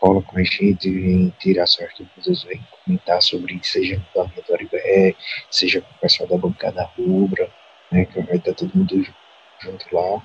cola 0.03 0.21
com 0.21 0.37
a 0.37 0.43
gente, 0.43 0.91
vem 0.91 1.33
tirar 1.39 1.65
sua 1.69 1.87
arquibancada, 1.87 2.49
vem 2.49 2.67
comentar 2.85 3.23
sobre 3.23 3.55
isso, 3.55 3.75
seja 3.75 4.03
com 4.13 4.21
o 4.21 4.25
da 4.27 4.55
Aribé, 4.55 5.15
seja 5.49 5.81
com 5.81 5.95
o 5.95 5.99
pessoal 6.01 6.29
da 6.29 6.37
bancada 6.37 6.91
rubra, 6.99 7.49
né, 7.93 8.05
que 8.07 8.21
vai 8.21 8.37
estar 8.37 8.53
todo 8.53 8.75
mundo 8.75 8.97
junto 8.97 9.23
junto 9.63 9.87
lá, 9.95 10.21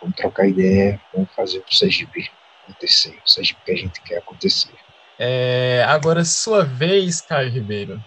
vamos 0.00 0.16
trocar 0.16 0.48
ideia, 0.48 0.98
vamos 1.12 1.30
fazer 1.34 1.58
o 1.58 1.74
Sergipe 1.74 2.30
acontecer, 2.62 3.20
o 3.22 3.28
Sergipe 3.28 3.60
que 3.62 3.72
a 3.72 3.76
gente 3.76 4.00
quer 4.00 4.16
acontecer. 4.16 4.72
É, 5.18 5.84
agora, 5.86 6.24
sua 6.24 6.64
vez, 6.64 7.20
Caio 7.20 7.50
Ribeiro. 7.50 8.02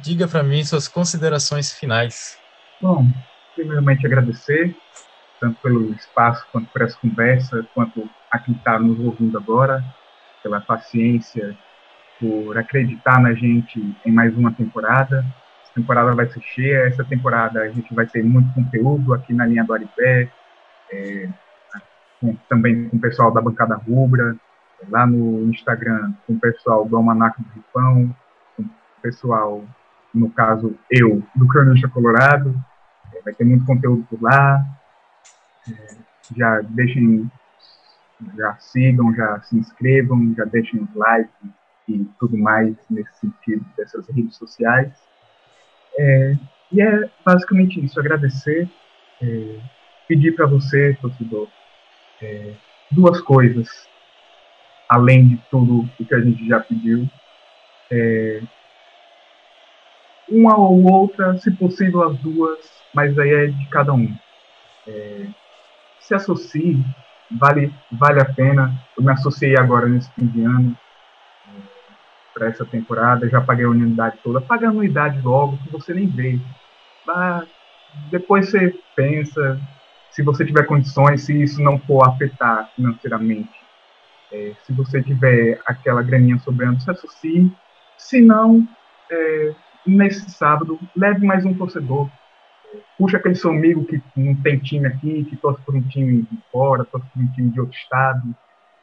Diga 0.00 0.26
para 0.26 0.42
mim 0.42 0.64
suas 0.64 0.88
considerações 0.88 1.72
finais. 1.72 2.36
Bom, 2.80 3.06
primeiramente 3.54 4.04
agradecer, 4.04 4.74
tanto 5.40 5.60
pelo 5.60 5.92
espaço, 5.92 6.44
quanto 6.50 6.68
por 6.72 6.82
essa 6.82 6.98
conversa, 6.98 7.64
quanto 7.74 8.10
a 8.28 8.38
quem 8.40 8.54
está 8.54 8.76
nos 8.78 8.98
ouvindo 8.98 9.38
agora, 9.38 9.84
pela 10.42 10.60
paciência, 10.60 11.56
por 12.18 12.56
acreditar 12.58 13.20
na 13.20 13.32
gente 13.32 13.96
em 14.04 14.12
mais 14.12 14.36
uma 14.36 14.52
temporada 14.52 15.24
temporada 15.74 16.14
vai 16.14 16.26
ser 16.26 16.40
cheia. 16.40 16.86
Essa 16.86 17.04
temporada 17.04 17.60
a 17.60 17.68
gente 17.68 17.92
vai 17.94 18.06
ter 18.06 18.22
muito 18.22 18.52
conteúdo 18.54 19.14
aqui 19.14 19.32
na 19.32 19.46
linha 19.46 19.64
do 19.64 19.72
Aripé, 19.72 20.30
é, 20.92 21.28
com, 22.20 22.36
também 22.48 22.88
com 22.88 22.96
o 22.96 23.00
pessoal 23.00 23.32
da 23.32 23.40
bancada 23.40 23.76
rubra, 23.76 24.36
lá 24.88 25.06
no 25.06 25.48
Instagram 25.50 26.12
com 26.26 26.34
o 26.34 26.40
pessoal 26.40 26.86
do 26.86 26.96
Almanac 26.96 27.40
do 27.42 27.48
Ripão, 27.50 28.14
com 28.56 28.62
o 28.62 28.70
pessoal, 29.02 29.64
no 30.14 30.30
caso 30.30 30.76
eu, 30.90 31.22
do 31.34 31.46
Cronista 31.46 31.88
Colorado. 31.88 32.54
É, 33.14 33.22
vai 33.22 33.34
ter 33.34 33.44
muito 33.44 33.64
conteúdo 33.64 34.06
por 34.08 34.20
lá. 34.22 34.64
É, 35.68 35.96
já 36.36 36.60
deixem, 36.62 37.30
já 38.36 38.56
sigam, 38.56 39.14
já 39.14 39.40
se 39.42 39.56
inscrevam, 39.56 40.34
já 40.36 40.44
deixem 40.44 40.80
os 40.82 40.94
likes 40.94 41.50
e 41.88 42.04
tudo 42.18 42.36
mais 42.36 42.76
nesse 42.88 43.12
sentido 43.20 43.64
dessas 43.76 44.08
redes 44.08 44.36
sociais. 44.36 44.92
É, 45.98 46.36
e 46.72 46.80
é 46.80 47.10
basicamente 47.24 47.84
isso, 47.84 47.98
agradecer, 47.98 48.68
é, 49.22 49.60
pedir 50.06 50.34
para 50.34 50.46
você, 50.46 50.96
torcedor, 51.00 51.48
é, 52.22 52.54
duas 52.90 53.20
coisas, 53.20 53.68
além 54.88 55.28
de 55.28 55.36
tudo 55.50 55.88
o 55.98 56.04
que 56.04 56.14
a 56.14 56.20
gente 56.20 56.46
já 56.46 56.60
pediu. 56.60 57.08
É, 57.90 58.40
uma 60.28 60.56
ou 60.56 60.84
outra, 60.92 61.36
se 61.38 61.50
possível 61.50 62.08
as 62.08 62.16
duas, 62.18 62.58
mas 62.94 63.18
aí 63.18 63.30
é 63.30 63.46
de 63.48 63.68
cada 63.68 63.92
um. 63.92 64.14
É, 64.86 65.26
se 65.98 66.14
associe, 66.14 66.76
vale, 67.30 67.72
vale 67.92 68.20
a 68.20 68.24
pena. 68.24 68.74
Eu 68.96 69.02
me 69.02 69.12
associei 69.12 69.56
agora 69.56 69.88
nesse 69.88 70.10
fim 70.12 70.26
de 70.26 70.42
ano 70.42 70.76
para 72.32 72.48
essa 72.48 72.64
temporada, 72.64 73.28
já 73.28 73.40
paguei 73.40 73.64
a 73.64 73.70
unidade 73.70 74.18
toda, 74.22 74.40
paga 74.40 74.68
a 74.68 74.70
anuidade 74.70 75.20
logo, 75.20 75.58
que 75.58 75.70
você 75.70 75.92
nem 75.92 76.06
vê. 76.06 76.38
Mas 77.06 77.48
depois 78.10 78.50
você 78.50 78.74
pensa, 78.94 79.60
se 80.10 80.22
você 80.22 80.44
tiver 80.44 80.64
condições, 80.64 81.24
se 81.24 81.42
isso 81.42 81.60
não 81.60 81.78
for 81.80 82.08
afetar 82.08 82.70
financeiramente, 82.74 83.50
é, 84.32 84.54
se 84.64 84.72
você 84.72 85.02
tiver 85.02 85.60
aquela 85.66 86.02
graninha 86.02 86.38
sobrando, 86.38 86.80
se 86.80 86.90
associe. 86.90 87.52
Se 87.98 88.20
não, 88.20 88.66
é, 89.10 89.54
nesse 89.86 90.30
sábado, 90.30 90.78
leve 90.96 91.26
mais 91.26 91.44
um 91.44 91.52
torcedor. 91.52 92.08
Puxa 92.98 93.16
aquele 93.16 93.34
seu 93.34 93.50
amigo 93.50 93.84
que 93.84 94.02
não 94.16 94.34
tem 94.36 94.58
time 94.58 94.86
aqui, 94.86 95.24
que 95.24 95.36
torce 95.36 95.60
por 95.62 95.74
um 95.74 95.82
time 95.82 96.22
de 96.22 96.38
fora, 96.52 96.84
torce 96.84 97.06
por 97.12 97.22
um 97.22 97.26
time 97.32 97.50
de 97.50 97.60
outro 97.60 97.76
estado, 97.76 98.34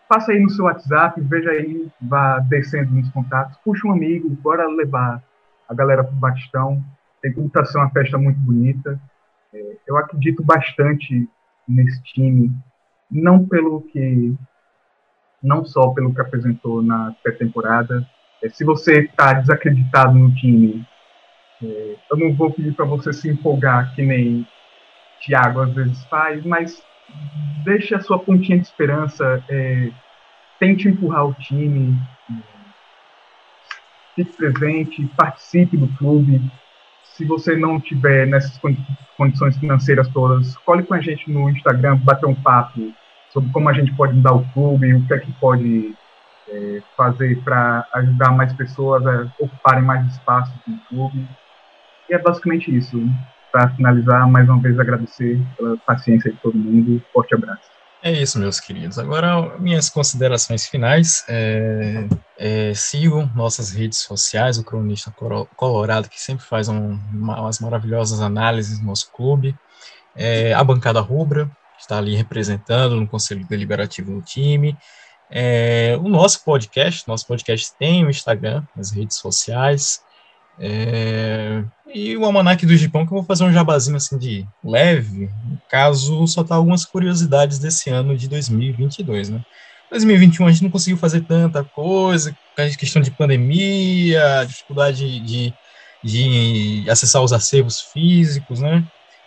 Passa 0.08 0.32
aí 0.32 0.40
no 0.40 0.50
seu 0.50 0.66
WhatsApp, 0.66 1.20
veja 1.20 1.52
aí, 1.52 1.86
vá 2.02 2.40
descendo 2.40 2.94
nos 2.94 3.10
contatos, 3.10 3.58
puxa 3.64 3.86
um 3.86 3.92
amigo, 3.92 4.30
bora 4.30 4.66
levar 4.66 5.22
a 5.68 5.74
galera 5.74 6.02
para 6.02 6.14
o 6.14 6.18
Batistão. 6.18 6.82
Tem 7.22 7.34
tudo 7.34 7.50
para 7.50 7.66
ser 7.66 7.78
uma 7.78 7.90
festa 7.90 8.18
muito 8.18 8.40
bonita. 8.40 9.00
É, 9.54 9.78
eu 9.86 9.98
acredito 9.98 10.42
bastante 10.44 11.28
nesse 11.68 12.02
time, 12.04 12.56
não 13.12 13.46
pelo 13.46 13.82
que, 13.82 14.34
não 15.44 15.66
só 15.66 15.90
pelo 15.90 16.14
que 16.14 16.22
apresentou 16.22 16.82
na 16.82 17.14
pré-temporada. 17.22 18.08
É, 18.42 18.48
se 18.48 18.64
você 18.64 19.02
está 19.02 19.34
desacreditado 19.34 20.18
no 20.18 20.34
time, 20.34 20.88
eu 21.62 22.18
não 22.18 22.34
vou 22.34 22.52
pedir 22.52 22.74
para 22.74 22.86
você 22.86 23.12
se 23.12 23.30
empolgar 23.30 23.94
que 23.96 24.02
nem 24.02 24.46
Thiago 25.22 25.62
às 25.62 25.74
vezes 25.74 26.04
faz, 26.06 26.46
mas 26.46 26.84
deixe 27.64 27.96
a 27.96 28.00
sua 28.00 28.20
pontinha 28.20 28.60
de 28.60 28.66
esperança, 28.66 29.44
é, 29.50 29.90
tente 30.60 30.88
empurrar 30.88 31.26
o 31.26 31.34
time, 31.34 31.98
fique 34.16 34.36
presente, 34.36 35.06
participe 35.16 35.78
do 35.78 35.88
clube. 35.98 36.42
Se 37.04 37.26
você 37.26 37.56
não 37.56 37.80
tiver 37.80 38.28
nessas 38.28 38.60
condições 39.16 39.58
financeiras 39.58 40.08
todas, 40.10 40.56
cole 40.58 40.84
com 40.84 40.94
a 40.94 41.02
gente 41.02 41.32
no 41.32 41.50
Instagram, 41.50 41.98
bater 41.98 42.28
um 42.28 42.36
papo, 42.36 42.94
sobre 43.32 43.52
como 43.52 43.70
a 43.70 43.74
gente 43.74 43.94
pode 43.96 44.14
mudar 44.14 44.34
o 44.34 44.46
clube, 44.54 44.94
o 44.94 45.08
que 45.08 45.14
é 45.14 45.20
que 45.20 45.32
pode 45.34 45.96
é, 46.48 46.82
fazer 46.96 47.42
para 47.44 47.88
ajudar 47.94 48.32
mais 48.32 48.54
pessoas 48.54 49.06
a 49.06 49.28
ocuparem 49.40 49.84
mais 49.84 50.06
espaços 50.14 50.56
no 50.66 50.78
clube. 50.90 51.28
E 52.10 52.14
é 52.14 52.20
basicamente 52.20 52.76
isso. 52.76 53.02
Para 53.52 53.70
finalizar, 53.70 54.30
mais 54.30 54.48
uma 54.48 54.62
vez 54.62 54.80
agradecer 54.80 55.40
pela 55.58 55.78
paciência 55.78 56.32
de 56.32 56.38
todo 56.38 56.58
mundo. 56.58 57.02
Forte 57.14 57.34
abraço. 57.34 57.78
É 58.04 58.12
isso, 58.12 58.40
meus 58.40 58.60
queridos. 58.60 59.00
Agora, 59.00 59.58
minhas 59.58 59.90
considerações 59.90 60.68
finais. 60.68 61.26
É, 61.28 62.08
é, 62.38 62.74
sigam 62.74 63.30
nossas 63.36 63.72
redes 63.72 64.00
sociais, 64.00 64.58
o 64.58 64.64
Cronista 64.64 65.12
Colorado, 65.56 66.08
que 66.08 66.22
sempre 66.22 66.46
faz 66.46 66.70
um, 66.70 67.00
umas 67.12 67.60
maravilhosas 67.60 68.22
análises 68.22 68.80
no 68.80 68.88
nosso 68.88 69.12
clube. 69.12 69.56
É, 70.16 70.54
a 70.54 70.64
Bancada 70.64 71.00
Rubra, 71.00 71.46
que 71.76 71.82
está 71.82 71.98
ali 71.98 72.16
representando 72.16 72.96
no 72.96 73.08
Conselho 73.08 73.46
Deliberativo 73.48 74.14
do 74.14 74.22
time. 74.22 74.78
É, 75.30 75.98
o 76.00 76.08
nosso 76.08 76.44
podcast, 76.46 77.08
nosso 77.08 77.28
podcast 77.28 77.76
tem 77.78 78.06
o 78.06 78.10
Instagram, 78.10 78.64
as 78.78 78.92
redes 78.92 79.18
sociais. 79.18 80.02
É, 80.60 81.64
e 81.94 82.18
o 82.18 82.26
Almanac 82.26 82.66
do 82.66 82.76
Gipão, 82.76 83.06
que 83.06 83.14
eu 83.14 83.18
vou 83.18 83.24
fazer 83.24 83.44
um 83.44 83.54
jabazinho 83.54 83.98
assim 83.98 84.18
de 84.18 84.46
leve, 84.64 85.30
caso, 85.70 86.26
só 86.28 86.44
tá 86.44 86.56
algumas 86.56 86.86
curiosidades 86.86 87.60
desse 87.60 87.90
ano 87.90 88.18
de 88.18 88.28
2022, 88.28 89.30
né? 89.30 89.42
2021 89.90 90.46
a 90.46 90.52
gente 90.52 90.64
não 90.64 90.70
conseguiu 90.70 90.98
fazer 90.98 91.22
tanta 91.22 91.64
coisa, 91.64 92.36
questão 92.78 93.02
de 93.02 93.12
pandemia, 93.12 94.46
dificuldade 94.46 95.20
de, 95.22 95.54
de 96.04 96.86
acessar 96.90 97.22
os 97.24 97.32
acervos 97.32 97.80
físicos, 97.80 98.60
né? 98.60 98.84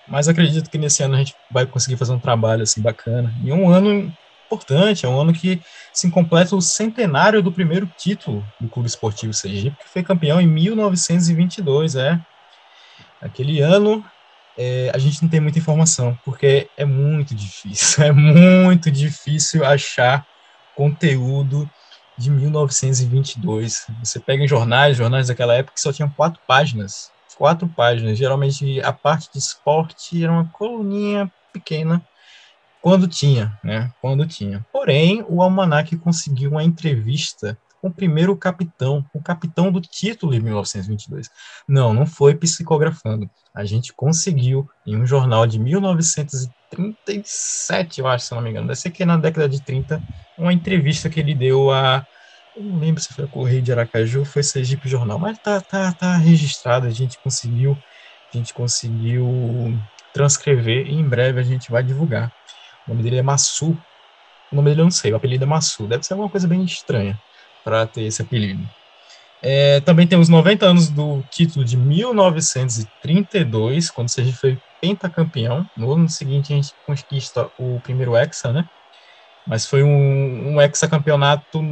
Mas 0.06 0.28
acredito 0.28 0.68
que 0.68 0.76
nesse 0.76 1.02
ano 1.02 1.14
a 1.14 1.18
gente 1.18 1.34
vai 1.50 1.64
conseguir 1.64 1.96
fazer 1.96 2.12
um 2.12 2.18
trabalho 2.18 2.62
assim 2.62 2.82
bacana. 2.82 3.32
E 3.42 3.52
um 3.52 3.70
ano 3.70 4.12
importante, 4.50 5.06
é 5.06 5.08
um 5.08 5.20
ano 5.20 5.32
que 5.32 5.62
se 5.92 6.10
completa 6.10 6.56
o 6.56 6.60
centenário 6.60 7.40
do 7.40 7.52
primeiro 7.52 7.88
título 7.96 8.44
do 8.60 8.68
Clube 8.68 8.88
Esportivo 8.88 9.32
Sergipe, 9.32 9.76
que 9.76 9.88
foi 9.88 10.02
campeão 10.02 10.40
em 10.40 10.46
1922, 10.46 11.94
é. 11.94 12.20
Aquele 13.20 13.60
ano 13.60 14.04
é, 14.58 14.90
a 14.92 14.98
gente 14.98 15.22
não 15.22 15.28
tem 15.28 15.40
muita 15.40 15.58
informação, 15.58 16.18
porque 16.24 16.68
é 16.76 16.84
muito 16.84 17.34
difícil, 17.34 18.02
é 18.04 18.12
muito 18.12 18.90
difícil 18.90 19.64
achar 19.64 20.26
conteúdo 20.74 21.70
de 22.18 22.30
1922. 22.30 23.86
Você 24.02 24.18
pega 24.18 24.42
em 24.42 24.48
jornais, 24.48 24.96
jornais 24.96 25.28
daquela 25.28 25.54
época 25.54 25.74
que 25.74 25.80
só 25.80 25.92
tinham 25.92 26.10
quatro 26.10 26.40
páginas, 26.46 27.12
quatro 27.36 27.68
páginas. 27.68 28.18
Geralmente 28.18 28.80
a 28.82 28.92
parte 28.92 29.30
de 29.32 29.38
esporte 29.38 30.22
era 30.22 30.32
uma 30.32 30.46
coluninha 30.46 31.30
pequena 31.52 32.02
quando 32.80 33.06
tinha, 33.06 33.58
né? 33.62 33.92
Quando 34.00 34.26
tinha. 34.26 34.64
Porém, 34.72 35.22
o 35.28 35.42
Almanac 35.42 35.94
conseguiu 35.96 36.52
uma 36.52 36.64
entrevista 36.64 37.58
com 37.80 37.88
o 37.88 37.92
primeiro 37.92 38.36
capitão, 38.36 39.04
o 39.12 39.20
capitão 39.22 39.70
do 39.72 39.80
título 39.80 40.32
de 40.32 40.40
1922. 40.40 41.30
Não, 41.66 41.92
não 41.94 42.06
foi 42.06 42.34
psicografando. 42.34 43.30
A 43.54 43.64
gente 43.64 43.92
conseguiu, 43.92 44.68
em 44.86 44.96
um 44.96 45.06
jornal 45.06 45.46
de 45.46 45.58
1937, 45.58 48.00
eu 48.00 48.06
acho, 48.06 48.26
se 48.26 48.34
não 48.34 48.42
me 48.42 48.50
engano, 48.50 48.68
deve 48.68 48.78
ser 48.78 48.90
que 48.90 49.04
na 49.04 49.16
década 49.16 49.48
de 49.48 49.60
30, 49.62 50.00
uma 50.38 50.52
entrevista 50.52 51.08
que 51.08 51.18
ele 51.20 51.34
deu 51.34 51.70
a. 51.70 52.06
Eu 52.56 52.64
não 52.64 52.78
lembro 52.78 53.00
se 53.00 53.14
foi 53.14 53.24
a 53.24 53.28
Correio 53.28 53.62
de 53.62 53.72
Aracaju 53.72 54.24
foi 54.24 54.42
Sergipe 54.42 54.88
Jornal, 54.88 55.18
mas 55.18 55.38
tá, 55.38 55.60
tá, 55.60 55.92
tá 55.92 56.16
registrado, 56.16 56.86
a 56.86 56.90
gente 56.90 57.18
conseguiu, 57.18 57.78
a 58.32 58.36
gente 58.36 58.52
conseguiu 58.52 59.78
transcrever 60.12 60.88
e 60.88 60.94
em 60.94 61.08
breve 61.08 61.40
a 61.40 61.44
gente 61.44 61.70
vai 61.70 61.82
divulgar. 61.82 62.32
O 62.90 62.92
nome 62.92 63.04
dele 63.04 63.18
é 63.18 63.22
Massu. 63.22 63.78
O 64.50 64.56
nome 64.56 64.68
dele 64.68 64.80
eu 64.80 64.84
não 64.84 64.90
sei, 64.90 65.12
o 65.12 65.16
apelido 65.16 65.44
é 65.44 65.46
Massu. 65.46 65.86
Deve 65.86 66.02
ser 66.02 66.14
alguma 66.14 66.28
coisa 66.28 66.48
bem 66.48 66.64
estranha 66.64 67.16
para 67.62 67.86
ter 67.86 68.02
esse 68.02 68.20
apelido. 68.20 68.68
É, 69.40 69.78
também 69.80 70.08
tem 70.08 70.18
os 70.18 70.28
90 70.28 70.66
anos 70.66 70.90
do 70.90 71.22
título 71.30 71.64
de 71.64 71.76
1932, 71.76 73.90
quando 73.90 74.08
o 74.08 74.10
Sergipe 74.10 74.36
foi 74.36 74.58
pentacampeão. 74.80 75.64
No 75.76 75.92
ano 75.92 76.08
seguinte 76.08 76.52
a 76.52 76.56
gente 76.56 76.74
conquista 76.84 77.48
o 77.58 77.78
primeiro 77.80 78.16
Hexa, 78.16 78.52
né? 78.52 78.68
Mas 79.46 79.66
foi 79.66 79.84
um, 79.84 80.56
um 80.56 80.60
hexacampeonato 80.60 81.62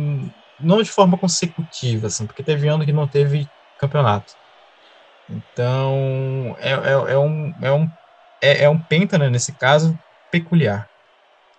não 0.60 0.82
de 0.82 0.90
forma 0.90 1.18
consecutiva, 1.18 2.06
assim, 2.06 2.26
porque 2.26 2.44
teve 2.44 2.68
ano 2.68 2.84
que 2.84 2.92
não 2.92 3.08
teve 3.08 3.48
campeonato. 3.78 4.34
Então, 5.28 6.56
é, 6.58 6.70
é, 6.70 6.92
é 7.12 7.18
um, 7.18 7.54
é, 7.60 7.72
um, 7.72 7.90
é, 8.40 8.62
é 8.64 8.68
um 8.68 8.78
penta, 8.78 9.18
né, 9.18 9.28
nesse 9.28 9.52
caso, 9.52 9.98
peculiar. 10.30 10.88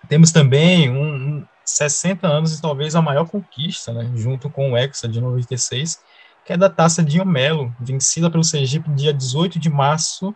Temos 0.08 0.32
também 0.32 0.90
um, 0.90 1.14
um 1.14 1.46
60 1.64 2.26
anos 2.26 2.58
e 2.58 2.62
talvez 2.62 2.96
a 2.96 3.02
maior 3.02 3.26
conquista, 3.28 3.92
né, 3.92 4.10
junto 4.14 4.50
com 4.50 4.72
o 4.72 4.76
Hexa 4.76 5.08
de 5.08 5.20
96, 5.20 6.02
que 6.44 6.52
é 6.52 6.56
da 6.56 6.68
Taça 6.68 7.02
de 7.02 7.24
Melo, 7.24 7.74
vencida 7.78 8.30
pelo 8.30 8.42
Sergipe 8.42 8.90
dia 8.90 9.12
18 9.12 9.58
de 9.58 9.70
março 9.70 10.34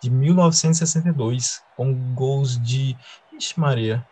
de 0.00 0.10
1962, 0.10 1.62
com 1.76 1.92
gols 2.14 2.60
de, 2.62 2.96
ixi 3.36 3.58
Maria, 3.58 4.06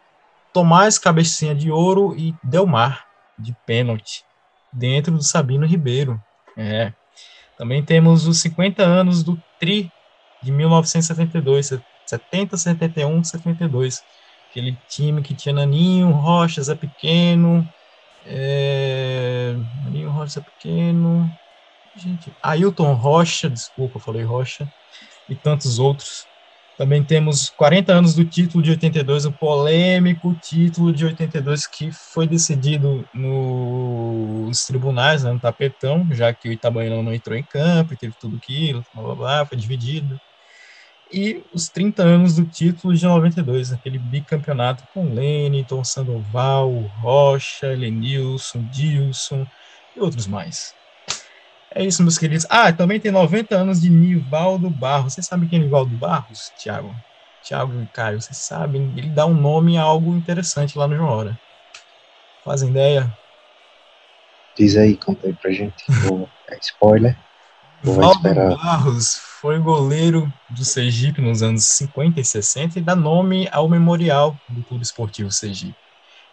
Tomás 0.52 0.98
Cabecinha 0.98 1.54
de 1.54 1.70
Ouro 1.70 2.16
e 2.16 2.34
Delmar, 2.42 3.06
de 3.38 3.54
pênalti, 3.64 4.24
dentro 4.72 5.12
do 5.12 5.22
Sabino 5.22 5.66
Ribeiro. 5.66 6.20
É. 6.56 6.92
Também 7.56 7.82
temos 7.84 8.26
os 8.26 8.40
50 8.40 8.82
anos 8.82 9.22
do 9.22 9.40
Tri, 9.60 9.92
de 10.42 10.50
1972, 10.50 11.78
70, 12.06 12.56
71, 12.56 13.24
72, 13.24 14.02
aquele 14.56 14.78
time 14.88 15.20
que 15.20 15.34
tinha 15.34 15.54
Naninho, 15.54 16.10
Rocha, 16.10 16.62
Zé 16.62 16.74
Pequeno, 16.74 17.68
é... 18.24 19.54
Naninho, 19.84 20.10
Rocha, 20.10 20.34
Zé 20.34 20.40
Pequeno, 20.40 21.30
gente, 21.94 22.32
Ailton 22.42 22.94
Rocha, 22.94 23.50
desculpa, 23.50 24.00
falei 24.00 24.22
Rocha, 24.22 24.66
e 25.28 25.36
tantos 25.36 25.78
outros. 25.78 26.24
Também 26.78 27.02
temos 27.02 27.48
40 27.50 27.92
anos 27.92 28.14
do 28.14 28.24
título 28.24 28.62
de 28.62 28.70
82, 28.70 29.26
o 29.26 29.32
polêmico 29.32 30.34
título 30.40 30.92
de 30.92 31.06
82 31.06 31.66
que 31.66 31.90
foi 32.12 32.26
decidido 32.26 33.02
nos 33.14 34.64
tribunais, 34.66 35.24
né, 35.24 35.32
no 35.32 35.40
tapetão, 35.40 36.06
já 36.12 36.34
que 36.34 36.48
o 36.48 36.52
Itabaiana 36.52 37.02
não 37.02 37.14
entrou 37.14 37.36
em 37.36 37.44
campo 37.44 37.96
teve 37.96 38.14
tudo 38.18 38.36
aquilo, 38.36 38.82
blá, 38.94 39.02
blá, 39.04 39.14
blá, 39.16 39.46
foi 39.46 39.56
dividido 39.56 40.18
e 41.12 41.42
os 41.52 41.68
30 41.68 42.02
anos 42.02 42.36
do 42.36 42.44
título 42.44 42.94
de 42.94 43.04
92, 43.04 43.72
aquele 43.72 43.98
bicampeonato 43.98 44.84
com 44.92 45.12
Leniton, 45.12 45.84
Sandoval, 45.84 46.70
Rocha, 47.00 47.68
Lenilson, 47.68 48.66
Dilson 48.70 49.46
e 49.96 50.00
outros 50.00 50.26
mais. 50.26 50.74
É 51.74 51.84
isso, 51.84 52.02
meus 52.02 52.18
queridos. 52.18 52.46
Ah, 52.48 52.72
também 52.72 52.98
tem 52.98 53.12
90 53.12 53.54
anos 53.54 53.80
de 53.80 53.90
Nivaldo 53.90 54.70
Barros. 54.70 55.14
Vocês 55.14 55.26
sabem 55.26 55.48
quem 55.48 55.60
é 55.60 55.62
Nivaldo 55.62 55.94
Barros, 55.96 56.50
Thiago? 56.58 56.94
Thiago 57.44 57.82
e 57.82 57.86
Caio, 57.88 58.20
vocês 58.20 58.38
sabem? 58.38 58.92
Ele 58.96 59.10
dá 59.10 59.26
um 59.26 59.34
nome 59.34 59.76
a 59.76 59.82
algo 59.82 60.16
interessante 60.16 60.76
lá 60.76 60.88
no 60.88 60.96
João 60.96 61.10
Hora. 61.10 61.38
Fazem 62.44 62.70
ideia? 62.70 63.12
Diz 64.56 64.76
aí, 64.76 64.96
conta 64.96 65.26
aí 65.26 65.34
pra 65.34 65.52
gente. 65.52 65.84
é 66.48 66.58
spoiler. 66.60 67.25
Nivaldo 67.86 68.56
Barros 68.56 69.20
foi 69.40 69.60
goleiro 69.60 70.32
do 70.50 70.64
Sergipe 70.64 71.20
nos 71.20 71.40
anos 71.40 71.64
50 71.64 72.20
e 72.20 72.24
60 72.24 72.78
e 72.80 72.82
dá 72.82 72.96
nome 72.96 73.48
ao 73.52 73.68
memorial 73.68 74.36
do 74.48 74.60
Clube 74.64 74.82
Esportivo 74.82 75.30
Sergipe. 75.30 75.76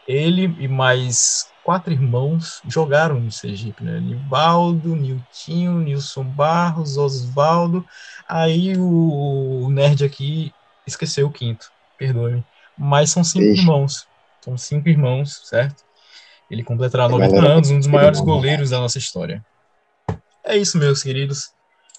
Ele 0.08 0.56
e 0.60 0.68
mais 0.68 1.48
quatro 1.64 1.94
irmãos 1.94 2.60
jogaram 2.68 3.20
no 3.20 3.32
Sergipe, 3.32 3.84
né? 3.84 4.00
Nivaldo, 4.00 4.96
Niltinho, 4.96 5.80
Nilson 5.80 6.24
Barros, 6.24 6.98
Osvaldo. 6.98 7.86
Aí 8.28 8.76
o, 8.76 9.70
nerd 9.70 10.04
aqui 10.04 10.52
esqueceu 10.88 11.28
o 11.28 11.32
quinto, 11.32 11.72
perdoe-me. 12.00 12.44
Mas 12.76 13.12
são 13.12 13.24
cinco 13.24 13.46
Ixi. 13.46 13.62
irmãos. 13.62 14.08
São 14.42 14.58
cinco 14.58 14.90
irmãos, 14.90 15.42
certo? 15.46 15.84
Ele 16.50 16.64
completará 16.64 17.08
90 17.08 17.48
anos, 17.48 17.70
um 17.70 17.78
dos 17.78 17.88
maiores 17.88 18.20
goleiros 18.20 18.72
da 18.72 18.80
nossa 18.80 18.98
história. 18.98 19.44
É 20.46 20.58
isso, 20.58 20.78
meus 20.78 21.02
queridos. 21.02 21.52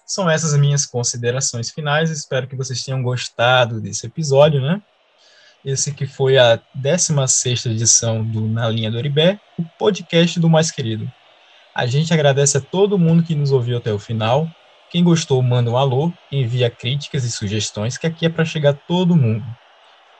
São 0.07 0.29
essas 0.29 0.53
as 0.53 0.61
minhas 0.61 0.85
considerações 0.85 1.71
finais. 1.71 2.11
Espero 2.11 2.47
que 2.47 2.55
vocês 2.55 2.83
tenham 2.83 3.03
gostado 3.03 3.81
desse 3.81 4.07
episódio, 4.07 4.61
né? 4.61 4.83
Esse 5.65 5.95
que 5.95 6.07
foi 6.07 6.37
a 6.37 6.61
16 6.75 7.65
edição 7.67 8.23
do 8.23 8.43
Na 8.43 8.69
Linha 8.69 8.91
do 8.91 8.99
Oribé, 8.99 9.41
o 9.59 9.65
podcast 9.79 10.39
do 10.39 10.51
Mais 10.51 10.71
Querido. 10.71 11.11
A 11.75 11.87
gente 11.87 12.13
agradece 12.13 12.59
a 12.59 12.61
todo 12.61 12.99
mundo 12.99 13.23
que 13.23 13.35
nos 13.35 13.51
ouviu 13.51 13.79
até 13.79 13.91
o 13.91 13.99
final. 13.99 14.47
Quem 14.91 15.03
gostou, 15.03 15.43
manda 15.43 15.71
um 15.71 15.77
alô, 15.79 16.13
envia 16.31 16.69
críticas 16.69 17.25
e 17.25 17.33
sugestões, 17.33 17.97
que 17.97 18.07
aqui 18.07 18.27
é 18.27 18.29
para 18.29 18.45
chegar 18.45 18.75
todo 18.75 19.17
mundo. 19.17 19.45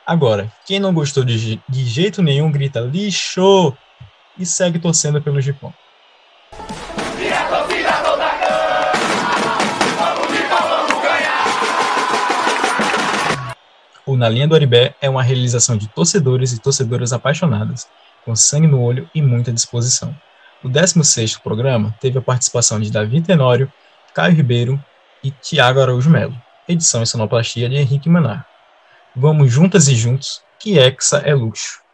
Agora, 0.05 0.51
quem 0.65 0.79
não 0.79 0.93
gostou 0.93 1.23
de, 1.23 1.61
de 1.69 1.85
jeito 1.85 2.23
nenhum, 2.23 2.51
grita 2.51 2.79
lixo 2.79 3.71
e 4.37 4.45
segue 4.45 4.79
torcendo 4.79 5.21
pelo 5.21 5.39
Gipão. 5.39 5.73
Na 14.15 14.29
Linha 14.29 14.47
do 14.47 14.55
Aribé 14.55 14.95
é 15.01 15.09
uma 15.09 15.21
realização 15.21 15.77
de 15.77 15.87
torcedores 15.87 16.53
e 16.53 16.59
torcedoras 16.59 17.11
apaixonadas, 17.11 17.87
com 18.23 18.35
sangue 18.35 18.67
no 18.67 18.81
olho 18.81 19.09
e 19.13 19.21
muita 19.21 19.51
disposição. 19.51 20.15
O 20.63 20.69
16º 20.69 21.41
programa 21.41 21.93
teve 21.99 22.17
a 22.17 22.21
participação 22.21 22.79
de 22.79 22.91
Davi 22.91 23.21
Tenório, 23.21 23.71
Caio 24.13 24.35
Ribeiro 24.35 24.83
e 25.23 25.29
Tiago 25.29 25.79
Araújo 25.79 26.09
Melo. 26.09 26.35
Edição 26.67 27.03
e 27.03 27.07
sonoplastia 27.07 27.69
de 27.69 27.75
Henrique 27.75 28.09
Manar. 28.09 28.47
Vamos 29.15 29.51
juntas 29.51 29.87
e 29.87 29.95
juntos, 29.95 30.41
que 30.59 30.79
Hexa 30.79 31.17
é 31.19 31.35
luxo. 31.35 31.84